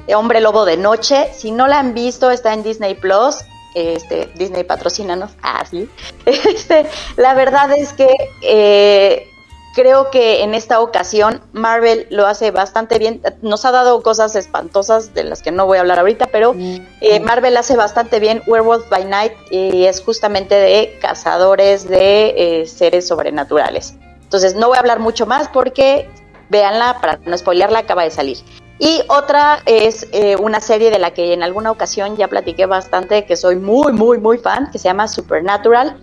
[0.08, 1.30] de Hombre Lobo de Noche.
[1.34, 3.38] Si no la han visto, está en Disney Plus.
[3.76, 5.32] Este, Disney patrocínanos.
[5.42, 5.90] Ah, sí.
[6.26, 6.86] Este,
[7.18, 9.28] la verdad es que eh,
[9.76, 13.22] creo que en esta ocasión Marvel lo hace bastante bien.
[13.42, 17.20] Nos ha dado cosas espantosas de las que no voy a hablar ahorita, pero eh,
[17.20, 23.08] Marvel hace bastante bien Werewolf by Night y es justamente de cazadores de eh, seres
[23.08, 23.96] sobrenaturales.
[24.24, 26.10] Entonces no voy a hablar mucho más porque
[26.50, 28.38] véanla para no spoilearla, acaba de salir.
[28.80, 33.26] Y otra es eh, una serie de la que en alguna ocasión ya platiqué bastante,
[33.26, 35.98] que soy muy, muy, muy fan, que se llama Supernatural.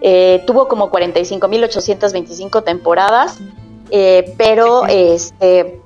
[0.00, 3.38] Eh, tuvo como 45.825 temporadas,
[3.90, 5.80] eh, pero este,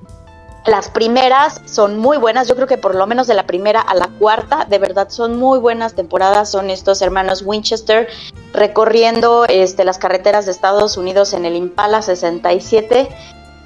[0.64, 3.94] Las primeras son muy buenas, yo creo que por lo menos de la primera a
[3.96, 6.50] la cuarta, de verdad son muy buenas temporadas.
[6.50, 8.06] Son estos hermanos Winchester
[8.52, 13.08] recorriendo este, las carreteras de Estados Unidos en el Impala 67,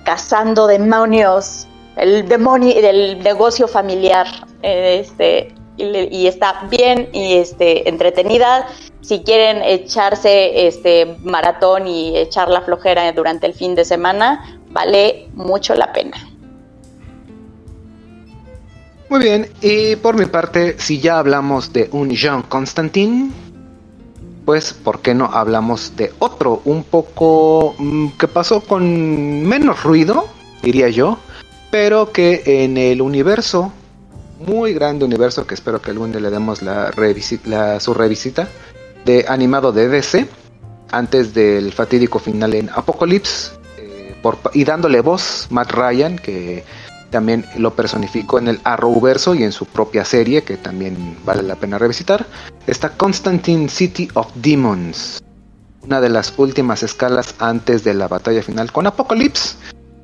[0.05, 1.66] cazando demonios,
[1.97, 4.27] el demonio del negocio familiar.
[4.62, 8.68] Este, y, y está bien y este, entretenida.
[9.06, 15.28] Si quieren echarse este maratón y echar la flojera durante el fin de semana, vale
[15.34, 16.16] mucho la pena.
[19.08, 23.32] Muy bien, y por mi parte, si ya hablamos de un Jean Constantin,
[24.44, 30.26] pues ¿por qué no hablamos de otro un poco mm, que pasó con menos ruido,
[30.62, 31.18] diría yo,
[31.70, 33.72] pero que en el universo,
[34.44, 36.90] muy grande universo, que espero que algún día le demos la,
[37.44, 38.48] la- su revisita,
[39.06, 40.28] de animado de DC,
[40.90, 44.14] antes del fatídico final en Apocalypse, eh,
[44.52, 46.64] y dándole voz Matt Ryan, que
[47.10, 51.54] también lo personificó en el Arrowverso y en su propia serie, que también vale la
[51.54, 52.26] pena revisitar,
[52.66, 55.22] está Constantine City of Demons,
[55.82, 59.56] una de las últimas escalas antes de la batalla final con Apocalypse,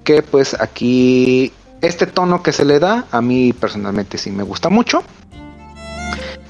[0.04, 4.68] que pues aquí este tono que se le da, a mí personalmente sí me gusta
[4.68, 5.02] mucho.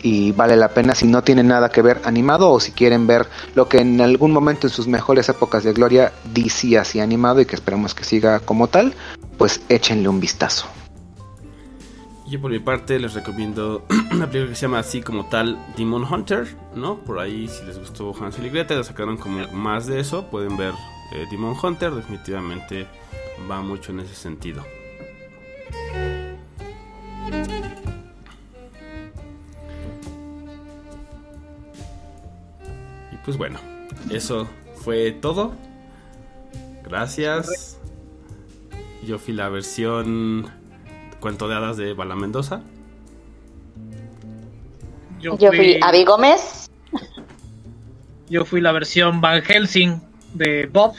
[0.02, 3.28] Y vale la pena si no tiene nada que ver animado o si quieren ver
[3.54, 7.46] lo que en algún momento en sus mejores épocas de gloria DC hacía animado y
[7.46, 8.94] que esperamos que siga como tal,
[9.38, 10.66] pues échenle un vistazo.
[12.26, 16.04] Yo por mi parte les recomiendo una película que se llama así como tal Demon
[16.10, 16.98] Hunter, ¿no?
[16.98, 20.72] Por ahí si les gustó Hansel y Gretel, sacaron como más de eso, pueden ver
[21.12, 22.86] eh, Demon Hunter, definitivamente
[23.50, 24.64] va mucho en ese sentido.
[33.24, 33.58] Pues bueno,
[34.10, 35.54] eso fue todo.
[36.84, 37.78] Gracias.
[39.04, 40.50] Yo fui la versión
[41.20, 42.62] cuento de hadas de Bala Mendoza.
[45.20, 46.70] Yo Yo fui, fui Avi Gómez.
[48.28, 50.00] yo fui la versión Van Helsing
[50.34, 50.94] de Bob.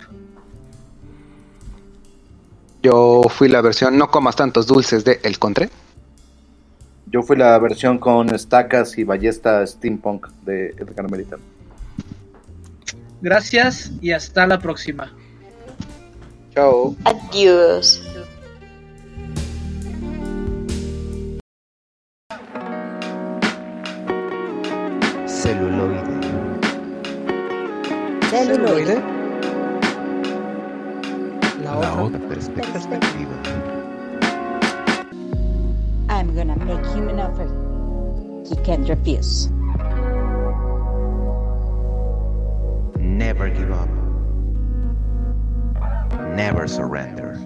[2.81, 5.69] Yo fui la versión No comas tantos dulces de El Contre.
[7.07, 11.37] Yo fui la versión con estacas y ballesta steampunk de El Carmelita.
[13.23, 15.09] Gracias y hasta la próxima.
[16.53, 16.93] Chao.
[17.05, 18.03] Adiós.
[25.25, 26.03] Celuloide.
[28.29, 29.01] Celuloide.
[31.63, 32.19] La La otra otra
[32.73, 33.31] Perspectiva.
[36.09, 37.47] I'm gonna make him an offer
[38.49, 39.47] he can't refuse.
[43.23, 43.87] Never give up.
[46.35, 47.37] Never surrender.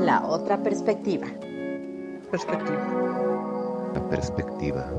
[0.00, 1.26] La otra perspectiva.
[2.30, 3.92] perspectiva.
[3.92, 4.90] La perspectiva.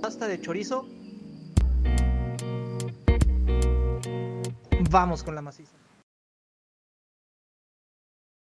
[0.00, 0.86] Pasta de chorizo.
[4.90, 5.77] Vamos con la maciza.